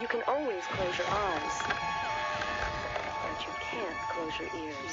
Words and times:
you 0.00 0.08
can 0.08 0.22
always 0.26 0.64
close 0.64 0.98
your 0.98 1.06
eyes 1.08 1.62
but 3.22 3.46
you 3.46 3.52
can't 3.60 3.96
close 4.10 4.38
your 4.40 4.48
ears. 4.64 4.92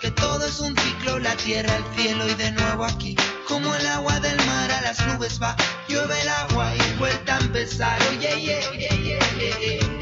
que 0.00 0.10
todo 0.12 0.46
es 0.46 0.60
un 0.60 0.76
ciclo, 0.76 1.18
la 1.18 1.34
tierra, 1.36 1.74
el 1.76 1.84
cielo 1.96 2.28
y 2.28 2.34
de 2.34 2.52
nuevo 2.52 2.84
aquí. 2.84 3.16
Como 3.48 3.74
el 3.74 3.86
agua 3.86 4.18
del 4.20 4.36
mar 4.46 4.70
a 4.70 4.80
las 4.82 5.04
nubes 5.06 5.40
va, 5.42 5.56
llueve 5.88 6.20
el 6.20 6.28
agua 6.28 6.72
y 6.74 6.98
vuelta 6.98 7.36
a 7.36 7.40
empezar. 7.40 7.98
Oye, 8.10 8.40
yeah, 8.40 8.60
yeah, 8.72 8.94
yeah. 8.96 10.01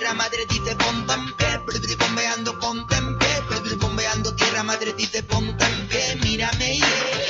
Tierra 0.00 0.14
madre 0.14 0.46
dice 0.46 0.74
ponte 0.76 1.12
en 1.12 1.36
pie, 1.36 1.96
bombeando 1.98 2.58
ponte 2.58 2.96
en 2.96 3.18
pie, 3.18 3.76
bombeando 3.76 4.34
tierra 4.34 4.62
madre 4.62 4.94
dice 4.94 5.22
ponte 5.24 5.62
en 5.62 5.88
pie, 5.88 6.16
mírame 6.22 6.78
yeah. 6.78 7.29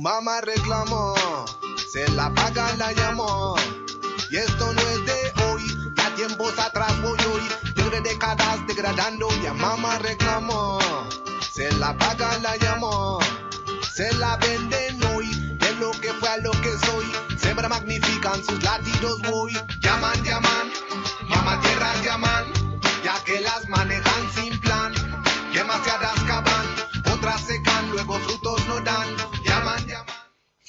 Mamá 0.00 0.40
reclamó, 0.40 1.14
se 1.92 2.08
la 2.12 2.32
paga 2.32 2.74
la 2.78 2.90
llamó. 2.92 3.54
Y 4.30 4.36
esto 4.36 4.72
no 4.72 4.80
es 4.80 5.04
de 5.04 5.42
hoy, 5.44 5.62
ya 5.94 6.14
tiempos 6.14 6.58
atrás 6.58 6.92
voy 7.02 7.18
hoy. 7.32 7.42
Tigre 7.74 8.00
décadas 8.00 8.66
degradando, 8.66 9.28
ya 9.42 9.52
mamá 9.52 9.98
reclamó. 9.98 10.78
Se 11.52 11.70
la 11.72 11.96
paga 11.98 12.38
la 12.38 12.56
llamó, 12.56 13.18
se 13.94 14.10
la 14.14 14.36
venden 14.38 15.04
hoy. 15.14 15.28
De 15.58 15.72
lo 15.74 15.90
que 15.90 16.12
fue 16.14 16.28
a 16.30 16.38
lo 16.38 16.52
que 16.52 16.72
soy, 16.86 17.12
siempre 17.36 17.68
magnifican 17.68 18.42
sus 18.42 18.62
latidos 18.62 19.20
voy. 19.22 19.52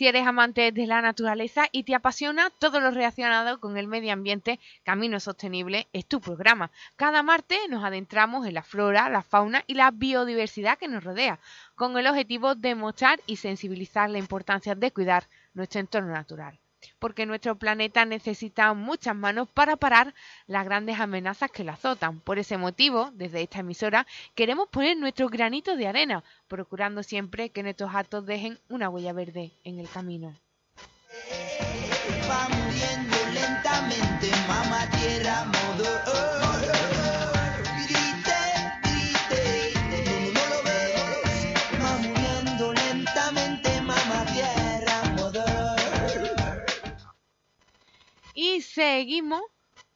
Si 0.01 0.07
eres 0.07 0.25
amante 0.25 0.71
de 0.71 0.87
la 0.87 0.99
naturaleza 0.99 1.67
y 1.71 1.83
te 1.83 1.93
apasiona 1.93 2.49
todo 2.49 2.79
lo 2.79 2.89
relacionado 2.89 3.59
con 3.59 3.77
el 3.77 3.85
medio 3.85 4.11
ambiente, 4.11 4.59
Camino 4.81 5.19
Sostenible 5.19 5.89
es 5.93 6.07
tu 6.07 6.19
programa. 6.19 6.71
Cada 6.95 7.21
martes 7.21 7.59
nos 7.69 7.83
adentramos 7.83 8.47
en 8.47 8.55
la 8.55 8.63
flora, 8.63 9.09
la 9.09 9.21
fauna 9.21 9.63
y 9.67 9.75
la 9.75 9.91
biodiversidad 9.91 10.79
que 10.79 10.87
nos 10.87 11.03
rodea, 11.03 11.39
con 11.75 11.95
el 11.99 12.07
objetivo 12.07 12.55
de 12.55 12.73
mostrar 12.73 13.19
y 13.27 13.35
sensibilizar 13.35 14.09
la 14.09 14.17
importancia 14.17 14.73
de 14.73 14.89
cuidar 14.89 15.27
nuestro 15.53 15.81
entorno 15.81 16.13
natural. 16.13 16.60
Porque 16.99 17.25
nuestro 17.25 17.55
planeta 17.55 18.05
necesita 18.05 18.73
muchas 18.73 19.15
manos 19.15 19.49
para 19.49 19.75
parar 19.75 20.13
las 20.47 20.65
grandes 20.65 20.99
amenazas 20.99 21.51
que 21.51 21.63
lo 21.63 21.71
azotan. 21.71 22.19
Por 22.19 22.39
ese 22.39 22.57
motivo, 22.57 23.11
desde 23.13 23.41
esta 23.41 23.59
emisora, 23.59 24.05
queremos 24.35 24.69
poner 24.69 24.97
nuestro 24.97 25.29
granito 25.29 25.75
de 25.75 25.87
arena, 25.87 26.23
procurando 26.47 27.03
siempre 27.03 27.49
que 27.49 27.63
nuestros 27.63 27.93
actos 27.93 28.25
dejen 28.25 28.59
una 28.69 28.89
huella 28.89 29.13
verde 29.13 29.51
en 29.63 29.79
el 29.79 29.89
camino. 29.89 30.35
Va 32.29 32.49
muriendo 32.49 33.17
lentamente, 33.33 34.31
tierra, 34.97 35.45
mother 35.45 36.40
Y 48.53 48.59
seguimos 48.59 49.41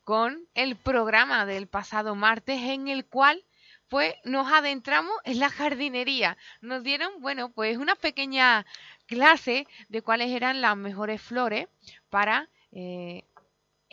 con 0.06 0.48
el 0.54 0.78
programa 0.78 1.46
del 1.46 1.68
pasado 1.68 2.16
martes 2.16 2.62
en 2.62 2.88
el 2.88 3.06
cual 3.06 3.44
pues 3.90 4.16
nos 4.24 4.50
adentramos 4.50 5.14
en 5.26 5.40
la 5.40 5.50
jardinería. 5.50 6.38
Nos 6.62 6.82
dieron, 6.82 7.22
bueno, 7.22 7.52
pues 7.52 7.78
una 7.78 7.96
pequeña 7.96 8.66
clase 9.08 9.68
de 9.90 10.02
cuáles 10.02 10.32
eran 10.32 10.62
las 10.62 10.78
mejores 10.78 11.22
flores 11.22 11.68
para 12.10 12.48
eh, 12.72 13.26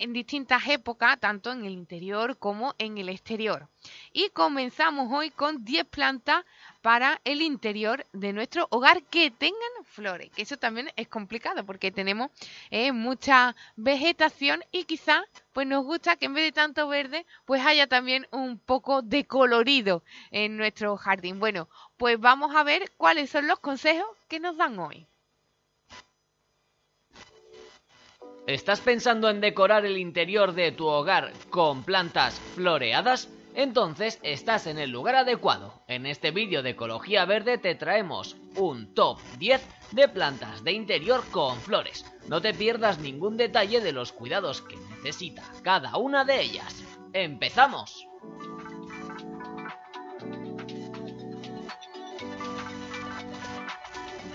en 0.02 0.12
distintas 0.12 0.66
épocas, 0.68 1.20
tanto 1.20 1.52
en 1.52 1.64
el 1.64 1.74
interior 1.74 2.36
como 2.36 2.74
en 2.78 2.98
el 2.98 3.08
exterior. 3.08 3.68
Y 4.12 4.30
comenzamos 4.30 5.12
hoy 5.12 5.30
con 5.30 5.64
10 5.64 5.84
plantas 5.86 6.44
para 6.80 7.20
el 7.24 7.40
interior 7.40 8.04
de 8.12 8.32
nuestro 8.32 8.66
hogar 8.70 9.04
que 9.04 9.30
tengan 9.30 9.84
flores, 9.84 10.30
que 10.32 10.42
eso 10.42 10.56
también 10.56 10.90
es 10.96 11.06
complicado 11.06 11.64
porque 11.64 11.92
tenemos 11.92 12.30
eh, 12.70 12.90
mucha 12.90 13.54
vegetación 13.76 14.64
y 14.72 14.84
quizá 14.84 15.22
pues 15.52 15.68
nos 15.68 15.84
gusta 15.84 16.16
que 16.16 16.26
en 16.26 16.34
vez 16.34 16.46
de 16.46 16.52
tanto 16.52 16.88
verde 16.88 17.24
pues 17.44 17.64
haya 17.64 17.86
también 17.86 18.26
un 18.32 18.58
poco 18.58 19.02
de 19.02 19.24
colorido 19.24 20.02
en 20.32 20.56
nuestro 20.56 20.96
jardín. 20.96 21.38
Bueno, 21.38 21.68
pues 21.96 22.18
vamos 22.18 22.56
a 22.56 22.64
ver 22.64 22.90
cuáles 22.96 23.30
son 23.30 23.46
los 23.46 23.60
consejos 23.60 24.08
que 24.26 24.40
nos 24.40 24.56
dan 24.56 24.76
hoy. 24.80 25.06
¿Estás 28.46 28.80
pensando 28.80 29.30
en 29.30 29.40
decorar 29.40 29.86
el 29.86 29.98
interior 29.98 30.52
de 30.52 30.72
tu 30.72 30.88
hogar 30.88 31.32
con 31.48 31.84
plantas 31.84 32.40
floreadas? 32.56 33.28
Entonces 33.54 34.18
estás 34.24 34.66
en 34.66 34.78
el 34.78 34.90
lugar 34.90 35.14
adecuado. 35.14 35.84
En 35.86 36.06
este 36.06 36.32
vídeo 36.32 36.60
de 36.64 36.70
Ecología 36.70 37.24
Verde 37.24 37.58
te 37.58 37.76
traemos 37.76 38.36
un 38.56 38.94
top 38.94 39.20
10 39.38 39.64
de 39.92 40.08
plantas 40.08 40.64
de 40.64 40.72
interior 40.72 41.22
con 41.30 41.56
flores. 41.60 42.04
No 42.26 42.40
te 42.42 42.52
pierdas 42.52 42.98
ningún 42.98 43.36
detalle 43.36 43.80
de 43.80 43.92
los 43.92 44.10
cuidados 44.10 44.60
que 44.60 44.76
necesita 44.76 45.44
cada 45.62 45.96
una 45.96 46.24
de 46.24 46.40
ellas. 46.40 46.82
¡Empezamos! 47.12 48.08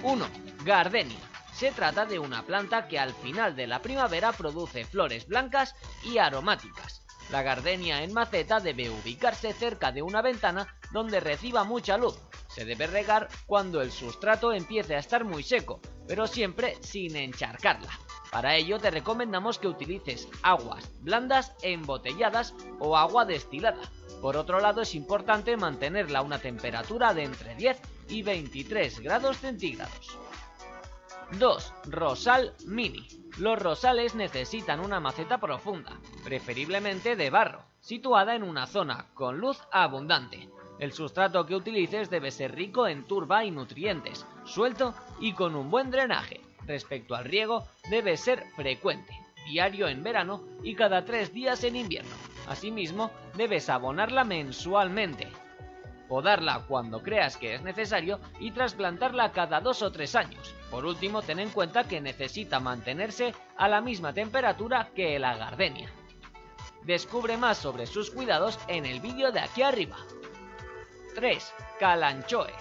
¡1. 0.01 0.27
Gardenia. 0.63 1.26
Se 1.57 1.71
trata 1.71 2.06
de 2.06 2.19
una 2.19 2.44
planta 2.44 2.88
que 2.88 3.00
al 3.00 3.15
final 3.15 3.56
de 3.56 3.65
la 3.65 3.81
primavera 3.81 4.31
produce 4.31 4.86
flores 4.86 5.27
blancas 5.27 5.74
y 6.04 6.19
aromáticas. 6.19 7.01
La 7.31 7.42
gardenia 7.42 8.04
en 8.04 8.13
maceta 8.13 8.59
debe 8.59 8.92
ubicarse 8.92 9.54
cerca 9.54 9.92
de 9.92 10.04
una 10.04 10.21
ventana 10.21 10.77
donde 10.92 11.19
reciba 11.19 11.63
mucha 11.63 11.98
luz. 11.98 12.15
Se 12.48 12.63
debe 12.63 12.86
regar 12.86 13.27
cuando 13.48 13.81
el 13.81 13.92
sustrato 13.92 14.54
empiece 14.54 14.95
a 14.95 15.00
estar 15.00 15.25
muy 15.25 15.42
seco, 15.42 15.81
pero 16.07 16.27
siempre 16.27 16.77
sin 16.81 17.15
encharcarla. 17.15 17.89
Para 18.31 18.56
ello 18.56 18.77
te 18.77 18.92
recomendamos 18.92 19.57
que 19.57 19.68
utilices 19.68 20.27
aguas 20.44 20.88
blandas 21.01 21.56
embotelladas 21.63 22.54
o 22.77 22.95
agua 22.95 23.25
destilada. 23.25 23.81
Por 24.21 24.38
otro 24.38 24.59
lado 24.59 24.83
es 24.83 24.94
importante 24.94 25.57
mantenerla 25.57 26.19
a 26.19 26.24
una 26.24 26.38
temperatura 26.38 27.15
de 27.15 27.24
entre 27.24 27.56
10 27.56 27.81
y 28.09 28.21
23 28.21 29.00
grados 29.00 29.38
centígrados. 29.38 30.19
2. 31.31 31.74
Rosal 31.88 32.53
mini. 32.65 33.06
Los 33.38 33.59
rosales 33.62 34.15
necesitan 34.15 34.79
una 34.79 35.00
maceta 35.00 35.38
profunda, 35.39 36.00
preferiblemente 36.24 37.15
de 37.15 37.29
barro, 37.29 37.63
situada 37.81 38.33
en 38.35 38.44
una 38.44 38.65
zona 38.65 39.07
con 39.13 39.38
luz 39.38 39.59
abundante. 39.71 40.50
El 40.79 40.94
sustrato 40.94 41.45
que 41.45 41.56
utilices 41.56 42.09
debe 42.09 42.31
ser 42.31 42.56
rico 42.56 42.88
en 42.88 43.06
turba 43.06 43.44
y 43.44 43.51
nutrientes, 43.51 44.25
suelto 44.45 44.94
y 45.19 45.33
con 45.33 45.56
un 45.56 45.69
buen 45.69 45.91
drenaje. 45.91 46.41
Respecto 46.65 47.15
al 47.15 47.25
riego, 47.25 47.68
debe 47.89 48.15
ser 48.15 48.45
frecuente, 48.56 49.13
diario 49.47 49.88
en 49.88 50.03
verano 50.03 50.44
y 50.63 50.75
cada 50.75 51.03
tres 51.03 51.33
días 51.33 51.63
en 51.63 51.75
invierno. 51.75 52.15
Asimismo, 52.47 53.12
debes 53.35 53.69
abonarla 53.69 54.23
mensualmente, 54.23 55.27
podarla 56.07 56.65
cuando 56.68 57.01
creas 57.04 57.38
que 57.38 57.56
es 57.56 57.62
necesario 57.62 58.19
y 58.39 58.51
trasplantarla 58.51 59.31
cada 59.31 59.62
dos 59.62 59.81
o 59.81 59.92
tres 59.92 60.15
años. 60.15 60.54
Por 60.71 60.86
último, 60.86 61.21
ten 61.21 61.39
en 61.39 61.50
cuenta 61.50 61.88
que 61.88 62.01
necesita 62.01 62.59
mantenerse 62.59 63.33
a 63.57 63.68
la 63.68 63.81
misma 63.81 64.13
temperatura 64.13 64.89
que 64.95 65.19
la 65.19 65.36
gardenia. 65.36 65.89
Descubre 66.83 67.38
más 67.38 67.57
sobre 67.57 67.86
sus 67.86 68.12
cuidados 68.12 68.59
en 68.68 68.86
el 68.86 69.01
vídeo 69.01 69.31
de 69.31 69.42
aquí 69.42 69.62
arriba. 69.62 69.98
3. 71.15 71.54
Calanchoe. 71.80 72.54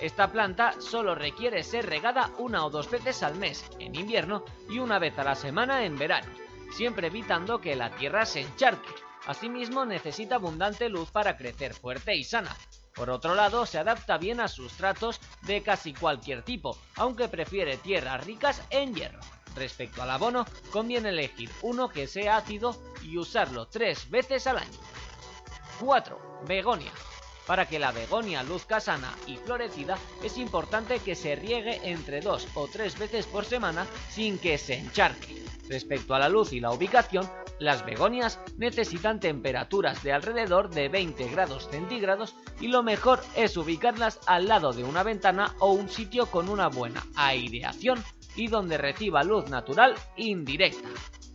Esta 0.00 0.30
planta 0.32 0.80
solo 0.80 1.14
requiere 1.14 1.62
ser 1.62 1.86
regada 1.86 2.30
una 2.38 2.64
o 2.64 2.70
dos 2.70 2.90
veces 2.90 3.22
al 3.22 3.34
mes 3.36 3.64
en 3.78 3.94
invierno 3.94 4.44
y 4.68 4.78
una 4.78 4.98
vez 4.98 5.18
a 5.18 5.24
la 5.24 5.34
semana 5.34 5.84
en 5.84 5.98
verano, 5.98 6.32
siempre 6.72 7.08
evitando 7.08 7.60
que 7.60 7.76
la 7.76 7.90
tierra 7.90 8.24
se 8.24 8.40
encharque. 8.40 8.90
Asimismo 9.26 9.84
necesita 9.84 10.36
abundante 10.36 10.88
luz 10.88 11.10
para 11.10 11.36
crecer 11.36 11.74
fuerte 11.74 12.16
y 12.16 12.24
sana. 12.24 12.56
Por 12.94 13.10
otro 13.10 13.34
lado, 13.34 13.66
se 13.66 13.78
adapta 13.78 14.18
bien 14.18 14.40
a 14.40 14.48
sustratos 14.48 15.20
de 15.42 15.62
casi 15.62 15.94
cualquier 15.94 16.42
tipo, 16.42 16.76
aunque 16.96 17.28
prefiere 17.28 17.76
tierras 17.76 18.24
ricas 18.24 18.62
en 18.70 18.94
hierro. 18.94 19.20
Respecto 19.54 20.02
al 20.02 20.10
abono, 20.10 20.46
conviene 20.70 21.10
elegir 21.10 21.50
uno 21.62 21.88
que 21.88 22.06
sea 22.06 22.36
ácido 22.36 22.76
y 23.02 23.18
usarlo 23.18 23.66
tres 23.66 24.10
veces 24.10 24.46
al 24.46 24.58
año. 24.58 24.78
4. 25.80 26.42
Begonia. 26.46 26.92
Para 27.50 27.66
que 27.66 27.80
la 27.80 27.90
begonia 27.90 28.44
luzca 28.44 28.78
sana 28.78 29.12
y 29.26 29.36
florecida, 29.36 29.98
es 30.22 30.38
importante 30.38 31.00
que 31.00 31.16
se 31.16 31.34
riegue 31.34 31.80
entre 31.82 32.20
dos 32.20 32.46
o 32.54 32.68
tres 32.68 32.96
veces 32.96 33.26
por 33.26 33.44
semana 33.44 33.88
sin 34.08 34.38
que 34.38 34.56
se 34.56 34.74
encharque. 34.74 35.42
Respecto 35.68 36.14
a 36.14 36.20
la 36.20 36.28
luz 36.28 36.52
y 36.52 36.60
la 36.60 36.70
ubicación, 36.70 37.28
las 37.58 37.84
begonias 37.84 38.38
necesitan 38.56 39.18
temperaturas 39.18 40.00
de 40.04 40.12
alrededor 40.12 40.70
de 40.70 40.88
20 40.88 41.26
grados 41.26 41.68
centígrados 41.68 42.36
y 42.60 42.68
lo 42.68 42.84
mejor 42.84 43.20
es 43.34 43.56
ubicarlas 43.56 44.20
al 44.26 44.46
lado 44.46 44.72
de 44.72 44.84
una 44.84 45.02
ventana 45.02 45.56
o 45.58 45.72
un 45.72 45.88
sitio 45.88 46.26
con 46.26 46.48
una 46.48 46.68
buena 46.68 47.04
aireación 47.16 48.00
y 48.36 48.46
donde 48.46 48.78
reciba 48.78 49.24
luz 49.24 49.50
natural 49.50 49.96
indirecta. 50.16 50.88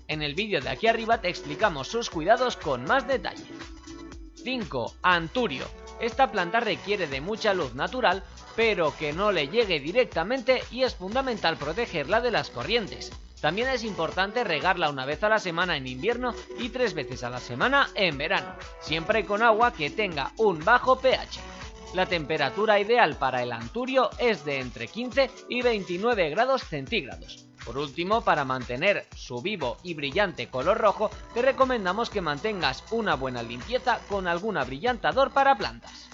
En 0.08 0.22
el 0.22 0.34
vídeo 0.34 0.62
de 0.62 0.70
aquí 0.70 0.88
arriba 0.88 1.20
te 1.20 1.28
explicamos 1.28 1.90
sus 1.90 2.10
cuidados 2.10 2.56
con 2.56 2.86
más 2.86 3.06
detalle. 3.06 3.44
5. 4.46 4.94
Anturio. 5.02 5.85
Esta 6.00 6.32
planta 6.32 6.60
requiere 6.60 7.08
de 7.08 7.22
mucha 7.22 7.54
luz 7.54 7.74
natural, 7.76 8.24
pero 8.56 8.96
que 8.98 9.14
no 9.14 9.32
le 9.32 9.48
llegue 9.48 9.80
directamente 9.80 10.62
y 10.72 10.84
es 10.84 10.96
fundamental 10.96 11.58
protegerla 11.58 12.22
de 12.22 12.32
las 12.32 12.50
corrientes. 12.50 13.12
También 13.42 13.68
es 13.70 13.84
importante 13.84 14.44
regarla 14.44 14.90
una 14.90 15.06
vez 15.06 15.24
a 15.24 15.30
la 15.30 15.40
semana 15.40 15.78
en 15.78 15.88
invierno 15.88 16.34
y 16.58 16.70
tres 16.70 16.94
veces 16.94 17.24
a 17.24 17.30
la 17.30 17.40
semana 17.40 17.90
en 17.96 18.18
verano, 18.18 18.56
siempre 18.80 19.26
con 19.26 19.44
agua 19.44 19.74
que 19.74 19.90
tenga 19.90 20.32
un 20.38 20.64
bajo 20.64 21.00
pH. 21.00 21.40
La 21.94 22.08
temperatura 22.08 22.80
ideal 22.80 23.18
para 23.18 23.44
el 23.44 23.52
anturio 23.52 24.10
es 24.20 24.44
de 24.46 24.60
entre 24.60 24.88
15 24.88 25.30
y 25.48 25.62
29 25.62 26.30
grados 26.30 26.64
centígrados. 26.64 27.46
Por 27.66 27.80
último, 27.80 28.22
para 28.22 28.46
mantener 28.46 29.08
su 29.16 29.42
vivo 29.42 29.78
y 29.82 29.96
brillante 29.96 30.48
color 30.50 30.78
rojo, 30.78 31.10
te 31.34 31.42
recomendamos 31.42 32.12
que 32.12 32.22
mantengas 32.22 32.84
una 32.92 33.16
buena 33.16 33.42
limpieza 33.42 34.00
con 34.08 34.28
algún 34.28 34.58
abrillantador 34.58 35.32
para 35.32 35.58
plantas. 35.58 36.08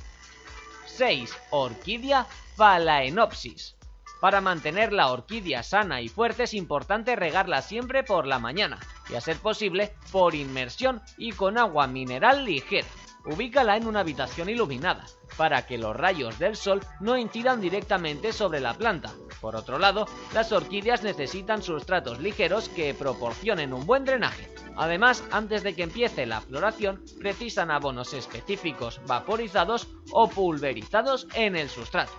6. 0.86 1.36
Orquídea 1.50 2.26
Phalaenopsis. 2.56 3.76
Para 4.22 4.40
mantener 4.40 4.94
la 4.94 5.12
orquídea 5.12 5.64
sana 5.64 6.00
y 6.00 6.08
fuerte 6.08 6.44
es 6.44 6.54
importante 6.54 7.16
regarla 7.16 7.62
siempre 7.62 8.04
por 8.04 8.28
la 8.28 8.40
mañana 8.40 8.80
y 9.10 9.16
a 9.16 9.22
ser 9.22 9.38
posible 9.38 9.94
por 10.12 10.36
inmersión 10.36 11.02
y 11.18 11.32
con 11.32 11.58
agua 11.58 11.88
mineral 11.88 12.46
ligera. 12.46 12.88
Ubícala 13.26 13.78
en 13.78 13.86
una 13.86 14.00
habitación 14.00 14.50
iluminada, 14.50 15.06
para 15.38 15.66
que 15.68 15.78
los 15.78 15.96
rayos 15.96 16.40
del 16.40 16.56
sol 16.56 16.82
no 17.00 17.18
incidan 17.18 17.62
directamente 17.62 18.34
sobre 18.34 18.60
la 18.60 18.74
planta. 18.74 19.14
Por 19.40 19.56
otro 19.56 19.78
lado, 19.78 20.08
las 20.34 20.52
orquídeas 20.52 21.04
necesitan 21.04 21.62
sustratos 21.62 22.20
ligeros 22.20 22.70
que 22.70 22.94
proporcionen 22.94 23.74
un 23.74 23.86
buen 23.86 24.06
drenaje. 24.06 24.52
Además, 24.76 25.24
antes 25.32 25.64
de 25.64 25.76
que 25.76 25.84
empiece 25.84 26.26
la 26.26 26.42
floración, 26.42 27.04
precisan 27.20 27.70
abonos 27.70 28.14
específicos 28.14 29.02
vaporizados 29.06 29.88
o 30.12 30.28
pulverizados 30.28 31.28
en 31.36 31.56
el 31.56 31.70
sustrato. 31.70 32.14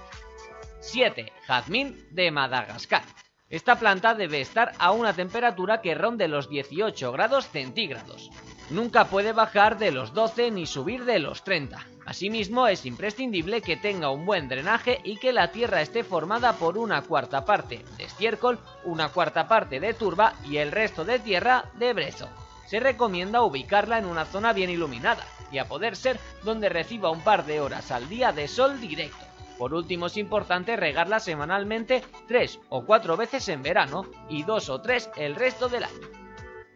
7. 0.80 1.32
Jazmín 1.47 2.06
de 2.11 2.30
Madagascar. 2.30 3.02
Esta 3.49 3.78
planta 3.78 4.14
debe 4.14 4.40
estar 4.40 4.73
a 4.78 4.92
una 4.92 5.12
temperatura 5.12 5.82
que 5.82 5.94
ronde 5.94 6.26
los 6.26 6.49
18 6.49 7.12
grados 7.12 7.49
centígrados. 7.49 8.30
Nunca 8.71 9.07
puede 9.07 9.33
bajar 9.33 9.78
de 9.78 9.92
los 9.92 10.14
12 10.14 10.50
ni 10.50 10.66
subir 10.66 11.04
de 11.04 11.19
los 11.19 11.45
30. 11.45 11.85
Asimismo, 12.07 12.66
es 12.66 12.85
imprescindible 12.87 13.61
que 13.61 13.76
tenga 13.76 14.11
un 14.11 14.26
buen 14.26 14.49
drenaje 14.49 15.00
y 15.04 15.19
que 15.19 15.33
la 15.33 15.52
tierra 15.52 15.83
esté 15.83 16.04
formada 16.04 16.54
por 16.54 16.78
una 16.78 17.02
cuarta 17.02 17.45
parte 17.45 17.85
de 17.97 18.04
estiércol, 18.04 18.59
una 18.85 19.11
cuarta 19.11 19.47
parte 19.47 19.78
de 19.78 19.95
turba 19.95 20.35
y 20.45 20.57
el 20.57 20.73
resto 20.73 21.04
de 21.04 21.19
tierra 21.19 21.66
de 21.78 21.92
brezo. 21.92 22.28
Se 22.66 22.81
recomienda 22.81 23.42
ubicarla 23.42 23.99
en 23.99 24.07
una 24.07 24.25
zona 24.25 24.52
bien 24.52 24.71
iluminada 24.71 25.25
y 25.52 25.59
a 25.59 25.69
poder 25.69 25.95
ser 25.95 26.19
donde 26.42 26.69
reciba 26.69 27.11
un 27.11 27.21
par 27.21 27.45
de 27.45 27.61
horas 27.61 27.90
al 27.90 28.09
día 28.09 28.33
de 28.33 28.49
sol 28.49 28.81
directo. 28.81 29.25
Por 29.59 29.75
último, 29.75 30.07
es 30.07 30.16
importante 30.16 30.76
regarla 30.76 31.21
semanalmente 31.21 32.02
tres 32.26 32.59
o 32.71 32.85
cuatro 32.85 33.16
veces 33.16 33.49
en 33.49 33.62
verano 33.62 34.07
y 34.28 34.42
dos 34.42 34.71
o 34.71 34.81
tres 34.81 35.11
el 35.16 35.37
resto 35.37 35.69
del 35.69 35.85
año. 35.85 36.09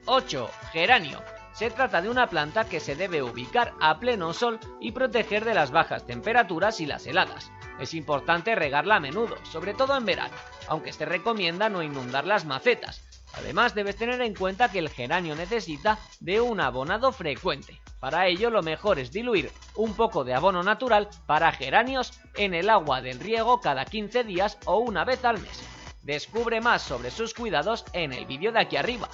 8. 0.05 0.49
Geranio. 0.73 1.36
Se 1.57 1.71
trata 1.71 2.03
de 2.03 2.11
una 2.11 2.27
planta 2.27 2.69
que 2.69 2.81
se 2.81 2.97
debe 2.97 3.23
ubicar 3.23 3.73
a 3.81 3.99
pleno 3.99 4.35
sol 4.35 4.61
y 4.79 4.93
proteger 4.93 5.43
de 5.43 5.55
las 5.55 5.71
bajas 5.71 6.05
temperaturas 6.05 6.83
y 6.83 6.87
las 6.87 7.07
heladas. 7.07 7.51
Es 7.81 7.95
importante 7.95 8.55
regarla 8.55 8.97
a 8.97 9.01
menudo, 9.01 9.37
sobre 9.43 9.73
todo 9.73 9.97
en 9.97 10.05
verano, 10.05 10.35
aunque 10.69 10.93
se 10.93 11.07
recomienda 11.07 11.71
no 11.71 11.83
inundar 11.83 12.27
las 12.27 12.45
macetas. 12.45 13.03
Además 13.33 13.75
debes 13.75 13.97
tener 13.97 14.21
en 14.21 14.35
cuenta 14.35 14.71
que 14.71 14.81
el 14.81 14.91
geranio 14.91 15.35
necesita 15.35 15.99
de 16.21 16.43
un 16.43 16.61
abonado 16.61 17.11
frecuente. 17.11 17.81
Para 18.01 18.27
ello 18.27 18.51
lo 18.51 18.63
mejor 18.63 18.99
es 18.99 19.11
diluir 19.11 19.51
un 19.77 19.95
poco 19.95 20.25
de 20.25 20.35
abono 20.35 20.63
natural 20.63 21.09
para 21.25 21.53
geranios 21.53 22.21
en 22.35 22.53
el 22.53 22.69
agua 22.69 23.01
del 23.01 23.19
riego 23.19 23.63
cada 23.63 23.87
15 23.87 24.25
días 24.25 24.59
o 24.67 24.77
una 24.77 25.07
vez 25.07 25.25
al 25.25 25.41
mes. 25.41 25.67
Descubre 26.03 26.61
más 26.61 26.83
sobre 26.83 27.11
sus 27.11 27.33
cuidados 27.33 27.87
en 27.95 28.13
el 28.13 28.27
vídeo 28.27 28.53
de 28.53 28.61
aquí 28.61 28.77
arriba. 28.77 29.09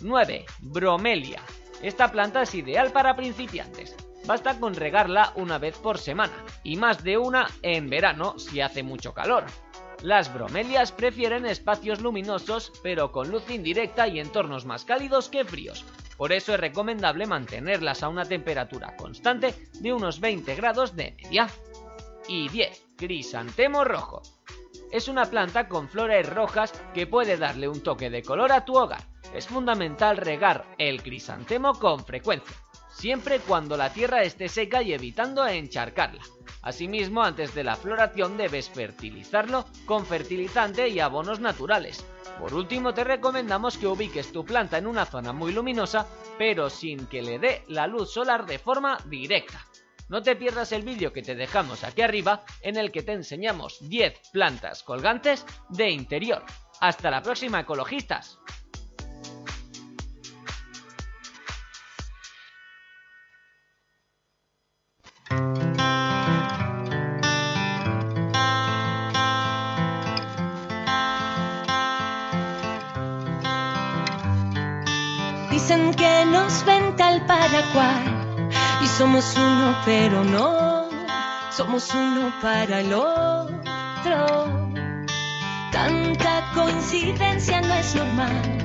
9. 0.00 0.46
Bromelia. 0.60 1.42
Esta 1.82 2.10
planta 2.10 2.42
es 2.42 2.54
ideal 2.54 2.92
para 2.92 3.16
principiantes. 3.16 3.96
Basta 4.26 4.60
con 4.60 4.74
regarla 4.74 5.32
una 5.36 5.58
vez 5.58 5.76
por 5.78 5.98
semana 5.98 6.44
y 6.62 6.76
más 6.76 7.02
de 7.02 7.18
una 7.18 7.48
en 7.62 7.88
verano 7.88 8.38
si 8.38 8.60
hace 8.60 8.82
mucho 8.82 9.14
calor. 9.14 9.44
Las 10.02 10.32
bromelias 10.32 10.92
prefieren 10.92 11.46
espacios 11.46 12.00
luminosos 12.00 12.72
pero 12.82 13.10
con 13.10 13.30
luz 13.30 13.50
indirecta 13.50 14.06
y 14.06 14.20
entornos 14.20 14.66
más 14.66 14.84
cálidos 14.84 15.28
que 15.28 15.44
fríos. 15.44 15.84
Por 16.16 16.32
eso 16.32 16.54
es 16.54 16.60
recomendable 16.60 17.26
mantenerlas 17.26 18.02
a 18.02 18.08
una 18.08 18.24
temperatura 18.24 18.96
constante 18.96 19.54
de 19.80 19.92
unos 19.92 20.20
20 20.20 20.54
grados 20.56 20.94
de 20.94 21.16
media. 21.22 21.48
Y 22.28 22.48
10. 22.48 22.84
Crisantemo 22.96 23.84
rojo. 23.84 24.22
Es 24.92 25.08
una 25.08 25.26
planta 25.26 25.68
con 25.68 25.88
flores 25.88 26.28
rojas 26.28 26.72
que 26.94 27.06
puede 27.06 27.36
darle 27.36 27.68
un 27.68 27.82
toque 27.82 28.10
de 28.10 28.22
color 28.22 28.52
a 28.52 28.64
tu 28.64 28.76
hogar. 28.76 29.02
Es 29.34 29.46
fundamental 29.46 30.16
regar 30.16 30.64
el 30.78 31.02
crisantemo 31.02 31.74
con 31.74 32.04
frecuencia, 32.04 32.56
siempre 32.90 33.40
cuando 33.40 33.76
la 33.76 33.92
tierra 33.92 34.22
esté 34.22 34.48
seca 34.48 34.82
y 34.82 34.92
evitando 34.92 35.46
encharcarla. 35.46 36.22
Asimismo, 36.62 37.22
antes 37.22 37.54
de 37.54 37.64
la 37.64 37.76
floración 37.76 38.36
debes 38.36 38.68
fertilizarlo 38.68 39.66
con 39.86 40.04
fertilizante 40.04 40.88
y 40.88 40.98
abonos 40.98 41.40
naturales. 41.40 42.04
Por 42.40 42.54
último, 42.54 42.94
te 42.94 43.04
recomendamos 43.04 43.78
que 43.78 43.86
ubiques 43.86 44.32
tu 44.32 44.44
planta 44.44 44.78
en 44.78 44.86
una 44.86 45.06
zona 45.06 45.32
muy 45.32 45.52
luminosa, 45.52 46.06
pero 46.36 46.68
sin 46.68 47.06
que 47.06 47.22
le 47.22 47.38
dé 47.38 47.64
la 47.68 47.86
luz 47.86 48.12
solar 48.12 48.46
de 48.46 48.58
forma 48.58 48.98
directa. 49.06 49.64
No 50.08 50.22
te 50.22 50.36
pierdas 50.36 50.72
el 50.72 50.82
vídeo 50.82 51.12
que 51.12 51.22
te 51.22 51.34
dejamos 51.34 51.84
aquí 51.84 52.02
arriba 52.02 52.42
en 52.62 52.76
el 52.76 52.90
que 52.90 53.02
te 53.02 53.12
enseñamos 53.12 53.78
10 53.88 54.30
plantas 54.32 54.82
colgantes 54.82 55.44
de 55.68 55.90
interior. 55.90 56.44
Hasta 56.80 57.10
la 57.10 57.22
próxima, 57.22 57.60
ecologistas. 57.60 58.38
Dicen 75.50 75.92
que 75.94 76.24
nos 76.24 76.64
ven 76.64 76.96
tal 76.96 77.26
para 77.26 77.60
cual 77.72 78.18
y 78.82 78.86
somos 78.86 79.36
uno 79.36 79.76
pero 79.84 80.24
no, 80.24 80.88
somos 81.50 81.92
uno 81.92 82.32
para 82.40 82.80
el 82.80 82.92
otro. 82.92 84.72
Tanta 85.72 86.52
coincidencia 86.54 87.60
no 87.60 87.74
es 87.74 87.94
normal, 87.94 88.57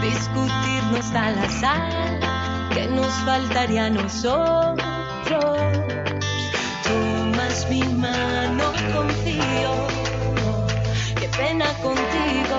discutirnos 0.00 1.14
al 1.14 1.38
azar, 1.38 2.20
que 2.72 2.86
nos 2.88 3.12
faltaría 3.24 3.86
a 3.86 3.90
nosotros. 3.90 5.44
Tomas 6.84 7.68
mi 7.68 7.82
mano, 7.84 8.72
confío, 8.94 9.72
qué 11.18 11.28
pena 11.28 11.66
contigo. 11.82 12.58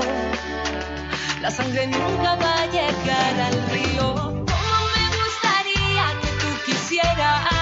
La 1.41 1.49
sangre 1.49 1.87
nunca 1.87 2.35
va 2.35 2.61
a 2.61 2.65
llegar 2.67 3.39
al 3.47 3.69
río. 3.71 4.13
Cómo 4.13 4.77
me 4.95 5.05
gustaría 5.17 6.05
que 6.21 6.27
tú 6.39 6.47
quisieras 6.65 7.60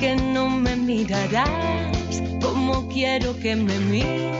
que 0.00 0.16
no 0.16 0.48
me 0.48 0.76
mirarás 0.76 2.22
como 2.40 2.88
quiero 2.88 3.36
que 3.38 3.56
me 3.56 3.78
mires. 3.78 4.34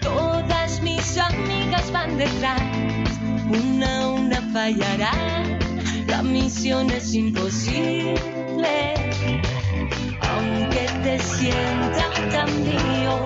Todas 0.00 0.80
mis 0.82 1.18
amigas 1.18 1.90
van 1.92 2.16
detrás, 2.16 2.62
una 3.48 4.00
a 4.00 4.08
una 4.08 4.40
fallará. 4.52 5.12
La 6.06 6.22
misión 6.22 6.90
es 6.90 7.14
imposible, 7.14 8.94
aunque 10.28 10.86
te 11.02 11.18
sienta 11.18 12.10
tan 12.30 12.62
mío. 12.62 13.24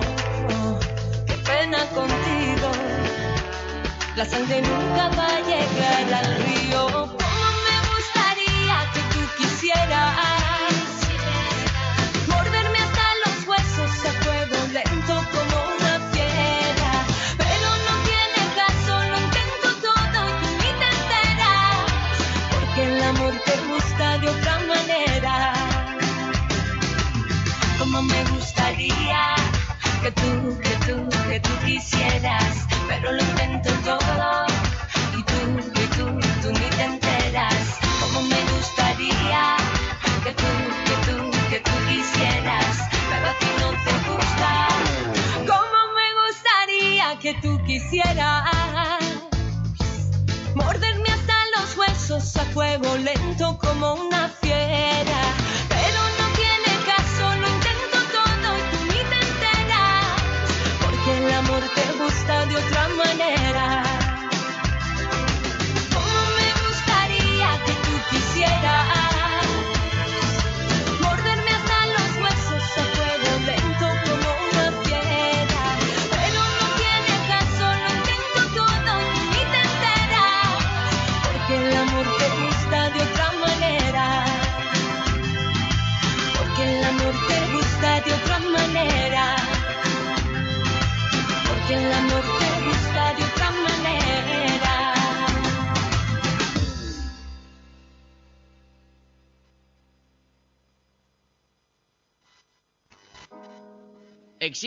oh, 0.55 0.79
qué 1.25 1.33
pena 1.33 1.79
contigo. 1.93 2.69
La 4.15 4.25
sangre 4.25 4.61
nunca 4.61 5.09
va 5.17 5.27
a 5.27 5.39
llegar 5.41 6.13
al 6.13 6.35
río. 6.43 7.24
Tú 9.67 10.34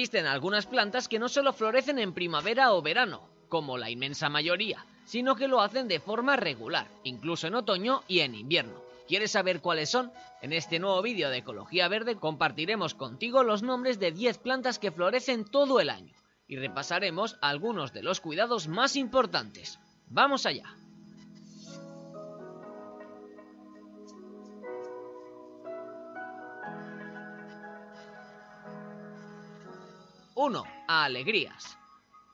Existen 0.08 0.26
algunas 0.26 0.64
plantas 0.64 1.06
que 1.06 1.18
no 1.18 1.28
solo 1.28 1.52
florecen 1.52 1.98
en 1.98 2.14
primavera 2.14 2.72
o 2.72 2.80
verano, 2.80 3.28
como 3.50 3.76
la 3.76 3.90
inmensa 3.90 4.30
mayoría, 4.30 4.86
sino 5.04 5.36
que 5.36 5.48
lo 5.48 5.60
hacen 5.60 5.86
de 5.86 6.00
forma 6.00 6.34
regular, 6.34 6.88
incluso 7.04 7.46
en 7.46 7.54
otoño 7.54 8.02
y 8.08 8.20
en 8.20 8.34
invierno. 8.34 8.80
¿Quieres 9.06 9.32
saber 9.32 9.60
cuáles 9.60 9.90
son? 9.90 10.10
En 10.40 10.54
este 10.54 10.78
nuevo 10.78 11.02
vídeo 11.02 11.28
de 11.28 11.36
Ecología 11.36 11.88
Verde 11.88 12.16
compartiremos 12.16 12.94
contigo 12.94 13.42
los 13.42 13.62
nombres 13.62 13.98
de 13.98 14.10
10 14.10 14.38
plantas 14.38 14.78
que 14.78 14.92
florecen 14.92 15.44
todo 15.44 15.78
el 15.78 15.90
año 15.90 16.14
y 16.46 16.56
repasaremos 16.56 17.36
algunos 17.42 17.92
de 17.92 18.02
los 18.02 18.22
cuidados 18.22 18.66
más 18.66 18.96
importantes. 18.96 19.78
¡Vamos 20.06 20.46
allá! 20.46 20.74
1. 30.38 30.62
Alegrías. 30.86 31.76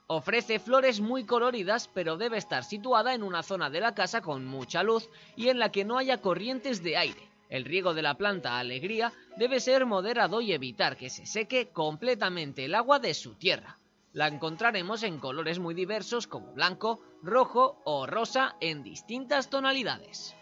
Ofrece 0.09 0.59
flores 0.59 1.01
muy 1.01 1.25
coloridas, 1.25 1.89
pero 1.89 2.19
debe 2.19 2.37
estar 2.37 2.63
situada 2.63 3.15
en 3.15 3.23
una 3.23 3.43
zona 3.43 3.71
de 3.71 3.81
la 3.81 3.95
casa 3.95 4.21
con 4.21 4.45
mucha 4.45 4.83
luz 4.83 5.09
y 5.37 5.49
en 5.49 5.59
la 5.59 5.73
que 5.73 5.87
no 5.87 5.97
haya 5.97 6.21
corrientes 6.21 6.83
de 6.83 6.99
aire. 6.99 7.31
El 7.49 7.65
riego 7.65 7.95
de 7.95 8.03
la 8.03 8.19
planta 8.19 8.59
alegría 8.59 9.11
debe 9.39 9.59
ser 9.59 9.87
moderado 9.87 10.43
y 10.43 10.53
evitar 10.53 10.99
que 10.99 11.09
se 11.09 11.25
seque 11.25 11.71
completamente 11.71 12.67
el 12.67 12.75
agua 12.75 12.99
de 12.99 13.15
su 13.15 13.37
tierra. 13.37 13.79
La 14.13 14.29
encontraremos 14.29 15.03
en 15.03 15.19
colores 15.19 15.59
muy 15.59 15.73
diversos 15.73 16.27
como 16.27 16.53
blanco, 16.53 17.01
rojo 17.23 17.81
o 17.87 18.07
rosa 18.07 18.57
en 18.61 18.83
distintas 18.83 19.49
tonalidades. 19.49 20.37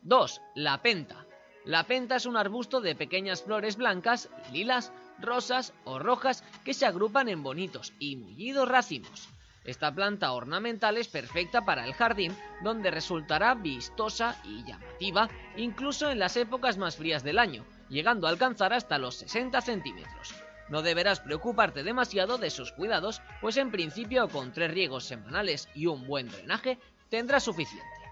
2. 0.00 0.40
La 0.54 0.80
penta. 0.80 1.26
La 1.66 1.84
penta 1.84 2.16
es 2.16 2.24
un 2.24 2.38
arbusto 2.38 2.80
de 2.80 2.94
pequeñas 2.94 3.42
flores 3.42 3.76
blancas 3.76 4.30
lilas 4.52 4.90
rosas 5.20 5.72
o 5.84 5.98
rojas 5.98 6.44
que 6.64 6.74
se 6.74 6.86
agrupan 6.86 7.28
en 7.28 7.42
bonitos 7.42 7.92
y 7.98 8.16
mullidos 8.16 8.68
racimos. 8.68 9.28
Esta 9.64 9.94
planta 9.94 10.32
ornamental 10.32 10.98
es 10.98 11.08
perfecta 11.08 11.64
para 11.64 11.86
el 11.86 11.94
jardín, 11.94 12.36
donde 12.62 12.90
resultará 12.90 13.54
vistosa 13.54 14.36
y 14.44 14.62
llamativa 14.64 15.28
incluso 15.56 16.10
en 16.10 16.18
las 16.18 16.36
épocas 16.36 16.76
más 16.76 16.96
frías 16.96 17.22
del 17.22 17.38
año, 17.38 17.64
llegando 17.88 18.26
a 18.26 18.30
alcanzar 18.30 18.74
hasta 18.74 18.98
los 18.98 19.14
60 19.16 19.60
centímetros. 19.62 20.34
No 20.68 20.82
deberás 20.82 21.20
preocuparte 21.20 21.82
demasiado 21.82 22.36
de 22.38 22.50
sus 22.50 22.72
cuidados, 22.72 23.22
pues 23.40 23.56
en 23.56 23.70
principio 23.70 24.28
con 24.28 24.52
tres 24.52 24.70
riegos 24.70 25.04
semanales 25.04 25.68
y 25.74 25.86
un 25.86 26.06
buen 26.06 26.28
drenaje 26.28 26.78
tendrás 27.08 27.44
suficiente. 27.44 28.03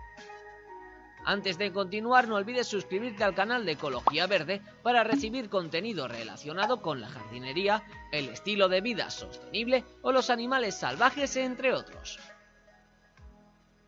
Antes 1.24 1.56
de 1.56 1.72
continuar, 1.72 2.26
no 2.26 2.34
olvides 2.34 2.66
suscribirte 2.66 3.22
al 3.22 3.34
canal 3.34 3.64
de 3.64 3.72
Ecología 3.72 4.26
Verde 4.26 4.60
para 4.82 5.04
recibir 5.04 5.48
contenido 5.48 6.08
relacionado 6.08 6.82
con 6.82 7.00
la 7.00 7.08
jardinería, 7.08 7.84
el 8.10 8.28
estilo 8.28 8.68
de 8.68 8.80
vida 8.80 9.08
sostenible 9.08 9.84
o 10.02 10.10
los 10.10 10.30
animales 10.30 10.76
salvajes, 10.76 11.36
entre 11.36 11.72
otros. 11.74 12.18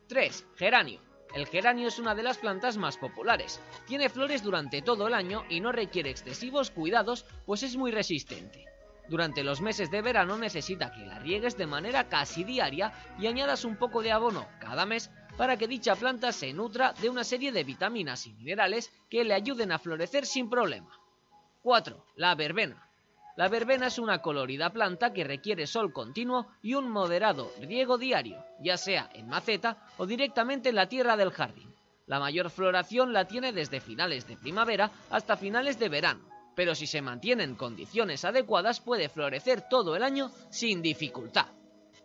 3. 0.07 0.47
Geranio. 0.57 1.01
El 1.35 1.47
geranio 1.47 1.89
es 1.89 1.99
una 1.99 2.15
de 2.15 2.23
las 2.23 2.39
plantas 2.39 2.77
más 2.77 2.97
populares. 2.97 3.61
Tiene 3.89 4.09
flores 4.09 4.45
durante 4.45 4.83
todo 4.83 5.09
el 5.09 5.15
año 5.15 5.45
y 5.49 5.59
no 5.59 5.73
requiere 5.73 6.11
excesivos 6.11 6.71
cuidados, 6.71 7.27
pues 7.47 7.65
es 7.65 7.77
muy 7.77 7.91
resistente. 7.91 8.65
Durante 9.09 9.43
los 9.43 9.61
meses 9.61 9.91
de 9.91 10.01
verano 10.01 10.39
necesita 10.39 10.93
que 10.93 11.05
la 11.05 11.19
riegues 11.19 11.59
de 11.59 11.67
manera 11.67 12.09
casi 12.09 12.45
diaria 12.45 12.93
y 13.19 13.27
añadas 13.27 13.65
un 13.65 13.77
poco 13.77 14.03
de 14.03 14.13
abono 14.13 14.47
cada 14.61 14.87
mes 14.87 15.11
para 15.37 15.57
que 15.57 15.69
dicha 15.69 15.97
planta 15.97 16.33
se 16.33 16.53
nutra 16.53 16.93
de 16.93 17.09
una 17.09 17.25
serie 17.25 17.53
de 17.53 17.65
vitaminas 17.65 18.27
y 18.27 18.33
minerales 18.33 18.93
que 19.11 19.25
le 19.25 19.35
ayuden 19.35 19.73
a 19.73 19.79
florecer 19.79 20.27
sin 20.27 20.49
problema. 20.49 20.91
4. 21.63 22.05
La 22.17 22.35
verbena. 22.35 22.89
La 23.37 23.49
verbena 23.49 23.89
es 23.89 23.99
una 23.99 24.23
colorida 24.23 24.71
planta 24.71 25.13
que 25.13 25.25
requiere 25.25 25.67
sol 25.67 25.93
continuo 25.93 26.47
y 26.63 26.75
un 26.75 26.89
moderado 26.89 27.51
riego 27.61 27.99
diario, 27.99 28.45
ya 28.61 28.77
sea 28.77 29.11
en 29.13 29.27
maceta 29.27 29.89
o 29.97 30.07
directamente 30.07 30.69
en 30.69 30.77
la 30.77 30.89
tierra 30.89 31.17
del 31.17 31.33
jardín. 31.33 31.75
La 32.07 32.21
mayor 32.21 32.51
floración 32.51 33.13
la 33.13 33.27
tiene 33.27 33.53
desde 33.53 33.81
finales 33.81 34.29
de 34.29 34.37
primavera 34.37 34.91
hasta 35.11 35.37
finales 35.37 35.79
de 35.81 35.89
verano, 35.89 36.21
pero 36.55 36.77
si 36.77 36.87
se 36.87 37.03
mantienen 37.03 37.57
condiciones 37.57 38.25
adecuadas 38.25 38.81
puede 38.81 39.09
florecer 39.09 39.63
todo 39.69 39.97
el 39.97 40.05
año 40.05 40.31
sin 40.51 40.81
dificultad. 40.81 41.47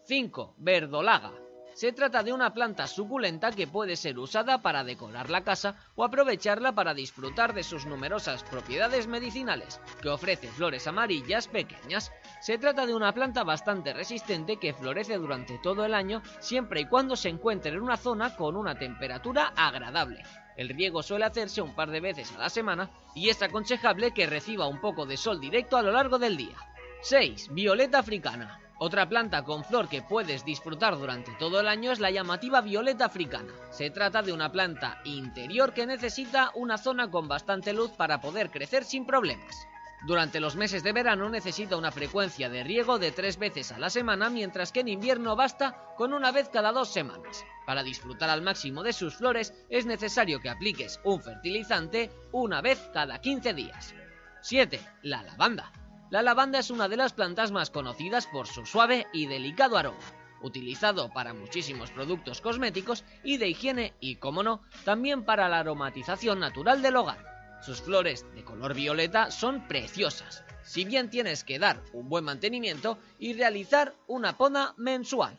5. 0.05 0.55
Verdolaga. 0.57 1.48
Se 1.79 1.93
trata 1.93 2.23
de 2.23 2.33
una 2.33 2.53
planta 2.53 2.87
suculenta 2.87 3.53
que 3.53 3.65
puede 3.65 3.95
ser 3.95 4.19
usada 4.19 4.61
para 4.61 4.83
decorar 4.83 5.29
la 5.29 5.45
casa 5.45 5.77
o 5.95 6.03
aprovecharla 6.03 6.73
para 6.73 6.93
disfrutar 6.93 7.53
de 7.53 7.63
sus 7.63 7.85
numerosas 7.85 8.43
propiedades 8.43 9.07
medicinales, 9.07 9.79
que 10.01 10.09
ofrece 10.09 10.49
flores 10.49 10.87
amarillas 10.87 11.47
pequeñas. 11.47 12.11
Se 12.41 12.57
trata 12.57 12.85
de 12.85 12.93
una 12.93 13.13
planta 13.13 13.45
bastante 13.45 13.93
resistente 13.93 14.57
que 14.57 14.73
florece 14.73 15.17
durante 15.17 15.57
todo 15.59 15.85
el 15.85 15.93
año 15.93 16.21
siempre 16.41 16.81
y 16.81 16.85
cuando 16.85 17.15
se 17.15 17.29
encuentre 17.29 17.71
en 17.71 17.81
una 17.81 17.95
zona 17.95 18.35
con 18.35 18.57
una 18.57 18.77
temperatura 18.77 19.53
agradable. 19.55 20.21
El 20.57 20.67
riego 20.67 21.01
suele 21.01 21.23
hacerse 21.23 21.61
un 21.61 21.75
par 21.75 21.91
de 21.91 22.01
veces 22.01 22.29
a 22.35 22.39
la 22.39 22.49
semana 22.49 22.89
y 23.15 23.29
es 23.29 23.41
aconsejable 23.41 24.11
que 24.11 24.27
reciba 24.27 24.67
un 24.67 24.81
poco 24.81 25.05
de 25.05 25.15
sol 25.15 25.39
directo 25.39 25.77
a 25.77 25.81
lo 25.81 25.93
largo 25.93 26.19
del 26.19 26.35
día. 26.35 26.57
6. 27.03 27.53
Violeta 27.53 27.99
africana. 27.99 28.59
Otra 28.81 29.09
planta 29.09 29.43
con 29.43 29.65
flor 29.65 29.89
que 29.89 30.01
puedes 30.01 30.45
disfrutar 30.45 30.97
durante 30.97 31.33
todo 31.33 31.59
el 31.59 31.67
año 31.67 31.91
es 31.91 31.99
la 31.99 32.11
llamativa 32.11 32.61
violeta 32.61 33.05
africana. 33.05 33.51
Se 33.71 33.89
trata 33.89 34.21
de 34.21 34.31
una 34.31 34.53
planta 34.53 35.01
interior 35.03 35.73
que 35.73 35.85
necesita 35.85 36.51
una 36.55 36.77
zona 36.77 37.11
con 37.11 37.27
bastante 37.27 37.73
luz 37.73 37.91
para 37.91 38.21
poder 38.21 38.49
crecer 38.49 38.85
sin 38.85 39.05
problemas. 39.05 39.67
Durante 40.07 40.39
los 40.39 40.55
meses 40.55 40.81
de 40.81 40.93
verano 40.93 41.29
necesita 41.29 41.75
una 41.75 41.91
frecuencia 41.91 42.47
de 42.47 42.63
riego 42.63 42.99
de 42.99 43.11
tres 43.11 43.37
veces 43.37 43.73
a 43.73 43.79
la 43.79 43.89
semana, 43.89 44.29
mientras 44.29 44.71
que 44.71 44.79
en 44.79 44.87
invierno 44.87 45.35
basta 45.35 45.75
con 45.97 46.13
una 46.13 46.31
vez 46.31 46.47
cada 46.47 46.71
dos 46.71 46.87
semanas. 46.87 47.43
Para 47.65 47.83
disfrutar 47.83 48.29
al 48.29 48.41
máximo 48.41 48.81
de 48.81 48.93
sus 48.93 49.15
flores 49.15 49.53
es 49.67 49.85
necesario 49.85 50.39
que 50.39 50.49
apliques 50.49 51.01
un 51.03 51.21
fertilizante 51.21 52.11
una 52.31 52.61
vez 52.61 52.89
cada 52.93 53.19
15 53.19 53.53
días. 53.53 53.93
7. 54.41 54.79
La 55.01 55.21
lavanda. 55.21 55.69
La 56.09 56.23
lavanda 56.23 56.57
es 56.57 56.71
una 56.71 56.87
de 56.87 56.97
las 56.97 57.13
plantas 57.13 57.51
más 57.51 57.69
conocidas 57.69 58.25
por 58.25 58.47
su 58.47 58.65
suave 58.65 59.05
y 59.13 59.27
delicado 59.27 59.77
aroma, 59.77 59.99
utilizado 60.41 61.09
para 61.09 61.35
muchísimos 61.35 61.91
productos 61.91 62.41
cosméticos 62.41 63.03
y 63.23 63.37
de 63.37 63.49
higiene 63.49 63.93
y, 63.99 64.15
como 64.15 64.41
no, 64.41 64.63
también 64.85 65.23
para 65.23 65.47
la 65.47 65.59
aromatización 65.59 66.39
natural 66.39 66.81
del 66.81 66.95
hogar. 66.95 67.23
Sus 67.61 67.81
flores 67.81 68.25
de 68.33 68.43
color 68.43 68.73
violeta 68.73 69.29
son 69.29 69.67
preciosas, 69.67 70.43
si 70.63 70.83
bien 70.83 71.11
tienes 71.11 71.43
que 71.43 71.59
dar 71.59 71.83
un 71.93 72.09
buen 72.09 72.23
mantenimiento 72.23 72.97
y 73.19 73.33
realizar 73.33 73.93
una 74.07 74.35
poda 74.35 74.73
mensual. 74.77 75.37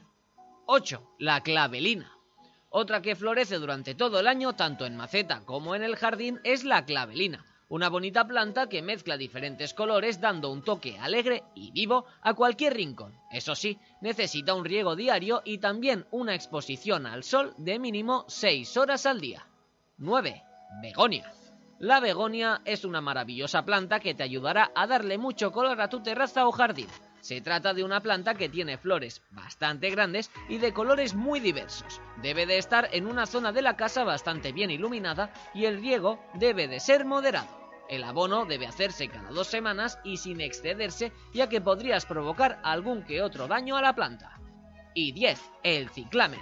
8. 0.67 1.17
La 1.19 1.41
clavelina. 1.41 2.13
Otra 2.69 3.03
que 3.03 3.17
florece 3.17 3.57
durante 3.57 3.97
todo 3.97 4.21
el 4.21 4.29
año, 4.29 4.53
tanto 4.53 4.87
en 4.87 4.97
maceta 4.97 5.41
como 5.45 5.75
en 5.75 5.83
el 5.83 5.97
jardín, 5.97 6.39
es 6.45 6.63
la 6.63 6.85
clavelina 6.85 7.45
una 7.71 7.89
bonita 7.89 8.27
planta 8.27 8.69
que 8.69 8.83
mezcla 8.83 9.17
diferentes 9.17 9.75
colores 9.75 10.21
dando 10.21 10.51
un 10.51 10.63
toque 10.63 10.99
alegre 10.99 11.45
y 11.55 11.71
vivo 11.71 12.05
a 12.21 12.35
cualquier 12.35 12.75
rincón. 12.75 13.15
Eso 13.31 13.55
sí, 13.55 13.79
necesita 14.01 14.55
un 14.55 14.65
riego 14.65 14.97
diario 14.97 15.41
y 15.45 15.59
también 15.59 16.05
una 16.11 16.35
exposición 16.35 17.07
al 17.07 17.23
sol 17.23 17.55
de 17.59 17.79
mínimo 17.79 18.25
6 18.29 18.77
horas 18.77 19.07
al 19.07 19.21
día. 19.21 19.47
9. 19.99 20.43
Begonia. 20.83 21.33
La 21.79 22.01
begonia 22.01 22.61
es 22.65 22.85
una 22.85 23.01
maravillosa 23.01 23.65
planta 23.65 24.01
que 24.01 24.15
te 24.15 24.25
ayudará 24.25 24.73
a 24.75 24.89
darle 24.89 25.17
mucho 25.17 25.53
color 25.53 25.81
a 25.81 25.89
tu 25.89 26.03
terraza 26.03 26.47
o 26.49 26.53
jardín. 26.53 26.89
Se 27.21 27.41
trata 27.41 27.73
de 27.73 27.85
una 27.85 28.01
planta 28.01 28.35
que 28.35 28.49
tiene 28.49 28.79
flores 28.79 29.23
bastante 29.31 29.91
grandes 29.91 30.31
y 30.49 30.59
de 30.59 30.73
colores 30.73 31.15
muy 31.15 31.39
diversos. 31.39 32.01
Debe 32.21 32.47
de 32.47 32.59
estar 32.59 32.89
en 32.93 33.07
una 33.07 33.27
zona 33.27 33.53
de 33.53 33.63
la 33.63 33.77
casa 33.77 34.03
bastante 34.03 34.53
bien 34.53 34.71
iluminada 34.71 35.33
y 35.55 35.67
el 35.67 35.81
riego 35.81 36.19
debe 36.35 36.67
de 36.67 36.81
ser 36.81 37.05
moderado. 37.05 37.60
El 37.91 38.05
abono 38.05 38.47
debe 38.47 38.69
hacerse 38.69 39.09
cada 39.09 39.31
dos 39.31 39.49
semanas 39.49 39.99
y 40.05 40.19
sin 40.19 40.41
excederse, 40.41 41.13
ya 41.35 41.49
que 41.49 41.61
podrías 41.61 42.07
provocar 42.07 42.61
algún 42.63 43.03
que 43.03 43.21
otro 43.21 43.49
daño 43.49 43.77
a 43.77 43.83
la 43.83 43.97
planta. 43.97 44.41
Y 44.95 45.11
10. 45.11 45.41
El 45.65 45.91
ciclamen. 45.91 46.39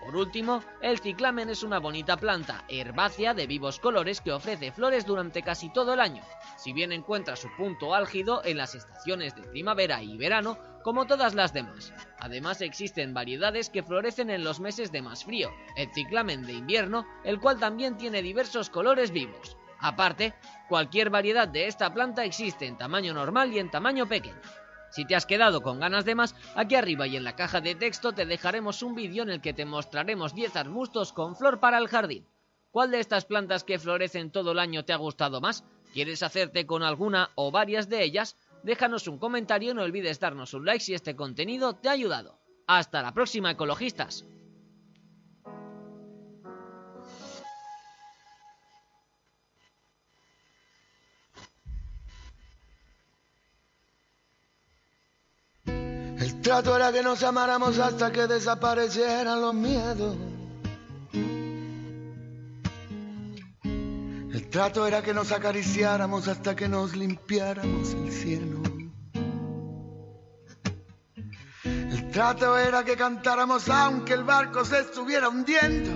Por 0.00 0.16
último, 0.16 0.60
el 0.82 0.98
ciclamen 0.98 1.50
es 1.50 1.62
una 1.62 1.78
bonita 1.78 2.16
planta 2.16 2.64
herbácea 2.68 3.32
de 3.32 3.46
vivos 3.46 3.78
colores 3.78 4.20
que 4.20 4.32
ofrece 4.32 4.72
flores 4.72 5.06
durante 5.06 5.42
casi 5.42 5.72
todo 5.72 5.94
el 5.94 6.00
año, 6.00 6.24
si 6.56 6.72
bien 6.72 6.90
encuentra 6.90 7.36
su 7.36 7.48
punto 7.56 7.94
álgido 7.94 8.44
en 8.44 8.56
las 8.56 8.74
estaciones 8.74 9.36
de 9.36 9.42
primavera 9.42 10.02
y 10.02 10.16
verano, 10.16 10.58
como 10.82 11.06
todas 11.06 11.36
las 11.36 11.52
demás. 11.52 11.92
Además 12.18 12.60
existen 12.60 13.14
variedades 13.14 13.70
que 13.70 13.84
florecen 13.84 14.30
en 14.30 14.42
los 14.42 14.58
meses 14.58 14.90
de 14.90 15.02
más 15.02 15.24
frío, 15.24 15.52
el 15.76 15.92
ciclamen 15.94 16.44
de 16.44 16.54
invierno, 16.54 17.06
el 17.22 17.38
cual 17.38 17.60
también 17.60 17.96
tiene 17.96 18.20
diversos 18.20 18.68
colores 18.68 19.12
vivos. 19.12 19.56
Aparte, 19.80 20.34
cualquier 20.68 21.10
variedad 21.10 21.48
de 21.48 21.66
esta 21.66 21.92
planta 21.92 22.24
existe 22.24 22.66
en 22.66 22.76
tamaño 22.76 23.14
normal 23.14 23.52
y 23.52 23.58
en 23.58 23.70
tamaño 23.70 24.08
pequeño. 24.08 24.40
Si 24.90 25.04
te 25.04 25.14
has 25.14 25.26
quedado 25.26 25.60
con 25.60 25.80
ganas 25.80 26.04
de 26.04 26.14
más, 26.14 26.34
aquí 26.54 26.74
arriba 26.74 27.06
y 27.06 27.16
en 27.16 27.24
la 27.24 27.36
caja 27.36 27.60
de 27.60 27.74
texto 27.74 28.12
te 28.12 28.26
dejaremos 28.26 28.82
un 28.82 28.94
vídeo 28.94 29.22
en 29.22 29.30
el 29.30 29.40
que 29.40 29.52
te 29.52 29.66
mostraremos 29.66 30.34
10 30.34 30.56
arbustos 30.56 31.12
con 31.12 31.36
flor 31.36 31.60
para 31.60 31.78
el 31.78 31.88
jardín. 31.88 32.26
¿Cuál 32.70 32.90
de 32.90 33.00
estas 33.00 33.24
plantas 33.24 33.64
que 33.64 33.78
florecen 33.78 34.30
todo 34.30 34.52
el 34.52 34.58
año 34.58 34.84
te 34.84 34.92
ha 34.92 34.96
gustado 34.96 35.40
más? 35.40 35.64
¿Quieres 35.92 36.22
hacerte 36.22 36.66
con 36.66 36.82
alguna 36.82 37.30
o 37.34 37.50
varias 37.50 37.88
de 37.88 38.02
ellas? 38.02 38.36
Déjanos 38.62 39.08
un 39.08 39.18
comentario 39.18 39.72
y 39.72 39.74
no 39.74 39.82
olvides 39.82 40.20
darnos 40.20 40.54
un 40.54 40.64
like 40.64 40.84
si 40.84 40.94
este 40.94 41.16
contenido 41.16 41.74
te 41.76 41.88
ha 41.88 41.92
ayudado. 41.92 42.38
Hasta 42.66 43.02
la 43.02 43.12
próxima, 43.12 43.50
ecologistas. 43.50 44.26
El 56.28 56.42
trato 56.42 56.76
era 56.76 56.92
que 56.92 57.02
nos 57.02 57.22
amáramos 57.22 57.78
hasta 57.78 58.12
que 58.12 58.26
desaparecieran 58.26 59.40
los 59.40 59.54
miedos. 59.54 60.14
El 63.62 64.48
trato 64.50 64.86
era 64.86 65.00
que 65.00 65.14
nos 65.14 65.32
acariciáramos 65.32 66.28
hasta 66.28 66.54
que 66.54 66.68
nos 66.68 66.94
limpiáramos 66.94 67.94
el 67.94 68.12
cielo. 68.12 68.62
El 71.64 72.10
trato 72.10 72.58
era 72.58 72.84
que 72.84 72.94
cantáramos 72.94 73.66
aunque 73.70 74.12
el 74.12 74.24
barco 74.24 74.66
se 74.66 74.80
estuviera 74.80 75.30
hundiendo. 75.30 75.90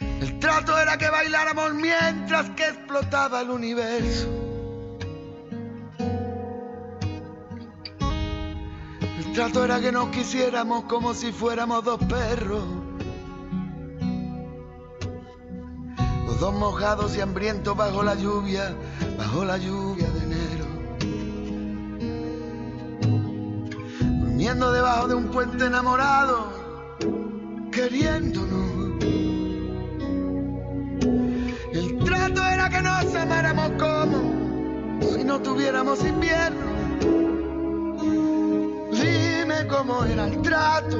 El 0.00 0.38
trato 0.38 0.78
era 0.78 0.96
que 0.96 1.10
bailáramos 1.10 1.74
mientras 1.74 2.48
que 2.50 2.68
explotaba 2.68 3.42
el 3.42 3.50
universo. 3.50 4.43
Trato 9.34 9.64
era 9.64 9.80
que 9.80 9.90
nos 9.90 10.10
quisiéramos 10.10 10.84
como 10.84 11.12
si 11.12 11.32
fuéramos 11.32 11.84
dos 11.84 11.98
perros. 12.04 12.64
Los 16.24 16.38
dos 16.38 16.54
mojados 16.54 17.16
y 17.16 17.20
hambrientos 17.20 17.76
bajo 17.76 18.04
la 18.04 18.14
lluvia, 18.14 18.76
bajo 19.18 19.44
la 19.44 19.58
lluvia 19.58 20.08
de 20.08 20.18
enero. 20.22 20.64
Durmiendo 24.20 24.70
debajo 24.70 25.08
de 25.08 25.14
un 25.14 25.24
puente 25.26 25.64
enamorado, 25.64 26.52
queriéndonos. 27.72 29.02
El 31.72 32.04
trato 32.04 32.46
era 32.46 32.70
que 32.70 32.82
nos 32.82 33.14
amáramos 33.16 33.72
como 33.80 35.12
si 35.12 35.24
no 35.24 35.42
tuviéramos 35.42 36.04
invierno. 36.04 36.73
Cómo 39.76 40.04
era 40.04 40.26
el 40.26 40.40
trato. 40.42 40.98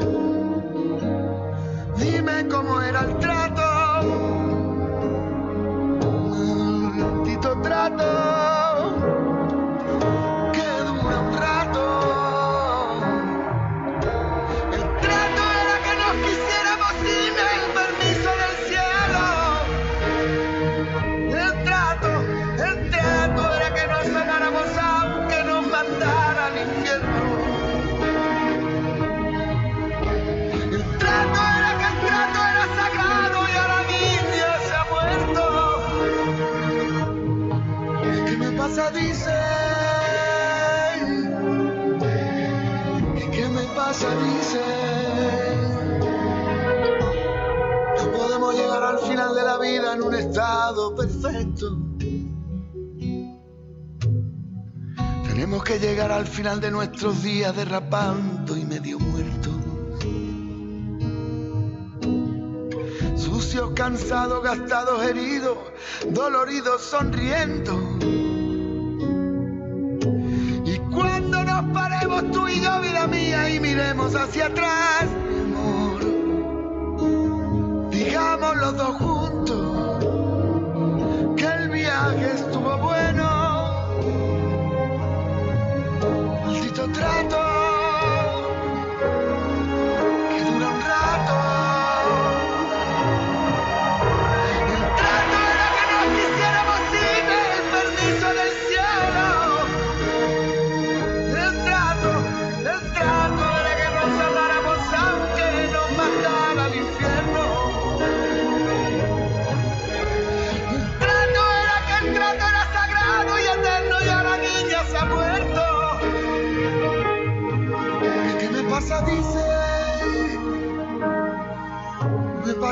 Dime 1.97 2.49
cómo 2.49 2.83
era 2.83 3.01
el 3.03 3.19
trato. 3.19 3.54
De 49.35 49.43
la 49.43 49.59
vida 49.59 49.95
en 49.95 50.03
un 50.03 50.15
estado 50.15 50.95
perfecto. 50.95 51.77
Tenemos 55.27 55.65
que 55.65 55.81
llegar 55.81 56.13
al 56.13 56.27
final 56.27 56.61
de 56.61 56.71
nuestros 56.71 57.23
días 57.23 57.57
derrapando 57.57 58.57
y 58.57 58.65
medio 58.65 59.01
muertos. 59.01 59.53
Sucios, 63.17 63.73
cansados, 63.75 64.45
gastados, 64.45 65.03
heridos, 65.03 65.59
doloridos, 66.11 66.81
sonriendo. 66.83 67.73
Y 70.65 70.79
cuando 70.95 71.43
nos 71.43 71.65
paremos 71.73 72.31
tú 72.31 72.47
y 72.47 72.61
yo, 72.61 72.81
vida 72.81 73.09
mía, 73.09 73.51
y 73.51 73.59
miremos 73.59 74.15
hacia 74.15 74.47
atrás, 74.47 75.09
mi 75.29 75.41
amor, 75.41 76.01
digamos 77.91 78.57
los 78.57 78.77
dos 78.77 78.97
juntos 78.97 79.14
sperando 87.05 87.44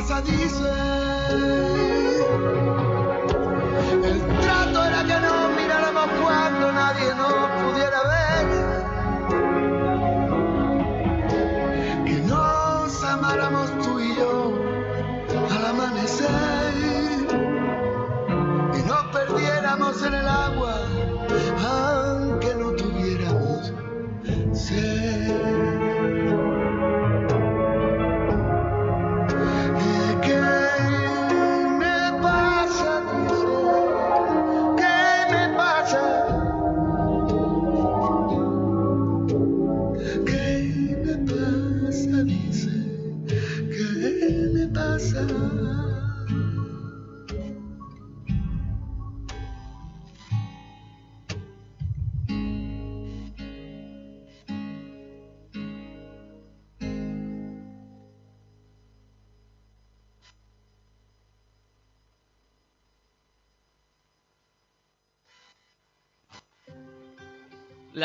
Me 0.02 0.08
pasa, 0.08 0.20
dice. 0.22 0.82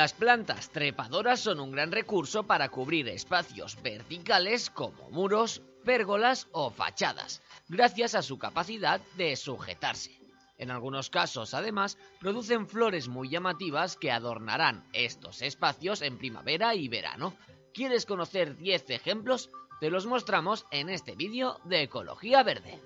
Las 0.08 0.14
plantas 0.14 0.70
trepadoras 0.70 1.42
son 1.42 1.60
un 1.60 1.74
gran 1.74 1.92
recurso 1.92 2.44
para 2.44 2.70
cubrir 2.70 3.10
espacios 3.10 3.78
verticales 3.84 4.70
como 4.70 5.10
muros, 5.10 5.62
pérgolas 5.84 6.48
o 6.54 6.70
fachadas, 6.72 7.42
gracias 7.68 8.16
a 8.16 8.22
su 8.22 8.40
capacidad 8.40 9.02
de 9.18 9.36
sujetarse. 9.36 10.18
En 10.58 10.72
algunos 10.72 11.10
casos, 11.10 11.54
además, 11.54 11.98
producen 12.22 12.70
flores 12.70 13.10
muy 13.10 13.28
llamativas 13.28 13.98
que 13.98 14.10
adornarán 14.10 14.88
estos 14.94 15.42
espacios 15.42 16.02
en 16.02 16.18
primavera 16.18 16.74
y 16.74 16.88
verano. 16.88 17.36
¿Quieres 17.74 18.06
conocer 18.06 18.56
10 18.56 18.90
ejemplos? 18.92 19.50
Te 19.82 19.90
los 19.90 20.06
mostramos 20.06 20.68
en 20.72 20.88
este 20.88 21.18
vídeo 21.18 21.60
de 21.66 21.82
Ecología 21.82 22.44
Verde. 22.44 22.80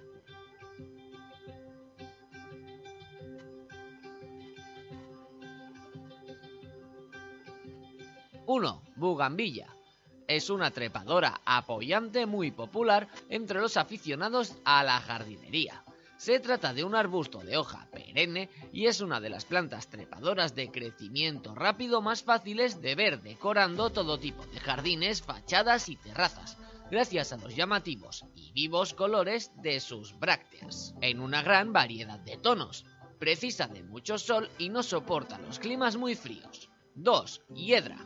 1. 8.53 8.81
Bugambilla. 8.97 9.73
Es 10.27 10.49
una 10.49 10.71
trepadora 10.71 11.39
apoyante 11.45 12.25
muy 12.25 12.51
popular 12.51 13.07
entre 13.29 13.61
los 13.61 13.77
aficionados 13.77 14.57
a 14.65 14.83
la 14.83 14.99
jardinería. 14.99 15.85
Se 16.17 16.37
trata 16.41 16.73
de 16.73 16.83
un 16.83 16.93
arbusto 16.93 17.39
de 17.39 17.55
hoja 17.55 17.87
perenne 17.93 18.49
y 18.73 18.87
es 18.87 18.99
una 18.99 19.21
de 19.21 19.29
las 19.29 19.45
plantas 19.45 19.87
trepadoras 19.87 20.53
de 20.53 20.69
crecimiento 20.69 21.55
rápido 21.55 22.01
más 22.01 22.23
fáciles 22.23 22.81
de 22.81 22.93
ver 22.93 23.21
decorando 23.21 23.89
todo 23.89 24.19
tipo 24.19 24.45
de 24.47 24.59
jardines, 24.59 25.21
fachadas 25.21 25.87
y 25.87 25.95
terrazas, 25.95 26.57
gracias 26.91 27.31
a 27.31 27.37
los 27.37 27.55
llamativos 27.55 28.25
y 28.35 28.51
vivos 28.51 28.93
colores 28.93 29.53
de 29.61 29.79
sus 29.79 30.19
brácteas, 30.19 30.93
en 30.99 31.21
una 31.21 31.41
gran 31.41 31.71
variedad 31.71 32.19
de 32.19 32.35
tonos. 32.35 32.83
Precisa 33.17 33.69
de 33.69 33.81
mucho 33.81 34.17
sol 34.17 34.49
y 34.57 34.67
no 34.67 34.83
soporta 34.83 35.39
los 35.39 35.57
climas 35.57 35.95
muy 35.95 36.15
fríos. 36.15 36.67
2. 36.95 37.41
Hiedra. 37.55 38.00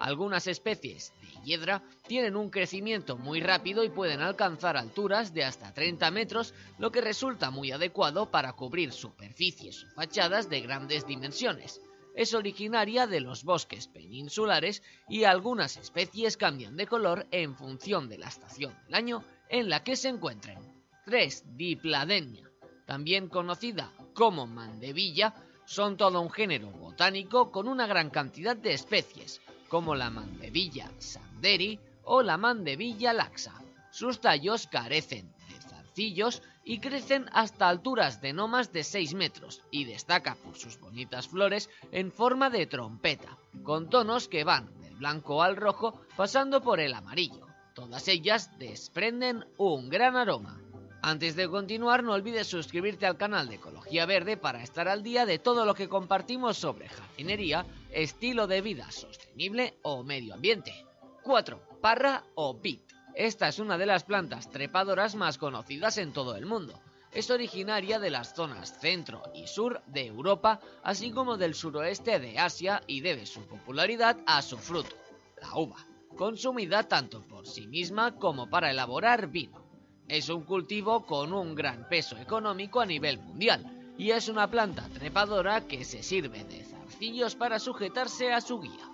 Algunas 0.00 0.46
especies 0.46 1.12
de 1.20 1.28
hiedra 1.44 1.82
tienen 2.08 2.34
un 2.34 2.48
crecimiento 2.48 3.18
muy 3.18 3.42
rápido 3.42 3.84
y 3.84 3.90
pueden 3.90 4.22
alcanzar 4.22 4.78
alturas 4.78 5.34
de 5.34 5.44
hasta 5.44 5.74
30 5.74 6.10
metros, 6.10 6.54
lo 6.78 6.90
que 6.90 7.02
resulta 7.02 7.50
muy 7.50 7.70
adecuado 7.70 8.30
para 8.30 8.54
cubrir 8.54 8.92
superficies 8.92 9.84
o 9.84 9.94
fachadas 9.96 10.48
de 10.48 10.62
grandes 10.62 11.06
dimensiones. 11.06 11.82
Es 12.14 12.32
originaria 12.32 13.06
de 13.06 13.20
los 13.20 13.44
bosques 13.44 13.88
peninsulares 13.88 14.82
y 15.06 15.24
algunas 15.24 15.76
especies 15.76 16.38
cambian 16.38 16.78
de 16.78 16.86
color 16.86 17.26
en 17.30 17.54
función 17.54 18.08
de 18.08 18.16
la 18.16 18.28
estación 18.28 18.74
del 18.86 18.94
año 18.94 19.22
en 19.50 19.68
la 19.68 19.84
que 19.84 19.96
se 19.96 20.08
encuentren. 20.08 20.58
3. 21.04 21.56
Dipladenia. 21.58 22.50
También 22.86 23.28
conocida 23.28 23.92
como 24.14 24.46
mandevilla, 24.46 25.34
son 25.66 25.98
todo 25.98 26.22
un 26.22 26.30
género 26.30 26.70
botánico 26.70 27.52
con 27.52 27.68
una 27.68 27.86
gran 27.86 28.08
cantidad 28.10 28.56
de 28.56 28.72
especies, 28.72 29.40
como 29.70 29.94
la 29.94 30.10
mandevilla 30.10 30.90
sanderi 30.98 31.78
o 32.04 32.22
la 32.22 32.36
mandevilla 32.36 33.12
laxa. 33.14 33.54
Sus 33.90 34.20
tallos 34.20 34.66
carecen 34.66 35.32
de 35.48 35.54
zarcillos 35.62 36.42
y 36.64 36.80
crecen 36.80 37.26
hasta 37.32 37.68
alturas 37.68 38.20
de 38.20 38.32
no 38.32 38.48
más 38.48 38.72
de 38.72 38.84
6 38.84 39.14
metros 39.14 39.62
y 39.70 39.84
destaca 39.84 40.34
por 40.34 40.56
sus 40.56 40.78
bonitas 40.78 41.28
flores 41.28 41.70
en 41.92 42.12
forma 42.12 42.50
de 42.50 42.66
trompeta, 42.66 43.38
con 43.62 43.88
tonos 43.88 44.28
que 44.28 44.44
van 44.44 44.78
del 44.80 44.96
blanco 44.96 45.42
al 45.42 45.56
rojo 45.56 46.00
pasando 46.16 46.60
por 46.60 46.80
el 46.80 46.92
amarillo. 46.92 47.46
Todas 47.74 48.08
ellas 48.08 48.58
desprenden 48.58 49.46
un 49.56 49.88
gran 49.88 50.16
aroma. 50.16 50.60
Antes 51.02 51.34
de 51.34 51.48
continuar, 51.48 52.04
no 52.04 52.12
olvides 52.12 52.46
suscribirte 52.46 53.06
al 53.06 53.16
canal 53.16 53.48
de 53.48 53.54
Ecología 53.54 54.04
Verde 54.04 54.36
para 54.36 54.62
estar 54.62 54.86
al 54.86 55.02
día 55.02 55.24
de 55.24 55.38
todo 55.38 55.64
lo 55.64 55.74
que 55.74 55.88
compartimos 55.88 56.58
sobre 56.58 56.90
jardinería, 56.90 57.64
estilo 57.90 58.46
de 58.46 58.60
vida 58.60 58.90
sostenible 58.90 59.78
o 59.80 60.02
medio 60.02 60.34
ambiente. 60.34 60.74
4. 61.22 61.58
Parra 61.80 62.24
o 62.34 62.52
bit. 62.52 62.82
Esta 63.14 63.48
es 63.48 63.58
una 63.58 63.78
de 63.78 63.86
las 63.86 64.04
plantas 64.04 64.50
trepadoras 64.50 65.14
más 65.14 65.38
conocidas 65.38 65.96
en 65.96 66.12
todo 66.12 66.36
el 66.36 66.44
mundo. 66.44 66.78
Es 67.12 67.30
originaria 67.30 67.98
de 67.98 68.10
las 68.10 68.34
zonas 68.34 68.78
centro 68.78 69.22
y 69.34 69.46
sur 69.46 69.80
de 69.86 70.06
Europa, 70.06 70.60
así 70.82 71.12
como 71.12 71.38
del 71.38 71.54
suroeste 71.54 72.20
de 72.20 72.38
Asia 72.38 72.82
y 72.86 73.00
debe 73.00 73.24
su 73.24 73.40
popularidad 73.46 74.18
a 74.26 74.42
su 74.42 74.58
fruto, 74.58 74.94
la 75.40 75.56
uva, 75.56 75.78
consumida 76.16 76.82
tanto 76.82 77.22
por 77.22 77.46
sí 77.46 77.66
misma 77.66 78.16
como 78.16 78.50
para 78.50 78.70
elaborar 78.70 79.28
vino. 79.28 79.69
Es 80.10 80.28
un 80.28 80.42
cultivo 80.42 81.06
con 81.06 81.32
un 81.32 81.54
gran 81.54 81.88
peso 81.88 82.16
económico 82.16 82.80
a 82.80 82.84
nivel 82.84 83.20
mundial 83.20 83.94
y 83.96 84.10
es 84.10 84.26
una 84.26 84.50
planta 84.50 84.88
trepadora 84.92 85.68
que 85.68 85.84
se 85.84 86.02
sirve 86.02 86.42
de 86.42 86.64
zarcillos 86.64 87.36
para 87.36 87.60
sujetarse 87.60 88.32
a 88.32 88.40
su 88.40 88.58
guía. 88.60 88.90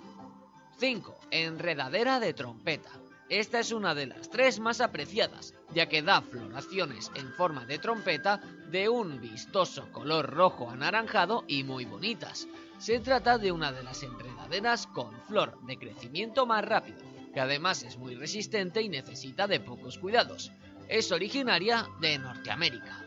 5. 0.76 1.18
Enredadera 1.30 2.20
de 2.20 2.34
trompeta. 2.34 2.90
Esta 3.30 3.60
es 3.60 3.72
una 3.72 3.94
de 3.94 4.08
las 4.08 4.28
tres 4.28 4.60
más 4.60 4.82
apreciadas, 4.82 5.54
ya 5.72 5.88
que 5.88 6.02
da 6.02 6.20
floraciones 6.20 7.10
en 7.14 7.32
forma 7.32 7.64
de 7.64 7.78
trompeta 7.78 8.42
de 8.70 8.90
un 8.90 9.18
vistoso 9.18 9.90
color 9.92 10.28
rojo 10.28 10.68
anaranjado 10.68 11.44
y 11.48 11.64
muy 11.64 11.86
bonitas. 11.86 12.46
Se 12.76 13.00
trata 13.00 13.38
de 13.38 13.52
una 13.52 13.72
de 13.72 13.82
las 13.82 14.02
enredaderas 14.02 14.86
con 14.86 15.18
flor 15.22 15.58
de 15.62 15.78
crecimiento 15.78 16.44
más 16.44 16.62
rápido, 16.62 16.98
que 17.32 17.40
además 17.40 17.84
es 17.84 17.96
muy 17.96 18.16
resistente 18.16 18.82
y 18.82 18.90
necesita 18.90 19.46
de 19.46 19.60
pocos 19.60 19.96
cuidados. 19.96 20.52
Es 20.88 21.10
originaria 21.10 21.88
de 22.00 22.16
Norteamérica. 22.16 23.04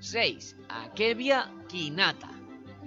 6. 0.00 0.56
Akevia 0.68 1.48
quinata. 1.68 2.30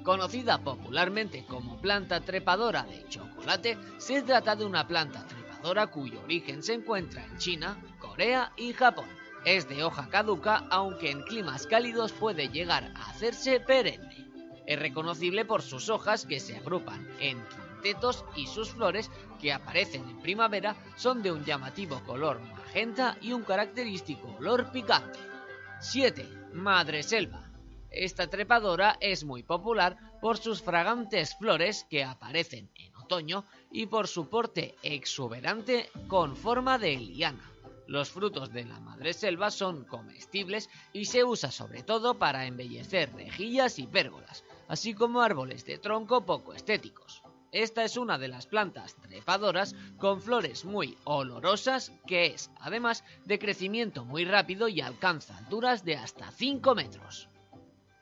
Conocida 0.04 0.62
popularmente 0.62 1.46
como 1.46 1.80
planta 1.80 2.20
trepadora 2.20 2.84
de 2.84 3.08
chocolate, 3.08 3.78
se 3.98 4.22
trata 4.24 4.58
de 4.58 4.66
una 4.66 4.86
planta 4.86 5.26
trepadora 5.26 5.88
cuyo 5.88 6.22
origen 6.22 6.62
se 6.64 6.74
encuentra 6.74 7.24
en 7.24 7.38
China, 7.38 7.78
Corea 8.00 8.52
y 8.58 8.74
Japón. 8.74 9.08
Es 9.46 9.70
de 9.70 9.86
hoja 9.86 10.10
caduca, 10.10 10.66
aunque 10.70 11.10
en 11.10 11.22
climas 11.24 11.66
cálidos 11.66 12.12
puede 12.12 12.50
llegar 12.50 12.92
a 12.96 13.10
hacerse 13.10 13.62
perenne. 13.62 14.28
Es 14.68 14.80
reconocible 14.80 15.46
por 15.46 15.62
sus 15.62 15.88
hojas 15.90 16.26
que 16.26 16.42
se 16.42 16.58
agrupan 16.58 17.08
en 17.20 17.42
quintetos 17.48 18.26
y 18.36 18.48
sus 18.48 18.72
flores 18.72 19.10
que 19.40 19.54
aparecen 19.54 20.10
en 20.10 20.20
primavera 20.20 20.76
son 20.98 21.24
de 21.24 21.32
un 21.32 21.46
llamativo 21.46 22.02
color 22.06 22.42
y 23.22 23.34
un 23.34 23.44
característico 23.44 24.36
olor 24.40 24.72
picante. 24.72 25.20
7. 25.80 26.28
Madre 26.54 27.04
selva. 27.04 27.48
Esta 27.92 28.28
trepadora 28.28 28.98
es 29.00 29.24
muy 29.24 29.44
popular 29.44 29.96
por 30.20 30.40
sus 30.40 30.64
fragantes 30.64 31.36
flores 31.36 31.86
que 31.88 32.04
aparecen 32.04 32.72
en 32.76 32.96
otoño 32.96 33.46
y 33.72 33.86
por 33.86 34.08
su 34.08 34.28
porte 34.28 34.74
exuberante 34.82 35.92
con 36.08 36.36
forma 36.36 36.80
de 36.80 36.98
liana. 36.98 37.52
Los 37.86 38.10
frutos 38.10 38.52
de 38.52 38.66
la 38.66 38.80
madreselva 38.80 39.52
son 39.52 39.86
comestibles 39.86 40.68
y 40.94 41.06
se 41.06 41.24
usa 41.24 41.52
sobre 41.52 41.84
todo 41.84 42.18
para 42.18 42.48
embellecer 42.48 43.14
rejillas 43.14 43.78
y 43.78 43.86
pérgolas, 43.86 44.44
así 44.68 44.96
como 44.96 45.22
árboles 45.22 45.64
de 45.66 45.78
tronco 45.78 46.26
poco 46.26 46.54
estéticos. 46.54 47.23
Esta 47.54 47.84
es 47.84 47.98
una 47.98 48.18
de 48.18 48.30
las 48.30 48.48
plantas 48.48 48.96
trepadoras 48.96 49.76
con 50.00 50.20
flores 50.20 50.66
muy 50.66 50.98
olorosas 51.04 51.92
que 52.08 52.26
es, 52.26 52.50
además, 52.60 53.04
de 53.26 53.38
crecimiento 53.38 54.06
muy 54.06 54.26
rápido 54.26 54.68
y 54.68 54.82
alcanza 54.82 55.38
alturas 55.38 55.86
de 55.86 55.96
hasta 55.96 56.32
5 56.32 56.74
metros. 56.74 57.30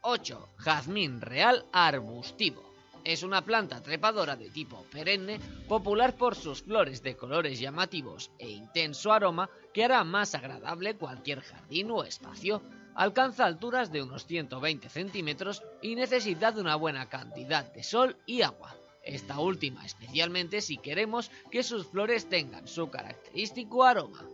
8. 0.04 0.48
Jazmín 0.58 1.20
real 1.20 1.66
arbustivo. 1.74 2.64
Es 3.04 3.24
una 3.24 3.42
planta 3.42 3.82
trepadora 3.82 4.38
de 4.38 4.50
tipo 4.50 4.86
perenne, 4.90 5.42
popular 5.68 6.16
por 6.16 6.36
sus 6.36 6.64
flores 6.64 7.04
de 7.04 7.18
colores 7.18 7.60
llamativos 7.60 8.32
e 8.40 8.50
intenso 8.50 9.12
aroma 9.12 9.50
que 9.74 9.84
hará 9.84 10.06
más 10.06 10.34
agradable 10.34 10.96
cualquier 10.96 11.42
jardín 11.42 11.92
o 11.92 12.06
espacio. 12.06 12.62
Alcanza 12.96 13.48
alturas 13.48 13.92
de 13.92 14.02
unos 14.02 14.26
120 14.28 14.88
centímetros 14.88 15.62
y 15.82 15.96
necesita 15.96 16.54
de 16.54 16.62
una 16.62 16.78
buena 16.78 17.10
cantidad 17.10 17.66
de 17.74 17.84
sol 17.84 18.16
y 18.26 18.44
agua. 18.44 18.78
Esta 19.04 19.40
última 19.40 19.86
especialmente 19.86 20.62
si 20.62 20.78
queremos 20.78 21.32
que 21.50 21.64
sus 21.64 21.88
flores 21.88 22.30
tengan 22.30 22.68
su 22.68 22.90
característico 22.90 23.84
aroma. 23.84 24.28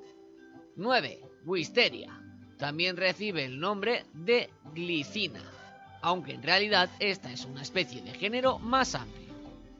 9. 0.75 1.21
Wisteria. 1.45 2.21
También 2.57 2.97
recibe 2.97 3.45
el 3.45 3.59
nombre 3.59 4.05
de 4.13 4.49
glicina 4.73 5.41
aunque 6.01 6.33
en 6.33 6.43
realidad 6.43 6.89
esta 6.99 7.31
es 7.31 7.45
una 7.45 7.61
especie 7.61 8.01
de 8.01 8.13
género 8.13 8.59
más 8.59 8.95
amplio. 8.95 9.27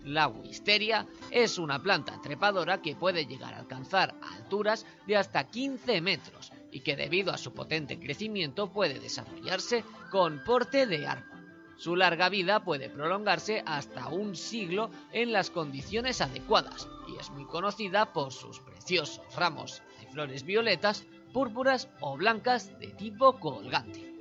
La 0.04 0.28
wisteria 0.28 1.06
es 1.32 1.58
una 1.58 1.82
planta 1.82 2.19
trepadora 2.21 2.82
que 2.82 2.95
puede 2.95 3.26
llegar 3.26 3.54
a 3.54 3.60
alcanzar 3.60 4.15
alturas 4.21 4.86
de 5.06 5.17
hasta 5.17 5.45
15 5.45 6.02
metros 6.02 6.52
y 6.71 6.80
que 6.80 6.95
debido 6.95 7.34
a 7.34 7.38
su 7.38 7.54
potente 7.54 8.00
crecimiento 8.00 8.71
puede 8.71 9.00
desarrollarse 9.00 9.84
con 10.12 10.43
porte 10.43 10.86
de 10.86 11.08
árbol. 11.08 11.37
Su 11.77 11.95
larga 11.95 12.27
vida 12.29 12.63
puede 12.63 12.89
prolongarse 12.89 13.63
hasta 13.65 14.07
un 14.07 14.35
siglo 14.35 14.89
en 15.11 15.31
las 15.31 15.51
condiciones 15.51 16.21
adecuadas 16.21 16.89
y 17.07 17.17
es 17.17 17.29
muy 17.29 17.45
conocida 17.45 18.13
por 18.13 18.33
sus 18.33 18.59
preciosos 18.59 19.21
ramos 19.35 19.83
de 19.99 20.07
flores 20.07 20.43
violetas, 20.43 21.05
púrpuras 21.33 21.87
o 22.01 22.17
blancas 22.17 22.77
de 22.79 22.87
tipo 22.87 23.39
colgante. 23.39 24.15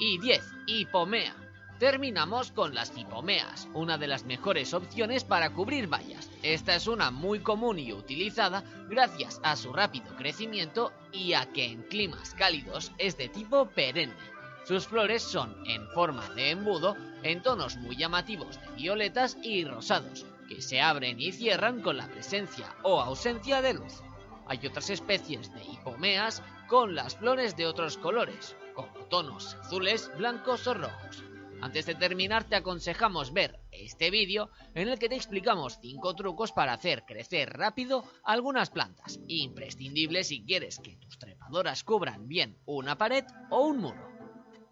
Y 0.00 0.18
10. 0.18 0.42
Hipomea. 0.66 1.34
Terminamos 1.78 2.52
con 2.52 2.74
las 2.74 2.96
hipomeas, 2.96 3.68
una 3.74 3.98
de 3.98 4.08
las 4.08 4.24
mejores 4.24 4.74
opciones 4.74 5.24
para 5.24 5.52
cubrir 5.52 5.92
vallas. 5.92 6.30
Esta 6.42 6.74
es 6.74 6.86
una 6.86 7.10
muy 7.10 7.40
común 7.40 7.78
y 7.78 7.92
utilizada 7.92 8.64
gracias 8.88 9.40
a 9.44 9.56
su 9.56 9.72
rápido 9.72 10.16
crecimiento 10.16 10.92
y 11.12 11.34
a 11.34 11.52
que 11.52 11.66
en 11.66 11.82
climas 11.82 12.34
cálidos 12.34 12.92
es 12.98 13.16
de 13.18 13.28
tipo 13.28 13.66
perenne. 13.66 14.35
Sus 14.66 14.88
flores 14.88 15.22
son 15.22 15.56
en 15.68 15.86
forma 15.90 16.28
de 16.30 16.50
embudo, 16.50 16.96
en 17.22 17.40
tonos 17.40 17.76
muy 17.76 17.94
llamativos 17.94 18.60
de 18.60 18.68
violetas 18.74 19.38
y 19.40 19.64
rosados, 19.64 20.26
que 20.48 20.60
se 20.60 20.80
abren 20.80 21.20
y 21.20 21.30
cierran 21.30 21.82
con 21.82 21.96
la 21.96 22.08
presencia 22.08 22.74
o 22.82 23.00
ausencia 23.00 23.62
de 23.62 23.74
luz. 23.74 24.02
Hay 24.48 24.66
otras 24.66 24.90
especies 24.90 25.54
de 25.54 25.64
hipomeas 25.64 26.42
con 26.66 26.96
las 26.96 27.14
flores 27.14 27.56
de 27.56 27.64
otros 27.64 27.96
colores, 27.96 28.56
como 28.74 28.92
tonos 29.04 29.54
azules, 29.54 30.10
blancos 30.18 30.66
o 30.66 30.74
rojos. 30.74 31.22
Antes 31.60 31.86
de 31.86 31.94
terminar 31.94 32.42
te 32.42 32.56
aconsejamos 32.56 33.32
ver 33.32 33.60
este 33.70 34.10
vídeo 34.10 34.50
en 34.74 34.88
el 34.88 34.98
que 34.98 35.08
te 35.08 35.14
explicamos 35.14 35.78
5 35.80 36.14
trucos 36.16 36.50
para 36.50 36.72
hacer 36.72 37.04
crecer 37.06 37.50
rápido 37.56 38.02
algunas 38.24 38.70
plantas, 38.70 39.20
imprescindibles 39.28 40.26
si 40.26 40.44
quieres 40.44 40.80
que 40.80 40.96
tus 40.96 41.20
trepadoras 41.20 41.84
cubran 41.84 42.26
bien 42.26 42.58
una 42.66 42.98
pared 42.98 43.24
o 43.50 43.60
un 43.60 43.78
muro. 43.78 44.15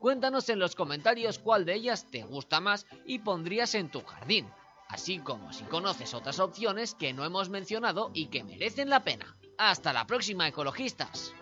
Cuéntanos 0.04 0.50
en 0.50 0.58
los 0.58 0.74
comentarios 0.74 1.38
cuál 1.38 1.64
de 1.64 1.72
ellas 1.72 2.04
te 2.10 2.24
gusta 2.24 2.60
más 2.60 2.84
y 3.06 3.20
pondrías 3.20 3.74
en 3.74 3.88
tu 3.88 4.02
jardín, 4.02 4.46
así 4.90 5.18
como 5.18 5.50
si 5.54 5.64
conoces 5.64 6.12
otras 6.12 6.40
opciones 6.40 6.94
que 6.94 7.14
no 7.14 7.24
hemos 7.24 7.48
mencionado 7.48 8.10
y 8.12 8.26
que 8.26 8.44
merecen 8.44 8.90
la 8.90 9.02
pena. 9.02 9.34
Hasta 9.56 9.94
la 9.94 10.06
próxima, 10.06 10.46
ecologistas. 10.46 11.32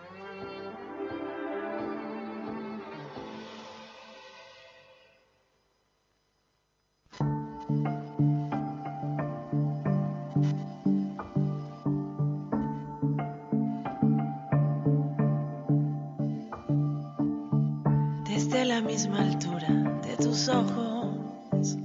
Desde 18.33 18.65
la 18.65 18.81
misma 18.81 19.19
altura 19.19 19.67
de 20.01 20.17
tus 20.17 20.49
ojos, 20.49 21.77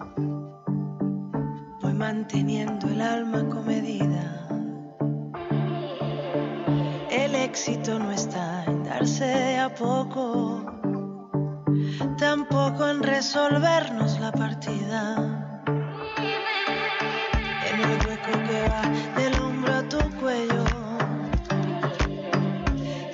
voy 1.82 1.92
manteniendo 1.92 2.88
el 2.88 3.02
alma 3.02 3.46
comedida. 3.50 4.48
El 7.10 7.34
éxito 7.34 7.98
no 7.98 8.10
está 8.12 8.64
en 8.64 8.82
darse 8.82 9.58
a 9.58 9.74
poco, 9.74 10.64
tampoco 12.16 12.88
en 12.88 13.02
resolvernos 13.02 14.18
la 14.18 14.32
partida. 14.32 15.16
En 17.70 17.78
el 17.78 18.06
hueco 18.06 18.32
que 18.48 18.68
va 18.70 18.82
del 19.20 19.38
hombro 19.42 19.74
a 19.74 19.82
tu 19.82 19.98
cuello, 20.18 20.64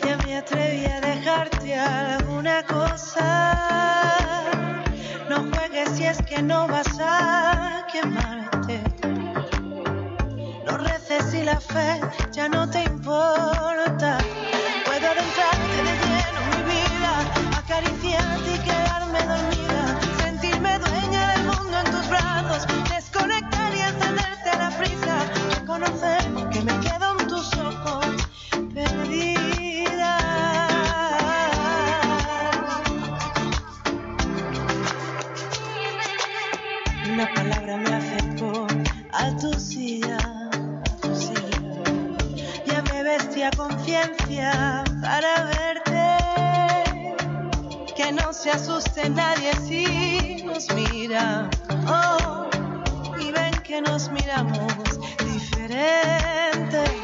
ya 0.05 0.17
me 0.25 0.37
atreví 0.37 0.85
a 0.87 1.01
dejarte 1.01 1.75
alguna 1.75 2.24
No 5.29 5.49
juegues 5.53 5.91
si 5.97 6.05
es 6.07 6.19
que 6.23 6.43
no 6.43 6.67
vas 6.67 6.99
a 7.01 7.85
quemarte. 7.93 8.83
No 10.65 10.77
reces 10.79 11.25
si 11.31 11.45
la 11.45 11.61
fe 11.61 12.01
ya 12.33 12.49
no 12.49 12.69
te 12.69 12.83
importa. 12.83 14.19
Puedo 14.85 15.07
adentrarte 15.09 15.77
de 15.85 15.95
lleno 16.05 16.41
en 16.43 16.51
mi 16.51 16.63
vida, 16.75 17.31
acariciarte 17.57 18.55
y 18.55 18.59
quedarme 18.59 19.21
dormida. 19.25 19.97
Sentirme 20.19 20.79
dueña 20.81 21.29
del 21.33 21.45
mundo 21.45 21.79
en 21.79 21.91
tus 21.93 22.09
brazos, 22.09 22.67
se 48.45 48.51
asuste 48.51 49.09
nadie 49.09 49.53
si 49.67 50.45
nos 50.45 50.69
mira. 50.75 51.49
Oh, 51.89 52.51
y 53.19 53.31
ven 53.33 53.55
que 53.63 53.81
nos 53.81 54.11
miramos 54.11 55.01
diferente. 55.25 57.04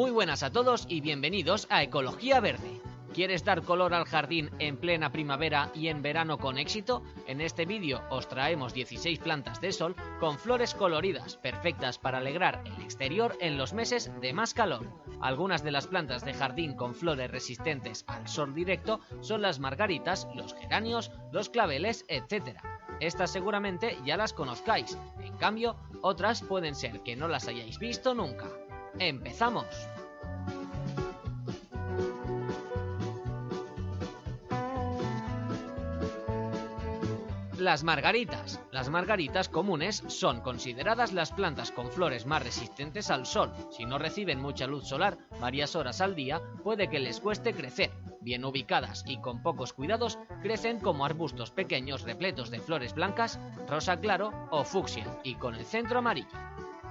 Muy 0.00 0.12
buenas 0.12 0.42
a 0.42 0.50
todos 0.50 0.86
y 0.88 1.02
bienvenidos 1.02 1.66
a 1.68 1.82
Ecología 1.82 2.40
Verde. 2.40 2.80
¿Quieres 3.12 3.44
dar 3.44 3.60
color 3.60 3.92
al 3.92 4.06
jardín 4.06 4.48
en 4.58 4.78
plena 4.78 5.12
primavera 5.12 5.70
y 5.74 5.88
en 5.88 6.00
verano 6.00 6.38
con 6.38 6.56
éxito? 6.56 7.02
En 7.26 7.42
este 7.42 7.66
vídeo 7.66 8.00
os 8.08 8.26
traemos 8.26 8.72
16 8.72 9.18
plantas 9.18 9.60
de 9.60 9.72
sol 9.72 9.94
con 10.18 10.38
flores 10.38 10.74
coloridas, 10.74 11.36
perfectas 11.36 11.98
para 11.98 12.16
alegrar 12.16 12.62
el 12.64 12.82
exterior 12.82 13.36
en 13.42 13.58
los 13.58 13.74
meses 13.74 14.10
de 14.22 14.32
más 14.32 14.54
calor. 14.54 14.86
Algunas 15.20 15.62
de 15.62 15.70
las 15.70 15.86
plantas 15.86 16.24
de 16.24 16.32
jardín 16.32 16.76
con 16.76 16.94
flores 16.94 17.30
resistentes 17.30 18.06
al 18.06 18.26
sol 18.26 18.54
directo 18.54 19.00
son 19.20 19.42
las 19.42 19.58
margaritas, 19.58 20.26
los 20.34 20.54
geranios, 20.54 21.10
los 21.30 21.50
claveles, 21.50 22.06
etc. 22.08 22.58
Estas 23.00 23.30
seguramente 23.30 23.98
ya 24.06 24.16
las 24.16 24.32
conozcáis, 24.32 24.96
en 25.22 25.36
cambio, 25.36 25.76
otras 26.00 26.40
pueden 26.40 26.74
ser 26.74 27.00
que 27.00 27.16
no 27.16 27.28
las 27.28 27.48
hayáis 27.48 27.78
visto 27.78 28.14
nunca. 28.14 28.46
¡Empezamos! 28.98 29.66
Las 37.60 37.84
margaritas. 37.84 38.58
Las 38.72 38.88
margaritas 38.88 39.50
comunes 39.50 40.02
son 40.06 40.40
consideradas 40.40 41.12
las 41.12 41.30
plantas 41.30 41.70
con 41.70 41.90
flores 41.90 42.24
más 42.24 42.42
resistentes 42.42 43.10
al 43.10 43.26
sol. 43.26 43.52
Si 43.70 43.84
no 43.84 43.98
reciben 43.98 44.40
mucha 44.40 44.66
luz 44.66 44.88
solar 44.88 45.18
varias 45.40 45.76
horas 45.76 46.00
al 46.00 46.14
día, 46.14 46.40
puede 46.64 46.88
que 46.88 46.98
les 46.98 47.20
cueste 47.20 47.52
crecer. 47.52 47.90
Bien 48.22 48.46
ubicadas 48.46 49.04
y 49.06 49.20
con 49.20 49.42
pocos 49.42 49.74
cuidados, 49.74 50.18
crecen 50.42 50.80
como 50.80 51.04
arbustos 51.04 51.50
pequeños 51.50 52.00
repletos 52.00 52.50
de 52.50 52.60
flores 52.60 52.94
blancas, 52.94 53.38
rosa 53.68 54.00
claro 54.00 54.32
o 54.50 54.64
fucsia 54.64 55.04
y 55.22 55.34
con 55.34 55.54
el 55.54 55.66
centro 55.66 55.98
amarillo. 55.98 56.28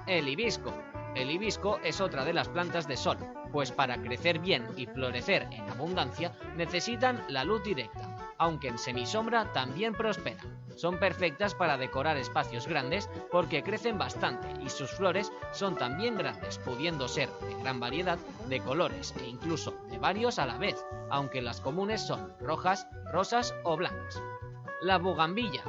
El 0.06 0.28
hibisco. 0.28 0.72
El 1.14 1.30
hibisco 1.30 1.78
es 1.82 2.00
otra 2.00 2.24
de 2.24 2.32
las 2.32 2.48
plantas 2.48 2.86
de 2.86 2.96
sol, 2.96 3.18
pues 3.52 3.72
para 3.72 4.00
crecer 4.00 4.38
bien 4.38 4.66
y 4.76 4.86
florecer 4.86 5.48
en 5.50 5.68
abundancia 5.68 6.32
necesitan 6.56 7.24
la 7.28 7.44
luz 7.44 7.62
directa 7.62 8.10
aunque 8.40 8.68
en 8.68 8.78
semisombra 8.78 9.52
también 9.52 9.92
prosperan. 9.92 10.58
Son 10.74 10.98
perfectas 10.98 11.54
para 11.54 11.76
decorar 11.76 12.16
espacios 12.16 12.66
grandes 12.66 13.08
porque 13.30 13.62
crecen 13.62 13.98
bastante 13.98 14.48
y 14.62 14.70
sus 14.70 14.90
flores 14.90 15.30
son 15.52 15.76
también 15.76 16.16
grandes, 16.16 16.56
pudiendo 16.56 17.06
ser 17.06 17.28
de 17.40 17.54
gran 17.56 17.78
variedad 17.78 18.18
de 18.48 18.60
colores 18.60 19.14
e 19.20 19.26
incluso 19.26 19.74
de 19.90 19.98
varios 19.98 20.38
a 20.38 20.46
la 20.46 20.56
vez, 20.56 20.82
aunque 21.10 21.42
las 21.42 21.60
comunes 21.60 22.00
son 22.00 22.32
rojas, 22.40 22.88
rosas 23.12 23.54
o 23.62 23.76
blancas. 23.76 24.22
La 24.80 24.96
bugambilla 24.96 25.62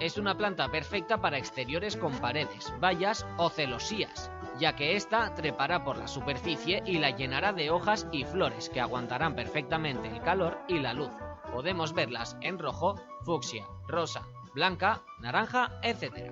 es 0.00 0.16
una 0.16 0.38
planta 0.38 0.70
perfecta 0.70 1.20
para 1.20 1.36
exteriores 1.36 1.98
con 1.98 2.12
paredes, 2.12 2.72
vallas 2.80 3.26
o 3.36 3.50
celosías, 3.50 4.30
ya 4.58 4.74
que 4.74 4.96
ésta 4.96 5.34
trepará 5.34 5.84
por 5.84 5.98
la 5.98 6.08
superficie 6.08 6.82
y 6.86 6.98
la 6.98 7.10
llenará 7.10 7.52
de 7.52 7.70
hojas 7.70 8.06
y 8.12 8.24
flores 8.24 8.68
que 8.68 8.80
aguantarán 8.80 9.34
perfectamente 9.34 10.08
el 10.08 10.20
calor 10.22 10.58
y 10.68 10.78
la 10.78 10.94
luz 10.94 11.10
podemos 11.56 11.94
verlas 11.94 12.36
en 12.42 12.58
rojo, 12.58 12.96
fucsia, 13.24 13.64
rosa, 13.88 14.22
blanca, 14.54 15.02
naranja, 15.20 15.80
etc. 15.82 16.30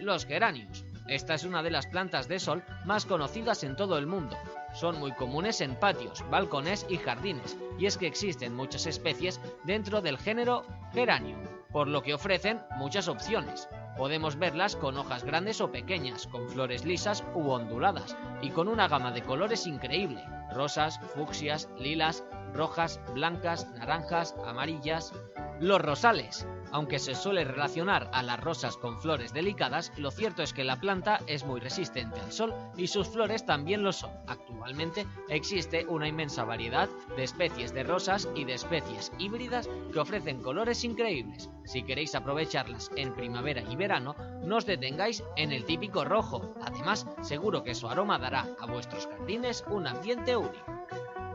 Los 0.00 0.26
geranios. 0.26 0.84
Esta 1.08 1.34
es 1.34 1.44
una 1.44 1.62
de 1.62 1.70
las 1.70 1.86
plantas 1.86 2.28
de 2.28 2.38
sol 2.38 2.62
más 2.84 3.06
conocidas 3.06 3.64
en 3.64 3.74
todo 3.74 3.96
el 3.96 4.06
mundo. 4.06 4.36
Son 4.74 4.98
muy 4.98 5.12
comunes 5.12 5.62
en 5.62 5.76
patios, 5.76 6.22
balcones 6.30 6.86
y 6.88 6.98
jardines, 6.98 7.56
y 7.78 7.86
es 7.86 7.96
que 7.96 8.06
existen 8.06 8.54
muchas 8.54 8.86
especies 8.86 9.40
dentro 9.64 10.02
del 10.02 10.18
género 10.18 10.64
geranio, 10.92 11.38
por 11.72 11.88
lo 11.88 12.02
que 12.02 12.12
ofrecen 12.12 12.60
muchas 12.76 13.08
opciones. 13.08 13.66
Podemos 14.00 14.38
verlas 14.38 14.76
con 14.76 14.96
hojas 14.96 15.24
grandes 15.24 15.60
o 15.60 15.70
pequeñas, 15.70 16.26
con 16.26 16.48
flores 16.48 16.86
lisas 16.86 17.22
u 17.34 17.50
onduladas, 17.50 18.16
y 18.40 18.48
con 18.48 18.66
una 18.66 18.88
gama 18.88 19.12
de 19.12 19.22
colores 19.22 19.66
increíble, 19.66 20.24
rosas, 20.54 20.98
fucsias, 21.14 21.68
lilas, 21.78 22.24
rojas, 22.54 22.98
blancas, 23.12 23.70
naranjas, 23.72 24.34
amarillas. 24.46 25.12
Los 25.60 25.82
rosales. 25.82 26.46
Aunque 26.72 26.98
se 26.98 27.14
suele 27.14 27.44
relacionar 27.44 28.10
a 28.12 28.22
las 28.22 28.40
rosas 28.40 28.76
con 28.76 29.00
flores 29.00 29.32
delicadas, 29.32 29.92
lo 29.96 30.10
cierto 30.10 30.42
es 30.42 30.52
que 30.52 30.64
la 30.64 30.80
planta 30.80 31.20
es 31.26 31.44
muy 31.44 31.60
resistente 31.60 32.20
al 32.20 32.32
sol 32.32 32.54
y 32.76 32.86
sus 32.86 33.08
flores 33.08 33.44
también 33.44 33.82
lo 33.82 33.92
son. 33.92 34.10
Actualmente 34.26 35.06
existe 35.28 35.84
una 35.86 36.08
inmensa 36.08 36.44
variedad 36.44 36.88
de 37.16 37.24
especies 37.24 37.74
de 37.74 37.82
rosas 37.82 38.28
y 38.34 38.44
de 38.44 38.54
especies 38.54 39.12
híbridas 39.18 39.68
que 39.92 40.00
ofrecen 40.00 40.42
colores 40.42 40.84
increíbles. 40.84 41.50
Si 41.64 41.82
queréis 41.82 42.14
aprovecharlas 42.14 42.90
en 42.96 43.14
primavera 43.14 43.62
y 43.62 43.76
verano, 43.76 44.14
no 44.42 44.56
os 44.56 44.66
detengáis 44.66 45.24
en 45.36 45.52
el 45.52 45.64
típico 45.64 46.04
rojo. 46.04 46.54
Además, 46.62 47.06
seguro 47.22 47.62
que 47.62 47.74
su 47.74 47.88
aroma 47.88 48.18
dará 48.18 48.46
a 48.60 48.66
vuestros 48.66 49.06
jardines 49.06 49.64
un 49.68 49.86
ambiente 49.86 50.36
único. 50.36 50.79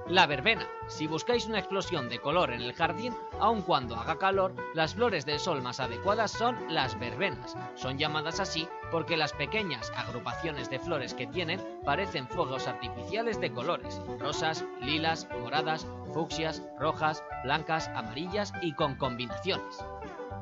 La 0.08 0.28
verbena. 0.28 0.68
Si 0.88 1.08
buscáis 1.08 1.48
una 1.48 1.58
explosión 1.58 2.10
de 2.10 2.20
color 2.20 2.54
en 2.54 2.62
el 2.62 2.74
jardín, 2.74 3.16
aun 3.40 3.64
cuando 3.64 3.96
haga 3.96 4.20
calor, 4.20 4.54
las 4.76 4.94
flores 4.94 5.26
del 5.26 5.40
sol 5.40 5.64
más 5.64 5.80
adecuadas 5.80 6.30
son 6.30 6.56
las 6.72 7.00
verbenas. 7.00 7.58
Son 7.74 7.98
llamadas 7.98 8.40
así 8.40 8.68
porque 8.92 9.18
las 9.18 9.34
pequeñas 9.34 9.92
agrupaciones 9.96 10.70
de 10.70 10.78
flores 10.78 11.16
que 11.16 11.26
tienen 11.26 11.60
parecen 11.84 12.28
fuegos 12.28 12.68
artificiales 12.68 13.42
de 13.42 13.52
colores, 13.52 14.00
rosas, 14.20 14.64
lilas, 14.80 15.28
moradas, 15.42 15.88
fucsias, 16.14 16.62
rojas, 16.80 17.24
blancas, 17.44 17.88
amarillas 17.96 18.54
y 18.62 18.74
con 18.74 18.96
combinaciones. 18.98 19.84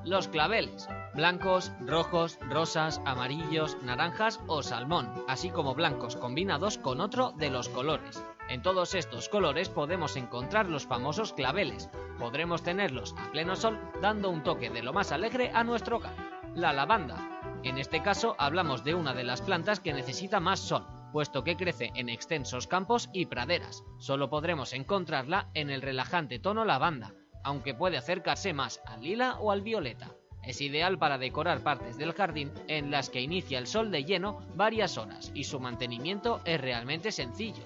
Los 0.04 0.28
claveles, 0.28 0.90
blancos, 1.14 1.72
rojos, 1.80 2.38
rosas, 2.42 3.00
amarillos, 3.06 3.78
naranjas 3.82 4.42
o 4.48 4.62
salmón, 4.62 5.10
así 5.30 5.50
como 5.50 5.74
blancos 5.74 6.18
combinados 6.18 6.78
con 6.78 7.00
otro 7.00 7.32
de 7.38 7.50
los 7.50 7.70
colores. 7.70 8.22
En 8.50 8.62
todos 8.62 8.94
estos 8.94 9.30
colores 9.30 9.70
podemos 9.70 10.16
encontrar 10.16 10.68
los 10.68 10.86
famosos 10.86 11.34
claveles. 11.34 11.90
Podremos 12.20 12.62
tenerlos 12.62 13.16
a 13.18 13.32
pleno 13.32 13.56
sol 13.56 13.80
dando 14.02 14.30
un 14.30 14.44
toque 14.44 14.70
de 14.70 14.84
lo 14.84 14.94
más 14.94 15.12
alegre 15.12 15.52
a 15.54 15.64
nuestro 15.64 15.98
hogar. 15.98 16.14
La 16.56 16.74
lavanda. 16.74 17.18
En 17.64 17.78
este 17.78 18.04
caso 18.04 18.36
hablamos 18.38 18.84
de 18.84 18.94
una 18.94 19.14
de 19.14 19.24
las 19.24 19.42
plantas 19.42 19.80
que 19.80 19.94
necesita 19.94 20.40
más 20.40 20.60
sol, 20.60 20.86
puesto 21.12 21.44
que 21.44 21.56
crece 21.56 21.92
en 21.96 22.10
extensos 22.10 22.68
campos 22.68 23.10
y 23.14 23.26
praderas. 23.26 23.84
Solo 23.98 24.30
podremos 24.30 24.74
encontrarla 24.74 25.50
en 25.54 25.70
el 25.70 25.82
relajante 25.82 26.40
tono 26.40 26.66
lavanda, 26.66 27.14
aunque 27.44 27.74
puede 27.74 27.98
acercarse 27.98 28.54
más 28.54 28.82
al 28.86 29.02
lila 29.02 29.38
o 29.40 29.52
al 29.52 29.62
violeta. 29.62 30.12
Es 30.44 30.60
ideal 30.60 31.00
para 31.00 31.18
decorar 31.18 31.62
partes 31.62 31.98
del 31.98 32.14
jardín 32.14 32.52
en 32.68 32.92
las 32.92 33.10
que 33.10 33.22
inicia 33.22 33.58
el 33.58 33.68
sol 33.68 33.92
de 33.92 34.04
lleno 34.04 34.40
varias 34.56 34.98
horas 34.98 35.32
y 35.34 35.46
su 35.46 35.62
mantenimiento 35.62 36.42
es 36.44 36.60
realmente 36.60 37.14
sencillo. 37.14 37.64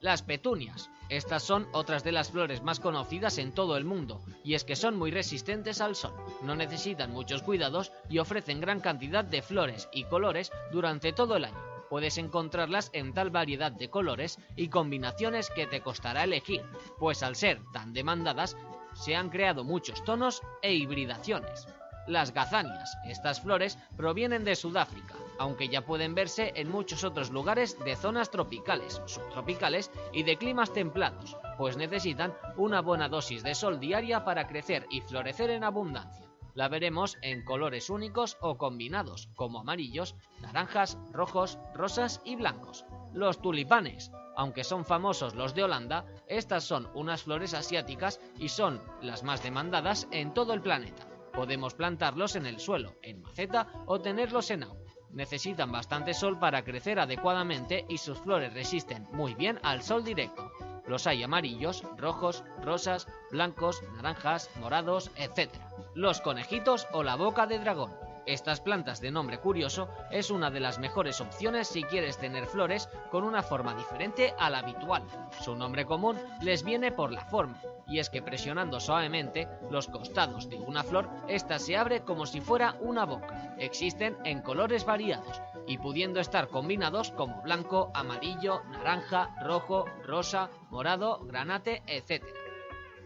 Las 0.00 0.22
petunias. 0.22 0.90
Estas 1.08 1.42
son 1.42 1.68
otras 1.72 2.04
de 2.04 2.12
las 2.12 2.30
flores 2.30 2.62
más 2.62 2.80
conocidas 2.80 3.38
en 3.38 3.52
todo 3.52 3.78
el 3.78 3.84
mundo, 3.84 4.20
y 4.44 4.54
es 4.54 4.64
que 4.64 4.76
son 4.76 4.98
muy 4.98 5.10
resistentes 5.10 5.80
al 5.80 5.96
sol, 5.96 6.12
no 6.42 6.54
necesitan 6.54 7.12
muchos 7.12 7.42
cuidados 7.42 7.92
y 8.10 8.18
ofrecen 8.18 8.60
gran 8.60 8.80
cantidad 8.80 9.24
de 9.24 9.40
flores 9.40 9.88
y 9.92 10.04
colores 10.04 10.52
durante 10.70 11.12
todo 11.12 11.36
el 11.36 11.46
año. 11.46 11.56
Puedes 11.88 12.18
encontrarlas 12.18 12.90
en 12.92 13.14
tal 13.14 13.30
variedad 13.30 13.72
de 13.72 13.88
colores 13.88 14.38
y 14.54 14.68
combinaciones 14.68 15.48
que 15.48 15.66
te 15.66 15.80
costará 15.80 16.24
elegir, 16.24 16.62
pues 16.98 17.22
al 17.22 17.36
ser 17.36 17.60
tan 17.72 17.94
demandadas, 17.94 18.56
se 18.92 19.16
han 19.16 19.30
creado 19.30 19.64
muchos 19.64 20.04
tonos 20.04 20.42
e 20.60 20.74
hibridaciones. 20.74 21.68
Las 22.06 22.34
gazanias. 22.34 22.96
Estas 23.06 23.40
flores 23.40 23.78
provienen 23.96 24.44
de 24.44 24.56
Sudáfrica, 24.56 25.14
aunque 25.38 25.68
ya 25.68 25.84
pueden 25.84 26.14
verse 26.14 26.52
en 26.56 26.70
muchos 26.70 27.04
otros 27.04 27.30
lugares 27.30 27.78
de 27.84 27.96
zonas 27.96 28.30
tropicales, 28.30 29.02
subtropicales 29.06 29.90
y 30.12 30.22
de 30.22 30.36
climas 30.36 30.72
templados, 30.72 31.36
pues 31.58 31.76
necesitan 31.76 32.34
una 32.56 32.80
buena 32.80 33.08
dosis 33.08 33.42
de 33.42 33.54
sol 33.54 33.80
diaria 33.80 34.24
para 34.24 34.46
crecer 34.46 34.86
y 34.90 35.00
florecer 35.00 35.50
en 35.50 35.64
abundancia. 35.64 36.26
La 36.56 36.68
veremos 36.68 37.18
en 37.20 37.44
colores 37.44 37.90
únicos 37.90 38.38
o 38.40 38.56
combinados, 38.56 39.28
como 39.36 39.60
amarillos, 39.60 40.16
naranjas, 40.40 40.96
rojos, 41.12 41.58
rosas 41.74 42.22
y 42.24 42.36
blancos. 42.36 42.86
Los 43.12 43.42
tulipanes. 43.42 44.10
Aunque 44.36 44.64
son 44.64 44.86
famosos 44.86 45.34
los 45.34 45.54
de 45.54 45.64
Holanda, 45.64 46.06
estas 46.28 46.64
son 46.64 46.88
unas 46.94 47.24
flores 47.24 47.52
asiáticas 47.52 48.20
y 48.38 48.48
son 48.48 48.80
las 49.02 49.22
más 49.22 49.42
demandadas 49.42 50.08
en 50.10 50.32
todo 50.32 50.54
el 50.54 50.62
planeta. 50.62 51.06
Podemos 51.34 51.74
plantarlos 51.74 52.36
en 52.36 52.46
el 52.46 52.58
suelo, 52.58 52.94
en 53.02 53.20
maceta 53.20 53.66
o 53.84 54.00
tenerlos 54.00 54.50
en 54.50 54.62
agua. 54.62 54.85
Necesitan 55.16 55.72
bastante 55.72 56.12
sol 56.12 56.38
para 56.38 56.62
crecer 56.62 57.00
adecuadamente 57.00 57.86
y 57.88 57.96
sus 57.96 58.18
flores 58.18 58.52
resisten 58.52 59.08
muy 59.12 59.34
bien 59.34 59.58
al 59.62 59.82
sol 59.82 60.04
directo. 60.04 60.52
Los 60.86 61.06
hay 61.06 61.22
amarillos, 61.22 61.84
rojos, 61.96 62.44
rosas, 62.62 63.08
blancos, 63.30 63.82
naranjas, 63.94 64.50
morados, 64.60 65.10
etc. 65.16 65.50
Los 65.94 66.20
conejitos 66.20 66.86
o 66.92 67.02
la 67.02 67.16
boca 67.16 67.46
de 67.46 67.58
dragón. 67.58 67.94
Estas 68.26 68.60
plantas 68.60 69.00
de 69.00 69.12
nombre 69.12 69.38
curioso 69.38 69.88
es 70.10 70.30
una 70.32 70.50
de 70.50 70.58
las 70.58 70.80
mejores 70.80 71.20
opciones 71.20 71.68
si 71.68 71.84
quieres 71.84 72.18
tener 72.18 72.46
flores 72.46 72.88
con 73.12 73.22
una 73.22 73.40
forma 73.40 73.72
diferente 73.74 74.34
a 74.36 74.50
la 74.50 74.58
habitual. 74.58 75.04
Su 75.40 75.54
nombre 75.54 75.86
común 75.86 76.18
les 76.42 76.64
viene 76.64 76.90
por 76.90 77.12
la 77.12 77.24
forma, 77.24 77.60
y 77.86 78.00
es 78.00 78.10
que 78.10 78.22
presionando 78.22 78.80
suavemente 78.80 79.48
los 79.70 79.86
costados 79.86 80.50
de 80.50 80.56
una 80.56 80.82
flor, 80.82 81.08
ésta 81.28 81.60
se 81.60 81.76
abre 81.76 82.00
como 82.00 82.26
si 82.26 82.40
fuera 82.40 82.76
una 82.80 83.04
boca. 83.04 83.54
Existen 83.58 84.16
en 84.24 84.42
colores 84.42 84.84
variados 84.84 85.40
y 85.68 85.78
pudiendo 85.78 86.18
estar 86.18 86.48
combinados 86.48 87.12
como 87.12 87.42
blanco, 87.42 87.92
amarillo, 87.94 88.62
naranja, 88.70 89.36
rojo, 89.40 89.84
rosa, 90.04 90.50
morado, 90.70 91.20
granate, 91.24 91.84
etc. 91.86 92.24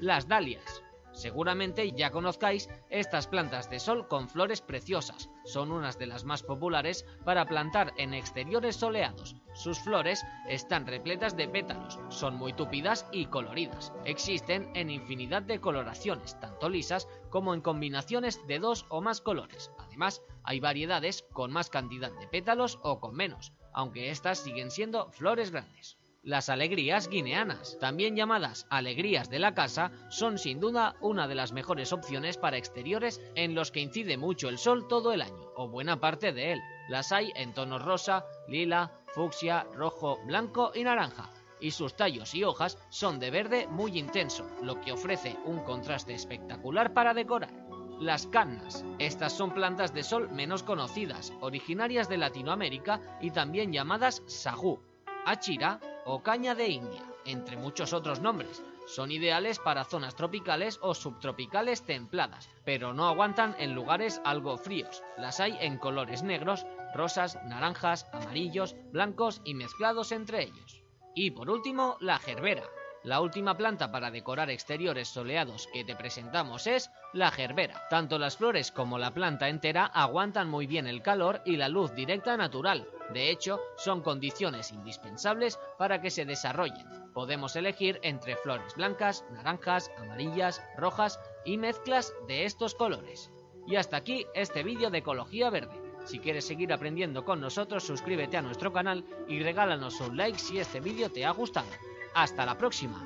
Las 0.01 0.29
dalias. 0.29 0.83
Seguramente 1.13 1.93
ya 1.93 2.11
conozcáis 2.11 2.69
estas 2.89 3.27
plantas 3.27 3.69
de 3.69 3.81
sol 3.81 4.09
con 4.09 4.29
flores 4.29 4.61
preciosas. 4.61 5.31
Son 5.45 5.73
unas 5.73 5.99
de 5.99 6.07
las 6.07 6.25
más 6.25 6.43
populares 6.43 7.05
para 7.25 7.47
plantar 7.47 7.93
en 7.97 8.15
exteriores 8.15 8.77
soleados. 8.77 9.37
Sus 9.55 9.81
flores 9.81 10.25
están 10.49 10.87
repletas 10.87 11.37
de 11.37 11.49
pétalos, 11.49 11.99
son 12.09 12.37
muy 12.37 12.53
tupidas 12.53 13.07
y 13.13 13.27
coloridas. 13.27 13.93
Existen 14.05 14.71
en 14.75 14.91
infinidad 14.91 15.43
de 15.43 15.61
coloraciones, 15.61 16.39
tanto 16.41 16.69
lisas 16.69 17.09
como 17.31 17.53
en 17.55 17.61
combinaciones 17.61 18.47
de 18.47 18.59
dos 18.59 18.87
o 18.89 19.01
más 19.01 19.21
colores. 19.21 19.71
Además, 19.79 20.23
hay 20.45 20.61
variedades 20.61 21.25
con 21.33 21.53
más 21.53 21.69
cantidad 21.69 22.13
de 22.13 22.29
pétalos 22.29 22.79
o 22.83 23.01
con 23.01 23.15
menos, 23.15 23.53
aunque 23.73 24.11
estas 24.11 24.39
siguen 24.39 24.71
siendo 24.71 25.11
flores 25.11 25.51
grandes. 25.51 26.00
Las 26.23 26.51
alegrías 26.51 27.09
guineanas, 27.09 27.79
también 27.81 28.15
llamadas 28.15 28.67
alegrías 28.69 29.31
de 29.31 29.39
la 29.39 29.55
casa, 29.55 29.91
son 30.11 30.37
sin 30.37 30.61
duda 30.61 30.95
una 31.01 31.27
de 31.27 31.35
las 31.35 31.53
mejores 31.53 31.95
opciones 31.95 32.37
para 32.37 32.59
exteriores 32.59 33.23
en 33.37 33.55
los 33.55 33.71
que 33.71 33.81
incide 33.81 34.19
mucho 34.19 34.51
el 34.51 34.59
sol 34.59 34.87
todo 34.87 35.15
el 35.15 35.23
año, 35.23 35.51
o 35.57 35.69
buena 35.69 35.99
parte 35.99 36.35
de 36.35 36.53
él. 36.53 36.61
Las 36.91 37.11
hay 37.11 37.33
en 37.37 37.55
tonos 37.55 37.83
rosa, 37.83 38.27
lila, 38.49 38.93
fucsia, 39.15 39.67
rojo, 39.73 40.19
blanco 40.27 40.73
y 40.75 40.85
naranja, 40.85 41.31
y 41.59 41.71
sus 41.71 41.97
tallos 41.97 42.35
y 42.35 42.45
hojas 42.45 42.77
son 42.91 43.19
de 43.19 43.31
verde 43.31 43.67
muy 43.69 43.99
intenso, 43.99 44.47
lo 44.63 44.79
que 44.83 44.93
ofrece 44.93 45.39
un 45.47 45.61
contraste 45.61 46.13
espectacular 46.13 46.93
para 46.93 47.15
decorar. 47.15 47.55
Las 47.99 48.27
cannas. 48.27 48.85
Estas 48.99 49.33
son 49.33 49.55
plantas 49.55 49.95
de 49.95 50.03
sol 50.03 50.29
menos 50.29 50.65
conocidas, 50.65 51.33
originarias 51.41 52.11
de 52.11 52.19
Latinoamérica 52.19 53.01
y 53.23 53.31
también 53.31 53.73
llamadas 53.73 54.23
sagú, 54.27 54.83
achira 55.25 55.81
o 56.11 56.23
caña 56.23 56.55
de 56.55 56.69
India, 56.69 57.05
entre 57.25 57.57
muchos 57.57 57.93
otros 57.93 58.21
nombres. 58.21 58.63
Son 58.87 59.13
ideales 59.13 59.61
para 59.61 59.85
zonas 59.85 60.17
tropicales 60.17 60.81
o 60.83 60.95
subtropicales 60.95 61.83
templadas, 61.83 62.51
pero 62.65 62.93
no 62.93 63.07
aguantan 63.07 63.55
en 63.59 63.75
lugares 63.75 64.21
algo 64.25 64.59
fríos. 64.59 65.05
Las 65.17 65.39
hay 65.39 65.57
en 65.61 65.79
colores 65.79 66.25
negros, 66.25 66.67
rosas, 66.95 67.39
naranjas, 67.45 68.07
amarillos, 68.13 68.75
blancos 68.91 69.41
y 69.45 69.55
mezclados 69.55 70.11
entre 70.11 70.43
ellos. 70.43 70.83
Y 71.15 71.31
por 71.31 71.49
último, 71.49 71.97
la 72.01 72.19
gerbera. 72.19 72.65
La 73.03 73.23
última 73.23 73.57
planta 73.57 73.91
para 73.91 74.11
decorar 74.11 74.51
exteriores 74.51 75.09
soleados 75.09 75.69
que 75.73 75.85
te 75.85 75.97
presentamos 75.97 76.67
es 76.67 76.91
la 77.15 77.31
gerbera. 77.31 77.87
Tanto 77.89 78.19
las 78.19 78.37
flores 78.37 78.71
como 78.71 78.99
la 78.99 79.15
planta 79.15 79.49
entera 79.49 79.87
aguantan 79.87 80.51
muy 80.51 80.67
bien 80.67 80.87
el 80.87 81.01
calor 81.01 81.41
y 81.47 81.57
la 81.57 81.71
luz 81.71 81.95
directa 81.95 82.37
natural. 82.37 82.87
De 83.15 83.31
hecho, 83.31 83.59
son 83.79 84.03
condiciones 84.03 84.71
indispensables 84.71 85.59
para 85.79 86.03
que 86.03 86.11
se 86.11 86.27
desarrollen. 86.27 86.87
Podemos 87.15 87.57
elegir 87.57 87.99
entre 88.03 88.37
flores 88.37 88.75
blancas, 88.75 89.25
naranjas, 89.31 89.91
amarillas, 89.97 90.63
rojas 90.77 91.19
y 91.47 91.57
mezclas 91.57 92.13
de 92.29 92.45
estos 92.45 92.75
colores. 92.75 93.31
Y 93.67 93.77
hasta 93.77 93.97
aquí 93.97 94.27
este 94.35 94.63
vídeo 94.63 94.91
de 94.91 94.99
Ecología 94.99 95.49
Verde. 95.49 95.81
Si 96.05 96.19
quieres 96.19 96.47
seguir 96.47 96.71
aprendiendo 96.71 97.25
con 97.25 97.41
nosotros, 97.41 97.83
suscríbete 97.83 98.37
a 98.37 98.43
nuestro 98.43 98.75
canal 98.75 99.07
y 99.27 99.43
regálanos 99.43 100.01
un 100.01 100.19
like 100.19 100.39
si 100.39 100.59
este 100.59 100.81
vídeo 100.81 101.09
te 101.11 101.25
ha 101.25 101.31
gustado. 101.31 101.69
Hasta 102.15 102.45
la 102.45 102.57
próxima. 102.57 103.05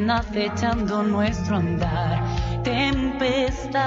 Venían 0.00 0.10
acechando 0.10 1.02
nuestro 1.02 1.56
andar. 1.56 2.22
Tempestad, 2.62 3.80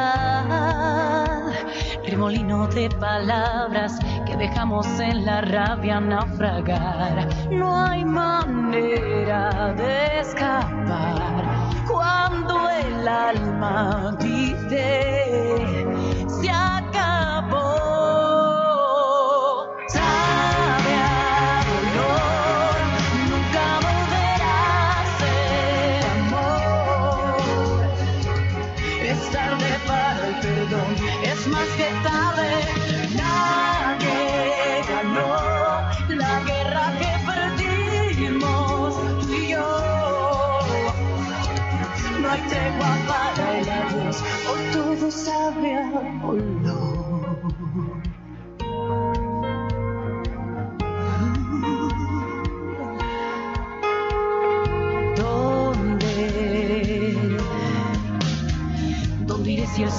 remolino 2.07 2.68
de 2.68 2.89
palabras 2.89 3.99
que 4.26 4.36
dejamos 4.38 4.88
en 4.99 5.26
la 5.26 5.41
rabia 5.41 5.99
naufragar. 5.99 7.28
No 7.51 7.78
hay 7.78 8.05
manera 8.05 9.74
de 9.74 10.20
escapar 10.20 11.45
cuando 11.88 12.70
el 12.70 13.07
alma 13.07 14.16
dice 14.20 15.76
se 16.28 16.49
acabó. 16.49 17.83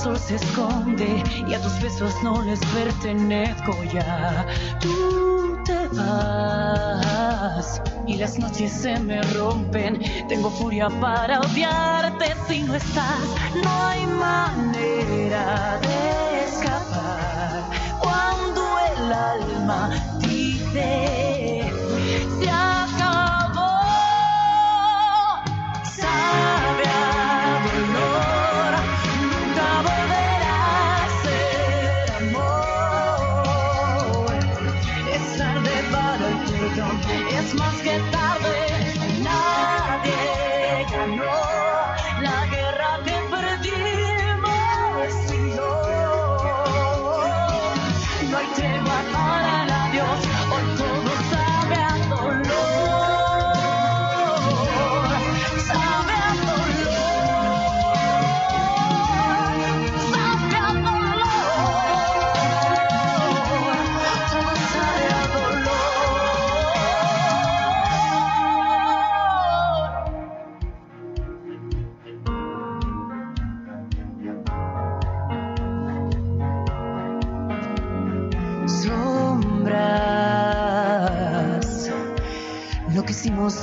Sol 0.05 0.19
se 0.19 0.35
esconde 0.35 1.25
y 1.49 1.55
a 1.55 1.63
tus 1.63 1.81
besos 1.81 2.13
no 2.23 2.43
les 2.43 2.61
pertenezco 2.67 3.73
ya? 3.85 4.47
Tú 4.79 5.59
te 5.65 5.89
vas 5.97 7.81
y 8.07 8.19
las 8.19 8.39
noches 8.39 8.71
se 8.71 9.01
me 9.01 9.23
rompen. 9.33 10.03
Tengo 10.29 10.51
furia 10.51 10.91
para 11.01 11.41
odiarte 11.41 12.35
si 12.47 12.65
no 12.65 12.75
estás. 12.75 13.25
No 13.63 13.83
hay 13.83 14.07
manera 14.07 15.81
de 15.81 16.45
escapar 16.49 17.65
cuando 18.03 18.63
el 18.93 19.11
alma 19.11 19.89
dice 20.21 21.73
se 22.43 22.51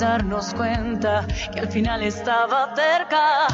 darnos 0.02 0.52
cuenta 0.56 1.26
que 1.54 1.60
al 1.60 1.68
final 1.68 2.02
estaba 2.02 2.76
cerca. 2.76 3.48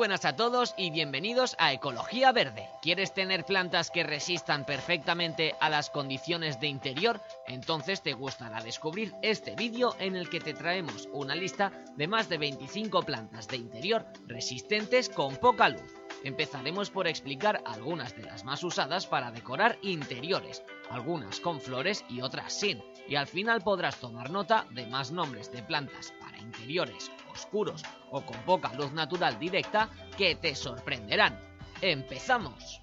Buenas 0.00 0.24
a 0.24 0.34
todos 0.34 0.72
y 0.78 0.90
bienvenidos 0.90 1.56
a 1.58 1.74
Ecología 1.74 2.32
Verde. 2.32 2.70
¿Quieres 2.80 3.12
tener 3.12 3.44
plantas 3.44 3.90
que 3.90 4.02
resistan 4.02 4.64
perfectamente 4.64 5.54
a 5.60 5.68
las 5.68 5.90
condiciones 5.90 6.58
de 6.58 6.68
interior? 6.68 7.20
Entonces 7.46 8.00
te 8.00 8.14
gustará 8.14 8.62
descubrir 8.62 9.12
este 9.20 9.54
vídeo 9.56 9.94
en 9.98 10.16
el 10.16 10.30
que 10.30 10.40
te 10.40 10.54
traemos 10.54 11.06
una 11.12 11.34
lista 11.34 11.70
de 11.98 12.08
más 12.08 12.30
de 12.30 12.38
25 12.38 13.02
plantas 13.02 13.46
de 13.46 13.58
interior 13.58 14.06
resistentes 14.26 15.10
con 15.10 15.36
poca 15.36 15.68
luz. 15.68 15.94
Empezaremos 16.24 16.88
por 16.88 17.06
explicar 17.06 17.62
algunas 17.66 18.16
de 18.16 18.22
las 18.22 18.42
más 18.42 18.64
usadas 18.64 19.06
para 19.06 19.30
decorar 19.30 19.78
interiores, 19.82 20.62
algunas 20.88 21.40
con 21.40 21.60
flores 21.60 22.06
y 22.08 22.22
otras 22.22 22.54
sin, 22.54 22.82
y 23.10 23.16
al 23.16 23.26
final 23.26 23.60
podrás 23.60 23.96
tomar 23.96 24.30
nota 24.30 24.66
de 24.70 24.86
más 24.86 25.10
nombres 25.10 25.50
de 25.50 25.64
plantas 25.64 26.14
para 26.20 26.38
interiores 26.38 27.10
oscuros 27.30 27.82
o 28.12 28.24
con 28.24 28.36
poca 28.44 28.72
luz 28.74 28.92
natural 28.92 29.38
directa 29.38 29.90
que 30.16 30.36
te 30.36 30.54
sorprenderán. 30.54 31.38
¡Empezamos! 31.82 32.80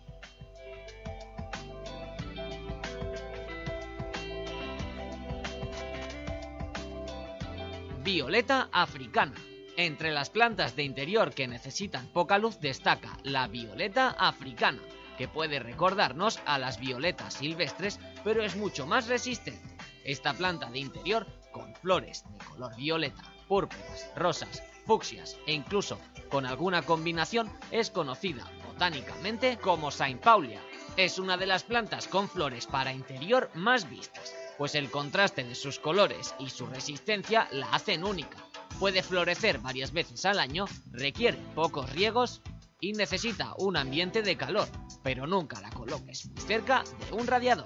Violeta 8.04 8.70
africana. 8.72 9.36
Entre 9.78 10.12
las 10.12 10.30
plantas 10.30 10.76
de 10.76 10.84
interior 10.84 11.34
que 11.34 11.48
necesitan 11.48 12.08
poca 12.08 12.38
luz 12.38 12.60
destaca 12.60 13.18
la 13.24 13.48
violeta 13.48 14.10
africana, 14.10 14.82
que 15.18 15.28
puede 15.28 15.60
recordarnos 15.60 16.40
a 16.46 16.58
las 16.58 16.80
violetas 16.80 17.36
silvestres, 17.36 18.00
pero 18.24 18.44
es 18.44 18.56
mucho 18.56 18.86
más 18.86 19.08
resistente. 19.08 19.76
Esta 20.04 20.34
planta 20.34 20.70
de 20.70 20.80
interior, 20.80 21.28
con 21.52 21.76
flores 21.76 22.24
de 22.30 22.46
color 22.46 22.76
violeta, 22.78 23.24
púrpuras, 23.48 24.10
rosas, 24.16 24.64
fucsias 24.86 25.38
e 25.46 25.54
incluso 25.54 26.00
con 26.30 26.46
alguna 26.46 26.82
combinación, 26.82 27.52
es 27.72 27.90
conocida 27.90 28.50
botánicamente 28.66 29.58
como 29.58 29.92
Saint 29.92 30.22
Paulia. 30.22 30.62
Es 30.96 31.20
una 31.20 31.36
de 31.38 31.46
las 31.46 31.64
plantas 31.64 32.08
con 32.08 32.30
flores 32.30 32.68
para 32.68 32.94
interior 32.94 33.50
más 33.54 33.90
vistas, 33.90 34.34
pues 34.58 34.76
el 34.76 34.90
contraste 34.90 35.44
de 35.44 35.56
sus 35.56 35.80
colores 35.80 36.36
y 36.40 36.50
su 36.50 36.68
resistencia 36.68 37.48
la 37.52 37.70
hacen 37.72 38.04
única. 38.04 38.38
Puede 38.80 39.04
florecer 39.04 39.60
varias 39.60 39.92
veces 39.92 40.26
al 40.26 40.40
año, 40.40 40.66
requiere 40.92 41.38
pocos 41.56 41.92
riegos 41.92 42.42
y 42.80 42.94
necesita 42.94 43.54
un 43.58 43.78
ambiente 43.78 44.22
de 44.22 44.38
calor, 44.38 44.68
pero 45.04 45.28
nunca 45.28 45.60
la 45.62 45.70
coloques 45.70 46.28
muy 46.28 46.42
cerca 46.42 46.84
de 46.84 47.16
un 47.16 47.28
radiador. 47.28 47.66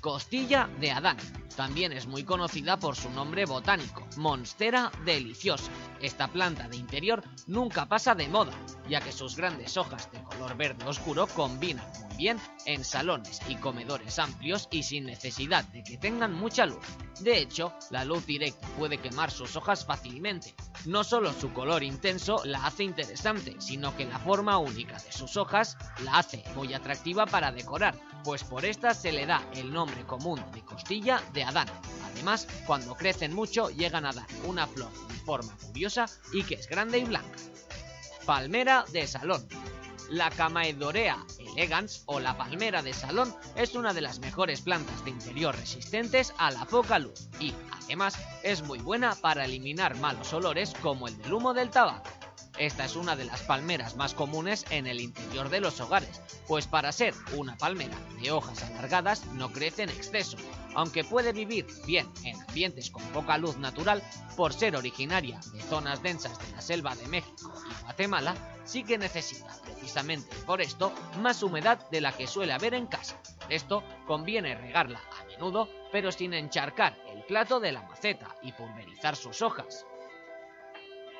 Costilla 0.00 0.68
de 0.80 0.92
Adán. 0.92 1.16
También 1.56 1.92
es 1.92 2.06
muy 2.06 2.22
conocida 2.22 2.78
por 2.78 2.96
su 2.96 3.10
nombre 3.10 3.46
botánico, 3.46 4.06
Monstera 4.18 4.92
deliciosa. 5.04 5.70
Esta 6.00 6.28
planta 6.28 6.68
de 6.68 6.76
interior 6.76 7.24
nunca 7.46 7.86
pasa 7.86 8.14
de 8.14 8.28
moda, 8.28 8.52
ya 8.88 9.00
que 9.00 9.10
sus 9.10 9.36
grandes 9.36 9.76
hojas 9.76 10.10
de 10.12 10.22
color 10.22 10.56
verde 10.56 10.84
oscuro 10.84 11.26
combinan 11.26 11.86
bien 12.16 12.38
en 12.64 12.84
salones 12.84 13.40
y 13.48 13.56
comedores 13.56 14.18
amplios 14.18 14.68
y 14.70 14.82
sin 14.82 15.06
necesidad 15.06 15.64
de 15.66 15.82
que 15.82 15.98
tengan 15.98 16.32
mucha 16.32 16.66
luz. 16.66 16.84
De 17.20 17.38
hecho, 17.38 17.72
la 17.90 18.04
luz 18.04 18.26
directa 18.26 18.66
puede 18.78 18.98
quemar 18.98 19.30
sus 19.30 19.56
hojas 19.56 19.84
fácilmente. 19.84 20.54
No 20.84 21.04
solo 21.04 21.32
su 21.32 21.52
color 21.52 21.82
intenso 21.82 22.42
la 22.44 22.66
hace 22.66 22.84
interesante, 22.84 23.56
sino 23.58 23.96
que 23.96 24.04
la 24.04 24.18
forma 24.18 24.58
única 24.58 24.98
de 24.98 25.12
sus 25.12 25.36
hojas 25.36 25.76
la 26.04 26.18
hace 26.18 26.44
muy 26.54 26.74
atractiva 26.74 27.26
para 27.26 27.52
decorar, 27.52 27.94
pues 28.24 28.44
por 28.44 28.64
esta 28.64 28.94
se 28.94 29.12
le 29.12 29.26
da 29.26 29.42
el 29.54 29.72
nombre 29.72 30.04
común 30.04 30.42
de 30.52 30.62
costilla 30.62 31.22
de 31.32 31.44
Adán. 31.44 31.68
Además, 32.12 32.46
cuando 32.66 32.94
crecen 32.94 33.34
mucho 33.34 33.70
llegan 33.70 34.06
a 34.06 34.12
dar 34.12 34.26
una 34.44 34.66
flor 34.66 34.92
de 35.08 35.14
forma 35.14 35.56
curiosa 35.66 36.06
y 36.32 36.42
que 36.42 36.54
es 36.54 36.68
grande 36.68 36.98
y 36.98 37.04
blanca. 37.04 37.38
Palmera 38.24 38.84
de 38.92 39.06
salón. 39.06 39.46
La 40.10 40.30
Camaedorea 40.30 41.24
elegans 41.38 42.04
o 42.06 42.20
la 42.20 42.36
palmera 42.36 42.82
de 42.82 42.92
salón 42.92 43.34
es 43.56 43.74
una 43.74 43.92
de 43.92 44.00
las 44.00 44.20
mejores 44.20 44.60
plantas 44.60 45.04
de 45.04 45.10
interior 45.10 45.56
resistentes 45.56 46.32
a 46.38 46.52
la 46.52 46.64
poca 46.64 46.98
luz 46.98 47.28
y, 47.40 47.52
además, 47.84 48.16
es 48.44 48.62
muy 48.62 48.78
buena 48.78 49.16
para 49.16 49.44
eliminar 49.44 49.96
malos 49.96 50.32
olores 50.32 50.74
como 50.80 51.08
el 51.08 51.18
del 51.18 51.32
humo 51.32 51.54
del 51.54 51.70
tabaco. 51.70 52.08
Esta 52.56 52.84
es 52.84 52.94
una 52.96 53.16
de 53.16 53.24
las 53.24 53.42
palmeras 53.42 53.96
más 53.96 54.14
comunes 54.14 54.64
en 54.70 54.86
el 54.86 55.00
interior 55.00 55.50
de 55.50 55.60
los 55.60 55.80
hogares, 55.80 56.22
pues 56.46 56.66
para 56.66 56.92
ser 56.92 57.12
una 57.34 57.56
palmera 57.58 57.96
de 58.22 58.30
hojas 58.30 58.62
alargadas 58.62 59.26
no 59.32 59.52
crece 59.52 59.82
en 59.82 59.90
exceso, 59.90 60.38
aunque 60.76 61.04
puede 61.04 61.32
vivir 61.32 61.66
bien 61.86 62.06
en 62.22 62.40
ambientes 62.40 62.90
con 62.90 63.02
poca 63.04 63.38
luz 63.38 63.56
natural, 63.56 64.02
por 64.36 64.52
ser 64.52 64.76
originaria 64.76 65.40
de 65.52 65.62
zonas 65.62 66.02
densas 66.02 66.38
de 66.38 66.54
la 66.54 66.60
selva 66.60 66.94
de 66.94 67.08
México 67.08 67.50
y 67.68 67.82
Guatemala, 67.82 68.34
sí 68.64 68.84
que 68.84 68.98
necesita, 68.98 69.56
precisamente 69.64 70.36
por 70.46 70.60
esto, 70.60 70.92
más 71.22 71.42
humedad 71.42 71.88
de 71.90 72.02
la 72.02 72.12
que 72.12 72.26
suele 72.26 72.52
haber 72.52 72.74
en 72.74 72.86
casa. 72.86 73.18
Esto 73.48 73.82
conviene 74.06 74.54
regarla 74.54 75.00
a 75.18 75.24
menudo, 75.24 75.68
pero 75.90 76.12
sin 76.12 76.34
encharcar 76.34 76.98
el 77.12 77.24
plato 77.24 77.58
de 77.58 77.72
la 77.72 77.82
maceta 77.82 78.36
y 78.42 78.52
pulverizar 78.52 79.16
sus 79.16 79.40
hojas. 79.40 79.86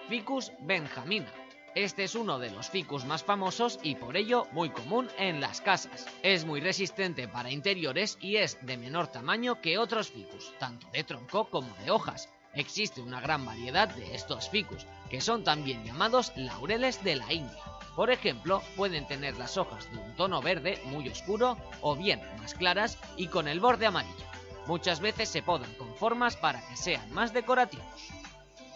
Ficus 0.09 0.53
benjamina. 0.61 1.33
Este 1.77 2.05
es 2.05 2.15
uno 2.15 2.39
de 2.39 2.51
los 2.51 2.71
ficus 2.71 3.05
más 3.05 3.23
famosos 3.23 3.79
y 3.83 3.97
por 3.97 4.17
ello 4.17 4.47
muy 4.53 4.71
común 4.71 5.11
en 5.19 5.43
las 5.43 5.61
casas. 5.61 6.07
Es 6.23 6.47
muy 6.47 6.59
resistente 6.59 7.29
para 7.29 7.51
interiores 7.51 8.17
y 8.19 8.37
es 8.37 8.57
de 8.65 8.79
menor 8.79 9.09
tamaño 9.09 9.61
que 9.61 9.77
otros 9.77 10.11
ficus, 10.11 10.55
tanto 10.59 10.89
de 10.91 11.05
tronco 11.05 11.51
como 11.51 11.69
de 11.85 11.91
hojas. 11.91 12.31
Existe 12.55 13.03
una 13.03 13.21
gran 13.21 13.45
variedad 13.45 13.91
de 13.91 14.15
estos 14.15 14.49
ficus, 14.49 14.87
que 15.11 15.21
son 15.21 15.45
también 15.45 15.85
llamados 15.85 16.33
laureles 16.35 17.05
de 17.05 17.17
la 17.17 17.31
India. 17.31 17.63
Por 17.95 18.11
ejemplo, 18.11 18.63
pueden 18.75 19.07
tener 19.07 19.37
las 19.37 19.59
hojas 19.59 19.93
de 19.93 19.99
un 19.99 20.17
tono 20.17 20.41
verde 20.41 20.81
muy 20.87 21.07
oscuro 21.11 21.59
o 21.83 21.95
bien 21.95 22.23
más 22.39 22.55
claras 22.55 22.97
y 23.19 23.27
con 23.27 23.49
el 23.49 23.61
borde 23.61 23.85
amarillo. 23.85 24.25
Muchas 24.67 25.01
veces 25.01 25.29
se 25.29 25.43
podan 25.43 25.75
con 25.75 25.95
formas 25.97 26.37
para 26.37 26.67
que 26.69 26.77
sean 26.79 27.13
más 27.13 27.35
decorativos. 27.35 28.09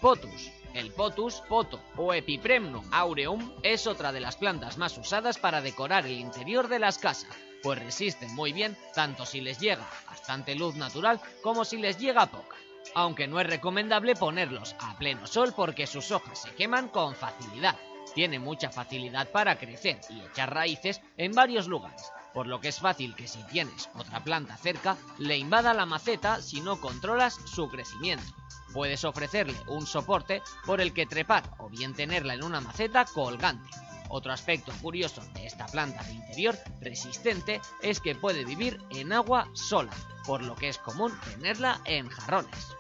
Potus. 0.03 0.51
El 0.75 0.93
potus, 0.93 1.43
poto 1.49 1.81
o 1.97 2.15
epipremnum 2.15 2.85
aureum 2.93 3.53
es 3.63 3.89
otra 3.89 4.13
de 4.13 4.21
las 4.21 4.37
plantas 4.37 4.79
más 4.79 4.97
usadas 4.99 5.37
para 5.39 5.61
decorar 5.61 6.07
el 6.07 6.19
interior 6.19 6.69
de 6.69 6.79
las 6.79 6.99
casas, 6.99 7.37
pues 7.63 7.79
resisten 7.79 8.33
muy 8.35 8.53
bien 8.53 8.77
tanto 8.95 9.27
si 9.27 9.41
les 9.41 9.59
llega 9.59 9.85
bastante 10.07 10.55
luz 10.55 10.77
natural 10.77 11.21
como 11.43 11.65
si 11.65 11.77
les 11.77 11.99
llega 11.99 12.27
poca. 12.27 12.57
Aunque 12.95 13.27
no 13.27 13.41
es 13.41 13.47
recomendable 13.47 14.15
ponerlos 14.15 14.77
a 14.79 14.97
pleno 14.97 15.27
sol 15.27 15.53
porque 15.55 15.87
sus 15.87 16.11
hojas 16.13 16.43
se 16.43 16.55
queman 16.55 16.89
con 16.89 17.15
facilidad. 17.15 17.77
Tiene 18.15 18.39
mucha 18.39 18.71
facilidad 18.71 19.31
para 19.31 19.59
crecer 19.59 20.01
y 20.09 20.21
echar 20.21 20.55
raíces 20.55 21.01
en 21.17 21.33
varios 21.33 21.69
lugares, 21.69 22.13
por 22.33 22.47
lo 22.47 22.61
que 22.61 22.69
es 22.69 22.79
fácil 22.79 23.15
que 23.15 23.29
si 23.29 23.43
tienes 23.45 23.89
otra 23.95 24.23
planta 24.23 24.57
cerca, 24.57 24.97
le 25.19 25.37
invada 25.37 25.75
la 25.75 25.87
maceta 25.87 26.41
si 26.41 26.61
no 26.61 26.81
controlas 26.81 27.35
su 27.55 27.69
crecimiento. 27.69 28.25
Puedes 28.73 29.05
ofrecerle 29.05 29.57
un 29.67 29.87
soporte 29.87 30.43
por 30.65 30.81
el 30.81 30.93
que 30.93 31.07
trepar 31.07 31.55
o 31.59 31.69
bien 31.69 31.95
tenerla 31.95 32.35
en 32.35 32.45
una 32.45 32.61
maceta 32.61 33.05
colgante. 33.05 33.71
Otro 34.09 34.33
aspecto 34.33 34.73
curioso 34.83 35.23
de 35.35 35.47
esta 35.47 35.67
planta 35.67 36.03
de 36.03 36.13
interior 36.13 36.59
resistente 36.81 37.61
es 37.81 38.01
que 38.01 38.15
puede 38.15 38.45
vivir 38.45 38.81
en 38.91 39.13
agua 39.13 39.49
sola, 39.55 39.93
por 40.27 40.43
lo 40.43 40.57
que 40.57 40.69
es 40.69 40.79
común 40.79 41.13
tenerla 41.25 41.81
en 41.85 42.09
jarrones. 42.09 42.77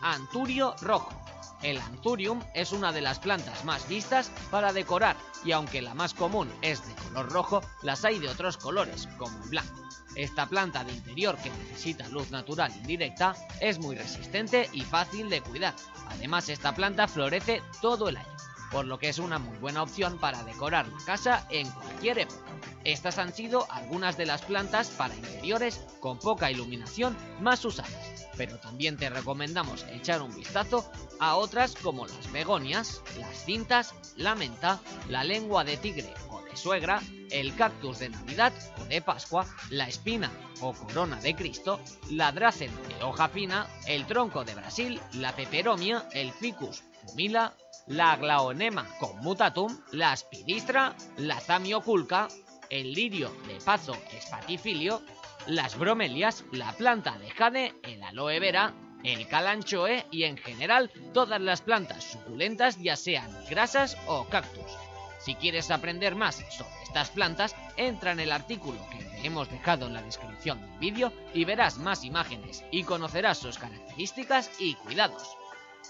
Anturio 0.00 0.74
rojo. 0.80 1.12
El 1.62 1.78
Anthurium 1.78 2.42
es 2.54 2.72
una 2.72 2.90
de 2.90 3.02
las 3.02 3.20
plantas 3.20 3.64
más 3.64 3.86
vistas 3.86 4.32
para 4.50 4.72
decorar 4.72 5.16
y 5.44 5.52
aunque 5.52 5.80
la 5.80 5.94
más 5.94 6.12
común 6.14 6.50
es 6.60 6.86
de 6.86 6.94
color 6.94 7.30
rojo, 7.30 7.62
las 7.82 8.04
hay 8.04 8.18
de 8.18 8.28
otros 8.28 8.56
colores, 8.56 9.08
como 9.18 9.42
el 9.44 9.50
blanco. 9.50 9.80
Esta 10.14 10.46
planta 10.46 10.84
de 10.84 10.92
interior 10.92 11.36
que 11.38 11.50
necesita 11.50 12.08
luz 12.08 12.30
natural 12.30 12.72
indirecta 12.76 13.34
es 13.60 13.78
muy 13.78 13.96
resistente 13.96 14.68
y 14.72 14.82
fácil 14.82 15.30
de 15.30 15.40
cuidar. 15.40 15.74
Además, 16.08 16.48
esta 16.48 16.74
planta 16.74 17.08
florece 17.08 17.62
todo 17.80 18.08
el 18.10 18.18
año, 18.18 18.36
por 18.70 18.84
lo 18.84 18.98
que 18.98 19.08
es 19.08 19.18
una 19.18 19.38
muy 19.38 19.56
buena 19.58 19.82
opción 19.82 20.18
para 20.18 20.42
decorar 20.44 20.86
la 20.88 21.04
casa 21.04 21.46
en 21.50 21.70
cualquier 21.70 22.18
época. 22.20 22.44
Estas 22.84 23.18
han 23.18 23.32
sido 23.32 23.70
algunas 23.70 24.16
de 24.16 24.26
las 24.26 24.42
plantas 24.42 24.88
para 24.90 25.14
interiores 25.14 25.80
con 26.00 26.18
poca 26.18 26.50
iluminación 26.50 27.16
más 27.40 27.64
usadas, 27.64 28.28
pero 28.36 28.58
también 28.58 28.96
te 28.96 29.08
recomendamos 29.08 29.86
echar 29.92 30.20
un 30.20 30.34
vistazo 30.34 30.90
a 31.20 31.36
otras 31.36 31.74
como 31.76 32.06
las 32.06 32.32
begonias, 32.32 33.00
las 33.18 33.44
cintas, 33.44 33.94
la 34.16 34.34
menta, 34.34 34.80
la 35.08 35.24
lengua 35.24 35.64
de 35.64 35.76
tigre 35.76 36.12
suegra, 36.54 37.00
el 37.30 37.54
cactus 37.54 37.98
de 38.00 38.10
Navidad 38.10 38.52
o 38.80 38.84
de 38.84 39.00
Pascua, 39.02 39.46
la 39.70 39.88
espina 39.88 40.30
o 40.60 40.72
corona 40.72 41.20
de 41.20 41.34
Cristo, 41.34 41.80
la 42.10 42.32
drácena 42.32 42.80
de 42.88 43.02
hoja 43.02 43.28
fina, 43.28 43.66
el 43.86 44.06
tronco 44.06 44.44
de 44.44 44.54
Brasil, 44.54 45.00
la 45.14 45.34
peperomia, 45.34 46.06
el 46.12 46.32
ficus 46.32 46.82
pumila, 47.06 47.54
la 47.86 48.16
glaonema 48.16 48.86
comutatum, 48.98 49.76
la 49.92 50.12
aspiristra, 50.12 50.94
la 51.16 51.40
zamioculca, 51.40 52.28
el 52.70 52.92
lirio 52.92 53.30
de 53.46 53.58
pazo 53.64 53.96
espatifilio, 54.16 55.02
las 55.46 55.76
bromelias, 55.76 56.44
la 56.52 56.72
planta 56.72 57.18
de 57.18 57.30
jade, 57.30 57.74
el 57.82 58.02
aloe 58.02 58.38
vera, 58.38 58.72
el 59.02 59.26
calanchoe 59.26 60.06
y 60.10 60.24
en 60.24 60.36
general 60.36 60.90
todas 61.12 61.40
las 61.40 61.60
plantas 61.60 62.04
suculentas 62.04 62.78
ya 62.80 62.96
sean 62.96 63.30
grasas 63.50 63.96
o 64.06 64.24
cactus. 64.28 64.70
Si 65.24 65.36
quieres 65.36 65.70
aprender 65.70 66.16
más 66.16 66.44
sobre 66.50 66.82
estas 66.82 67.10
plantas, 67.10 67.54
entra 67.76 68.10
en 68.12 68.20
el 68.20 68.32
artículo 68.32 68.78
que 68.90 69.04
te 69.04 69.26
hemos 69.26 69.48
dejado 69.50 69.86
en 69.86 69.94
la 69.94 70.02
descripción 70.02 70.60
del 70.60 70.78
vídeo 70.78 71.12
y 71.32 71.44
verás 71.44 71.78
más 71.78 72.04
imágenes 72.04 72.64
y 72.72 72.82
conocerás 72.82 73.38
sus 73.38 73.56
características 73.56 74.50
y 74.58 74.74
cuidados. 74.74 75.36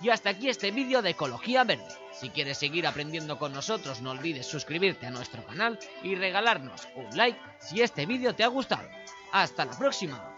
Y 0.02 0.10
hasta 0.10 0.30
aquí 0.30 0.48
este 0.48 0.70
vídeo 0.70 1.00
de 1.00 1.10
Ecología 1.10 1.64
Verde. 1.64 1.86
Si 2.12 2.30
quieres 2.30 2.58
seguir 2.58 2.86
aprendiendo 2.86 3.38
con 3.38 3.52
nosotros 3.52 4.02
no 4.02 4.10
olvides 4.10 4.46
suscribirte 4.46 5.06
a 5.06 5.10
nuestro 5.10 5.44
canal 5.46 5.78
y 6.02 6.14
regalarnos 6.14 6.88
un 6.94 7.16
like 7.16 7.40
si 7.58 7.80
este 7.80 8.04
vídeo 8.04 8.34
te 8.34 8.44
ha 8.44 8.48
gustado. 8.48 8.88
¡Hasta 9.32 9.64
la 9.64 9.78
próxima! 9.78 10.34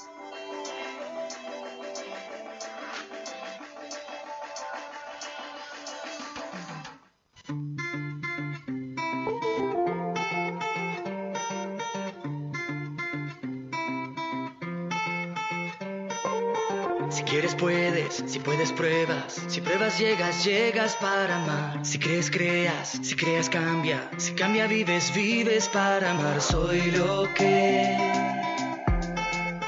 Si 18.10 18.38
puedes 18.38 18.72
pruebas, 18.72 19.40
si 19.48 19.60
pruebas 19.60 19.98
llegas, 19.98 20.44
llegas 20.44 20.96
para 20.96 21.42
amar. 21.42 21.84
Si 21.84 21.98
crees 21.98 22.30
creas, 22.30 22.98
si 23.02 23.14
creas 23.14 23.48
cambia, 23.48 24.10
si 24.16 24.32
cambia 24.32 24.66
vives, 24.66 25.12
vives 25.14 25.68
para 25.68 26.10
amar. 26.10 26.40
Soy 26.40 26.90
lo 26.92 27.28
que 27.34 27.96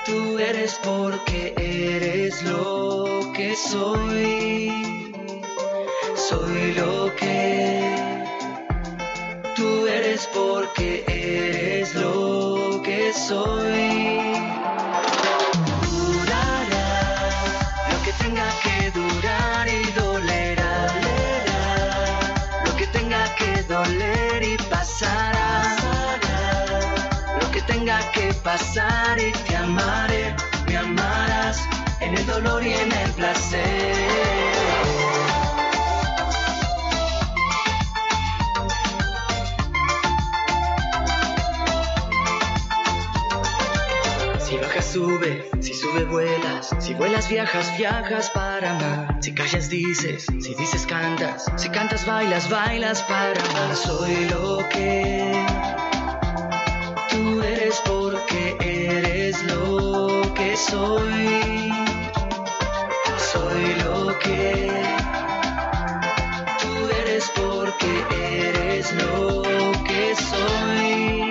tú 0.04 0.38
eres 0.38 0.78
porque 0.82 1.54
eres 1.56 2.42
lo 2.42 3.32
que 3.34 3.54
soy. 3.56 4.72
Soy 6.14 6.74
lo 6.74 7.14
que 7.16 8.34
tú 9.54 9.86
eres 9.86 10.28
porque 10.34 11.04
eres 11.06 11.94
lo 11.94 12.82
que 12.82 13.12
soy. 13.12 14.25
Tenga 28.46 28.58
que 28.58 28.64
pasar 28.64 29.18
y 29.18 29.32
te 29.32 29.56
amaré, 29.56 30.36
me 30.66 30.76
amarás 30.76 31.60
en 32.00 32.16
el 32.16 32.26
dolor 32.26 32.64
y 32.64 32.72
en 32.72 32.92
el 32.92 33.10
placer. 33.12 33.94
Si 44.38 44.56
bajas 44.58 44.86
sube, 44.86 45.50
si 45.60 45.74
sube 45.74 46.04
vuelas, 46.04 46.70
si 46.78 46.94
vuelas 46.94 47.28
viajas, 47.28 47.76
viajas 47.76 48.30
para 48.30 48.76
amar. 48.76 49.18
Si 49.20 49.34
callas 49.34 49.68
dices, 49.68 50.26
si 50.40 50.54
dices 50.54 50.86
cantas, 50.86 51.50
si 51.56 51.68
cantas 51.68 52.06
bailas, 52.06 52.48
bailas 52.48 53.02
para 53.02 53.40
amar. 53.42 53.74
Soy 53.74 54.26
lo 54.26 54.58
que 54.68 55.75
porque 58.26 58.56
eres 58.60 59.42
lo 59.44 60.22
que 60.34 60.56
soy. 60.56 61.72
Soy 63.32 63.74
lo 63.84 64.18
que 64.18 64.70
tú 66.60 66.88
eres 67.02 67.30
porque 67.34 68.48
eres 68.48 68.92
lo 68.92 69.42
que 69.84 70.14
soy. 70.16 71.25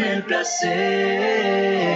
El 0.00 0.24
placer. 0.24 1.86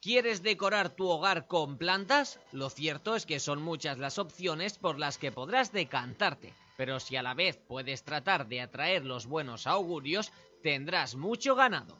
¿Quieres 0.00 0.42
decorar 0.42 0.90
tu 0.90 1.08
hogar 1.08 1.46
con 1.46 1.76
plantas? 1.76 2.40
Lo 2.52 2.70
cierto 2.70 3.14
es 3.14 3.26
que 3.26 3.40
son 3.40 3.60
muchas 3.60 3.98
las 3.98 4.18
opciones 4.18 4.78
por 4.78 4.98
las 4.98 5.18
que 5.18 5.32
podrás 5.32 5.70
decantarte, 5.70 6.54
pero 6.76 6.98
si 6.98 7.16
a 7.16 7.22
la 7.22 7.34
vez 7.34 7.58
puedes 7.58 8.04
tratar 8.04 8.46
de 8.46 8.62
atraer 8.62 9.04
los 9.04 9.26
buenos 9.26 9.66
augurios, 9.66 10.32
tendrás 10.62 11.14
mucho 11.14 11.54
ganado. 11.54 11.98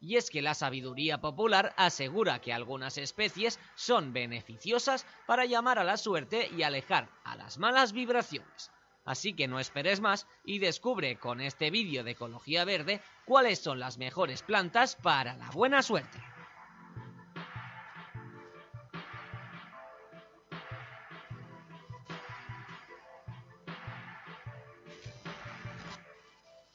Y 0.00 0.16
es 0.16 0.30
que 0.30 0.42
la 0.42 0.54
sabiduría 0.54 1.20
popular 1.20 1.72
asegura 1.76 2.40
que 2.40 2.52
algunas 2.52 2.98
especies 2.98 3.60
son 3.76 4.12
beneficiosas 4.12 5.06
para 5.26 5.44
llamar 5.44 5.78
a 5.78 5.84
la 5.84 5.96
suerte 5.96 6.50
y 6.56 6.62
alejar 6.62 7.08
a 7.22 7.36
las 7.36 7.58
malas 7.58 7.92
vibraciones. 7.92 8.73
Así 9.04 9.34
que 9.34 9.48
no 9.48 9.60
esperes 9.60 10.00
más 10.00 10.26
y 10.44 10.58
descubre 10.58 11.16
con 11.16 11.40
este 11.40 11.70
vídeo 11.70 12.04
de 12.04 12.12
Ecología 12.12 12.64
Verde 12.64 13.02
cuáles 13.26 13.58
son 13.58 13.78
las 13.78 13.98
mejores 13.98 14.42
plantas 14.42 14.96
para 14.96 15.36
la 15.36 15.50
buena 15.50 15.82
suerte. 15.82 16.18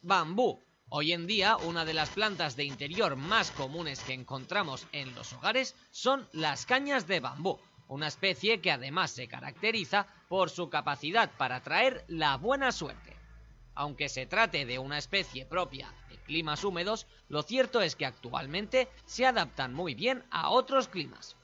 Bambú. 0.02 0.64
Hoy 0.92 1.14
en 1.14 1.28
día, 1.28 1.56
una 1.58 1.86
de 1.86 1.94
las 1.94 2.10
plantas 2.10 2.56
de 2.56 2.64
interior 2.64 3.16
más 3.16 3.52
comunes 3.52 4.02
que 4.02 4.14
encontramos 4.14 4.88
en 4.92 5.14
los 5.14 5.34
hogares 5.34 5.76
son 5.92 6.28
las 6.32 6.66
cañas 6.66 7.06
de 7.06 7.20
bambú, 7.20 7.60
una 7.90 8.08
especie 8.08 8.62
que 8.62 8.72
además 8.72 9.12
se 9.12 9.28
caracteriza 9.28 10.08
por 10.30 10.50
su 10.50 10.70
capacidad 10.70 11.30
para 11.38 11.58
atraer 11.58 12.06
la 12.08 12.38
buena 12.38 12.72
suerte. 12.72 13.18
Aunque 13.74 14.10
se 14.10 14.26
trate 14.26 14.66
de 14.66 14.78
una 14.78 14.98
especie 14.98 15.46
propia 15.46 15.92
de 16.08 16.18
climas 16.18 16.64
húmedos, 16.64 17.08
lo 17.30 17.42
cierto 17.42 17.82
es 17.82 17.96
que 17.96 18.06
actualmente 18.06 18.88
se 19.06 19.26
adaptan 19.26 19.74
muy 19.74 19.96
bien 19.96 20.24
a 20.30 20.50
otros 20.50 20.88
climas. 20.88 21.36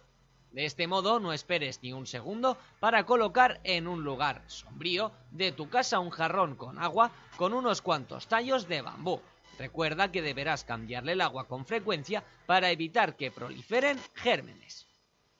De 0.52 0.66
este 0.66 0.88
modo 0.88 1.20
no 1.20 1.34
esperes 1.34 1.80
ni 1.82 1.94
un 1.94 2.06
segundo 2.06 2.58
para 2.80 3.06
colocar 3.06 3.60
en 3.64 3.88
un 3.88 4.04
lugar 4.04 4.44
sombrío 4.48 5.12
de 5.32 5.52
tu 5.52 5.68
casa 5.70 6.00
un 6.00 6.12
jarrón 6.12 6.56
con 6.56 6.78
agua 6.78 7.12
con 7.38 7.54
unos 7.54 7.82
cuantos 7.82 8.28
tallos 8.28 8.68
de 8.68 8.82
bambú. 8.82 9.20
Recuerda 9.58 10.12
que 10.12 10.22
deberás 10.22 10.64
cambiarle 10.64 11.14
el 11.14 11.22
agua 11.22 11.48
con 11.48 11.66
frecuencia 11.66 12.24
para 12.46 12.70
evitar 12.70 13.18
que 13.18 13.32
proliferen 13.32 14.00
gérmenes. 14.14 14.85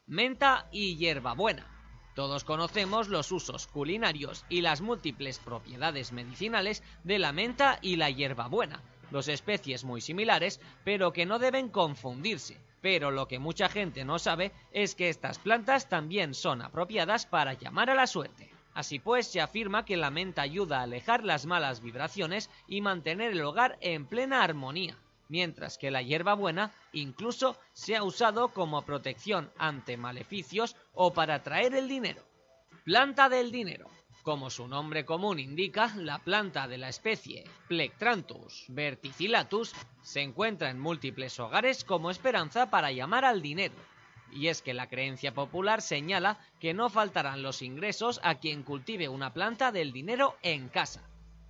Menta 0.08 0.68
y 0.72 0.98
hierbabuena. 0.98 1.66
Todos 2.14 2.44
conocemos 2.44 3.08
los 3.08 3.32
usos 3.32 3.66
culinarios 3.66 4.46
y 4.50 4.62
las 4.62 4.82
múltiples 4.82 5.40
propiedades 5.40 6.12
medicinales 6.12 6.84
de 7.04 7.18
la 7.18 7.32
menta 7.32 7.80
y 7.82 7.96
la 7.96 8.12
hierbabuena, 8.12 8.84
dos 9.10 9.28
especies 9.30 9.84
muy 9.84 10.02
similares, 10.02 10.62
pero 10.84 11.12
que 11.12 11.26
no 11.26 11.40
deben 11.40 11.70
confundirse. 11.70 12.62
Pero 12.82 13.10
lo 13.10 13.28
que 13.28 13.40
mucha 13.40 13.68
gente 13.68 14.06
no 14.06 14.20
sabe 14.20 14.52
es 14.72 14.94
que 14.94 15.10
estas 15.10 15.40
plantas 15.40 15.90
también 15.90 16.36
son 16.36 16.62
apropiadas 16.62 17.26
para 17.26 17.54
llamar 17.54 17.90
a 17.90 17.96
la 17.96 18.06
suerte. 18.06 18.52
Así 18.76 19.00
pues, 19.00 19.26
se 19.26 19.42
afirma 19.42 19.86
que 19.86 19.98
la 19.98 20.12
menta 20.12 20.44
ayuda 20.44 20.82
a 20.82 20.84
alejar 20.84 21.24
las 21.24 21.48
malas 21.48 21.82
vibraciones 21.82 22.52
y 22.68 22.82
mantener 22.82 23.32
el 23.32 23.42
hogar 23.42 23.80
en 23.82 24.06
plena 24.06 24.44
armonía, 24.44 25.00
mientras 25.30 25.78
que 25.78 25.92
la 25.92 26.02
hierbabuena 26.02 26.72
incluso 26.94 27.58
se 27.74 27.96
ha 27.96 28.04
usado 28.04 28.50
como 28.50 28.84
protección 28.84 29.52
ante 29.58 29.98
maleficios 29.98 30.76
o 30.94 31.14
para 31.14 31.36
atraer 31.36 31.76
el 31.76 31.88
dinero. 31.88 32.24
Planta 32.84 33.30
del 33.30 33.52
dinero. 33.52 33.90
Como 34.26 34.50
su 34.50 34.68
nombre 34.68 35.06
común 35.06 35.40
indica, 35.40 35.94
la 35.98 36.18
planta 36.18 36.68
de 36.68 36.80
la 36.80 36.90
especie 36.90 37.44
Plectranthus 37.68 38.66
verticillatus 38.70 39.74
se 40.02 40.22
encuentra 40.22 40.72
en 40.72 40.80
múltiples 40.80 41.40
hogares 41.40 41.84
como 41.84 42.10
esperanza 42.10 42.72
para 42.72 42.92
llamar 42.92 43.24
al 43.24 43.44
dinero. 43.44 43.76
Y 44.32 44.48
es 44.48 44.64
que 44.64 44.74
la 44.74 44.90
creencia 44.90 45.34
popular 45.34 45.84
señala 45.84 46.40
que 46.60 46.74
no 46.74 46.90
faltarán 46.90 47.44
los 47.44 47.62
ingresos 47.62 48.20
a 48.24 48.36
quien 48.36 48.64
cultive 48.64 49.10
una 49.10 49.32
planta 49.32 49.72
del 49.72 49.92
dinero 49.92 50.36
en 50.42 50.70
casa. 50.70 51.08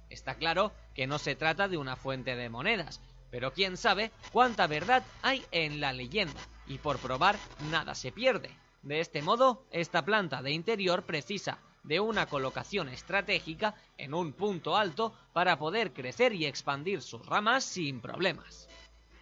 Está 0.10 0.36
claro 0.36 0.74
que 0.94 1.08
no 1.08 1.18
se 1.18 1.36
trata 1.36 1.68
de 1.68 1.78
una 1.78 1.96
fuente 1.96 2.36
de 2.36 2.50
monedas, 2.50 3.02
pero 3.32 3.54
quién 3.54 3.78
sabe 3.78 4.12
cuánta 4.32 4.68
verdad 4.68 5.04
hay 5.22 5.46
en 5.52 5.80
la 5.80 5.94
leyenda, 5.94 6.40
y 6.68 6.78
por 6.78 7.00
probar 7.00 7.38
nada 7.72 7.96
se 7.96 8.12
pierde. 8.12 8.52
De 8.82 9.00
este 9.00 9.22
modo, 9.22 9.66
esta 9.72 10.06
planta 10.06 10.42
de 10.42 10.52
interior 10.52 11.04
precisa 11.04 11.60
de 11.84 12.00
una 12.00 12.26
colocación 12.26 12.90
estratégica 12.90 13.76
en 13.98 14.14
un 14.14 14.34
punto 14.34 14.76
alto 14.76 15.14
para 15.34 15.58
poder 15.58 15.94
crecer 15.94 16.34
y 16.34 16.46
expandir 16.46 17.02
sus 17.02 17.26
ramas 17.26 17.64
sin 17.64 18.02
problemas. 18.02 18.68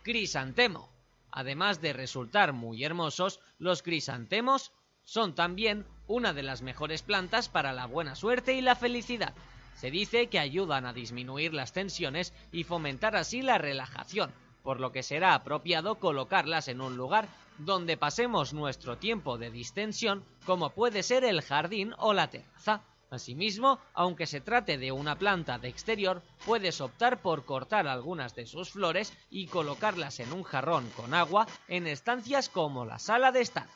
Crisantemo. 0.03 0.89
Además 1.31 1.81
de 1.81 1.93
resultar 1.93 2.53
muy 2.53 2.83
hermosos, 2.83 3.39
los 3.57 3.81
crisantemos 3.81 4.71
son 5.03 5.35
también 5.35 5.85
una 6.07 6.33
de 6.33 6.43
las 6.43 6.61
mejores 6.61 7.01
plantas 7.01 7.49
para 7.49 7.73
la 7.73 7.85
buena 7.85 8.15
suerte 8.15 8.53
y 8.53 8.61
la 8.61 8.75
felicidad. 8.75 9.33
Se 9.75 9.91
dice 9.91 10.27
que 10.27 10.39
ayudan 10.39 10.85
a 10.85 10.93
disminuir 10.93 11.53
las 11.53 11.73
tensiones 11.73 12.33
y 12.51 12.63
fomentar 12.63 13.15
así 13.15 13.41
la 13.41 13.57
relajación, 13.57 14.31
por 14.63 14.79
lo 14.79 14.91
que 14.91 15.03
será 15.03 15.33
apropiado 15.33 15.95
colocarlas 15.95 16.67
en 16.67 16.81
un 16.81 16.97
lugar 16.97 17.27
donde 17.57 17.97
pasemos 17.97 18.53
nuestro 18.53 18.97
tiempo 18.97 19.37
de 19.37 19.51
distensión, 19.51 20.23
como 20.45 20.71
puede 20.71 21.03
ser 21.03 21.23
el 21.23 21.41
jardín 21.41 21.93
o 21.97 22.13
la 22.13 22.29
terraza. 22.29 22.81
Asimismo, 23.09 23.79
aunque 23.93 24.25
se 24.25 24.41
trate 24.41 24.79
de 24.79 24.91
una 24.91 25.15
planta 25.15 25.59
de 25.59 25.67
exterior, 25.67 26.23
puedes 26.45 26.81
optar 26.81 27.21
por 27.21 27.45
cortar 27.45 27.87
algunas 27.87 28.33
de 28.35 28.47
sus 28.47 28.71
flores 28.71 29.13
y 29.29 29.45
colocarlas 29.45 30.19
en 30.19 30.33
un 30.33 30.41
jarrón 30.41 30.89
con 30.95 31.13
agua 31.13 31.45
en 31.67 31.85
estancias 31.85 32.49
como 32.49 32.85
la 32.85 32.97
sala 32.97 33.31
de 33.31 33.41
estar. 33.41 33.67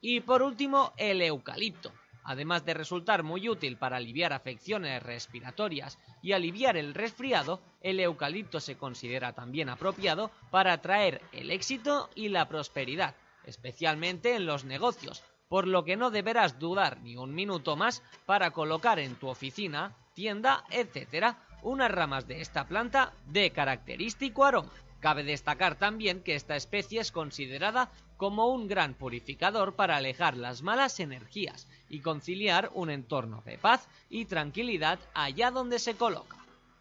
Y 0.00 0.18
por 0.20 0.42
último, 0.42 0.92
el 0.96 1.22
eucalipto. 1.22 1.92
Además 2.28 2.64
de 2.64 2.74
resultar 2.74 3.22
muy 3.22 3.48
útil 3.48 3.76
para 3.78 3.98
aliviar 3.98 4.32
afecciones 4.32 5.00
respiratorias 5.00 5.96
y 6.22 6.32
aliviar 6.32 6.76
el 6.76 6.92
resfriado, 6.92 7.60
el 7.82 8.00
eucalipto 8.00 8.58
se 8.58 8.76
considera 8.76 9.32
también 9.32 9.68
apropiado 9.68 10.32
para 10.50 10.72
atraer 10.72 11.22
el 11.30 11.52
éxito 11.52 12.10
y 12.16 12.28
la 12.28 12.48
prosperidad, 12.48 13.14
especialmente 13.44 14.34
en 14.34 14.44
los 14.44 14.64
negocios, 14.64 15.22
por 15.48 15.68
lo 15.68 15.84
que 15.84 15.96
no 15.96 16.10
deberás 16.10 16.58
dudar 16.58 17.00
ni 17.00 17.16
un 17.16 17.32
minuto 17.32 17.76
más 17.76 18.02
para 18.26 18.50
colocar 18.50 18.98
en 18.98 19.14
tu 19.14 19.28
oficina, 19.28 19.94
tienda, 20.14 20.64
etc., 20.70 21.36
unas 21.62 21.92
ramas 21.92 22.26
de 22.26 22.40
esta 22.40 22.66
planta 22.66 23.12
de 23.26 23.52
característico 23.52 24.44
aroma. 24.44 24.72
Cabe 25.00 25.24
destacar 25.24 25.78
también 25.78 26.22
que 26.22 26.34
esta 26.34 26.56
especie 26.56 27.00
es 27.00 27.12
considerada 27.12 27.90
como 28.16 28.46
un 28.48 28.66
gran 28.66 28.94
purificador 28.94 29.74
para 29.74 29.96
alejar 29.96 30.36
las 30.36 30.62
malas 30.62 31.00
energías 31.00 31.68
y 31.88 32.00
conciliar 32.00 32.70
un 32.74 32.90
entorno 32.90 33.42
de 33.44 33.58
paz 33.58 33.88
y 34.08 34.24
tranquilidad 34.24 34.98
allá 35.14 35.50
donde 35.50 35.78
se 35.78 35.94
coloca. 35.94 36.36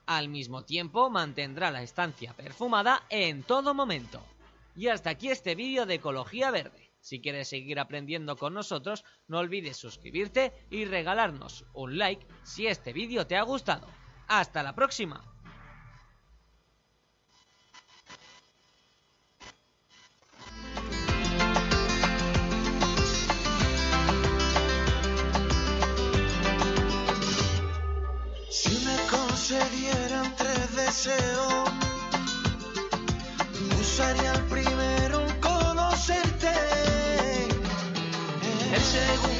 Al 0.05 0.29
mismo 0.29 0.63
tiempo 0.63 1.09
mantendrá 1.09 1.71
la 1.71 1.83
estancia 1.83 2.33
perfumada 2.33 3.03
en 3.09 3.43
todo 3.43 3.73
momento. 3.73 4.23
Y 4.75 4.87
hasta 4.87 5.09
aquí 5.11 5.29
este 5.29 5.55
vídeo 5.55 5.85
de 5.85 5.95
Ecología 5.95 6.51
Verde. 6.51 6.91
Si 6.99 7.21
quieres 7.21 7.49
seguir 7.49 7.79
aprendiendo 7.79 8.35
con 8.35 8.53
nosotros, 8.53 9.03
no 9.27 9.39
olvides 9.39 9.77
suscribirte 9.77 10.53
y 10.69 10.85
regalarnos 10.85 11.65
un 11.73 11.97
like 11.97 12.25
si 12.43 12.67
este 12.67 12.93
vídeo 12.93 13.27
te 13.27 13.35
ha 13.35 13.43
gustado. 13.43 13.87
¡Hasta 14.27 14.63
la 14.63 14.73
próxima! 14.73 15.34
Deseos, 30.95 31.69
usaría 33.81 34.31
el 34.33 34.41
primero 34.43 35.25
conocerte, 35.41 36.53
el 38.73 38.81
segundo 38.81 39.34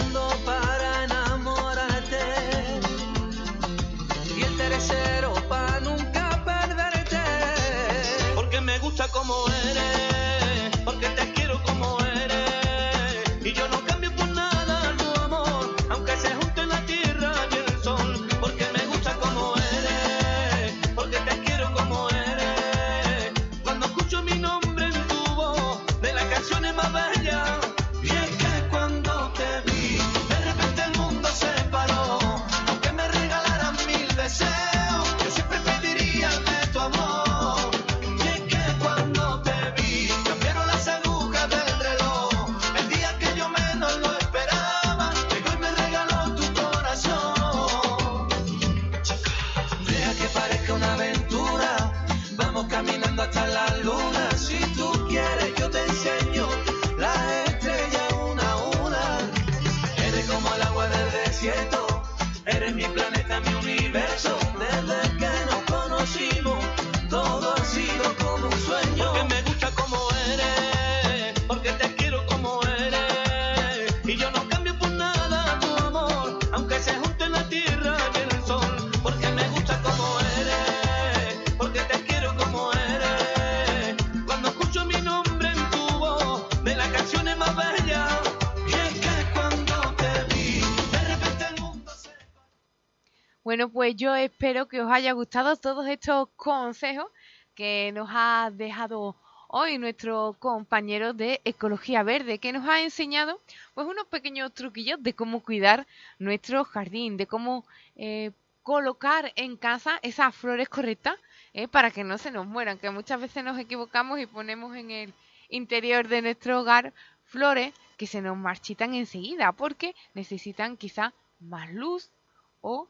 Bueno, 93.55 93.69
pues 93.71 93.95
yo 93.95 94.13
espero 94.13 94.67
que 94.67 94.81
os 94.81 94.91
haya 94.91 95.13
gustado 95.13 95.55
todos 95.55 95.87
estos 95.87 96.27
consejos 96.35 97.05
que 97.53 97.89
nos 97.93 98.09
ha 98.11 98.51
dejado 98.53 99.15
hoy 99.47 99.77
nuestro 99.77 100.35
compañero 100.39 101.13
de 101.13 101.39
Ecología 101.45 102.03
Verde, 102.03 102.39
que 102.39 102.51
nos 102.51 102.67
ha 102.67 102.81
enseñado 102.81 103.39
pues 103.73 103.87
unos 103.87 104.07
pequeños 104.07 104.53
truquillos 104.53 105.01
de 105.01 105.13
cómo 105.13 105.41
cuidar 105.41 105.87
nuestro 106.19 106.65
jardín, 106.65 107.15
de 107.15 107.27
cómo 107.27 107.65
eh, 107.95 108.31
colocar 108.61 109.31
en 109.37 109.55
casa 109.55 109.99
esas 110.01 110.35
flores 110.35 110.67
correctas 110.67 111.15
eh, 111.53 111.69
para 111.69 111.91
que 111.91 112.03
no 112.03 112.17
se 112.17 112.31
nos 112.31 112.45
mueran, 112.45 112.77
que 112.77 112.89
muchas 112.89 113.21
veces 113.21 113.41
nos 113.41 113.57
equivocamos 113.57 114.19
y 114.19 114.25
ponemos 114.25 114.75
en 114.75 114.91
el 114.91 115.13
interior 115.47 116.09
de 116.09 116.21
nuestro 116.21 116.59
hogar 116.59 116.93
flores 117.23 117.73
que 117.95 118.05
se 118.05 118.21
nos 118.21 118.35
marchitan 118.35 118.93
enseguida 118.95 119.53
porque 119.53 119.95
necesitan 120.13 120.75
quizá 120.75 121.13
más 121.39 121.71
luz 121.71 122.11
o 122.59 122.89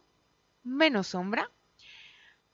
menos 0.66 1.08
sombra. 1.08 1.50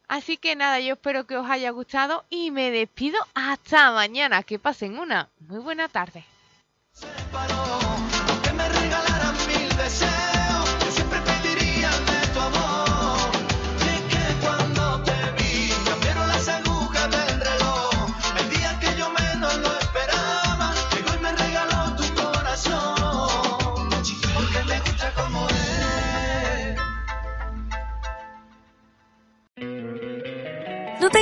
Así 0.08 0.38
que 0.38 0.56
nada, 0.56 0.80
yo 0.80 0.94
espero 0.94 1.26
que 1.26 1.38
os 1.38 1.50
haya 1.50 1.72
gustado 1.72 2.26
y 2.30 2.52
me 2.52 2.70
despido 2.70 3.18
hasta 3.34 3.92
mañana. 3.92 4.44
Que 4.44 4.60
pasen 4.60 5.00
una 5.00 5.30
muy 5.40 5.60
buena 5.60 5.88
tarde. 5.88 6.26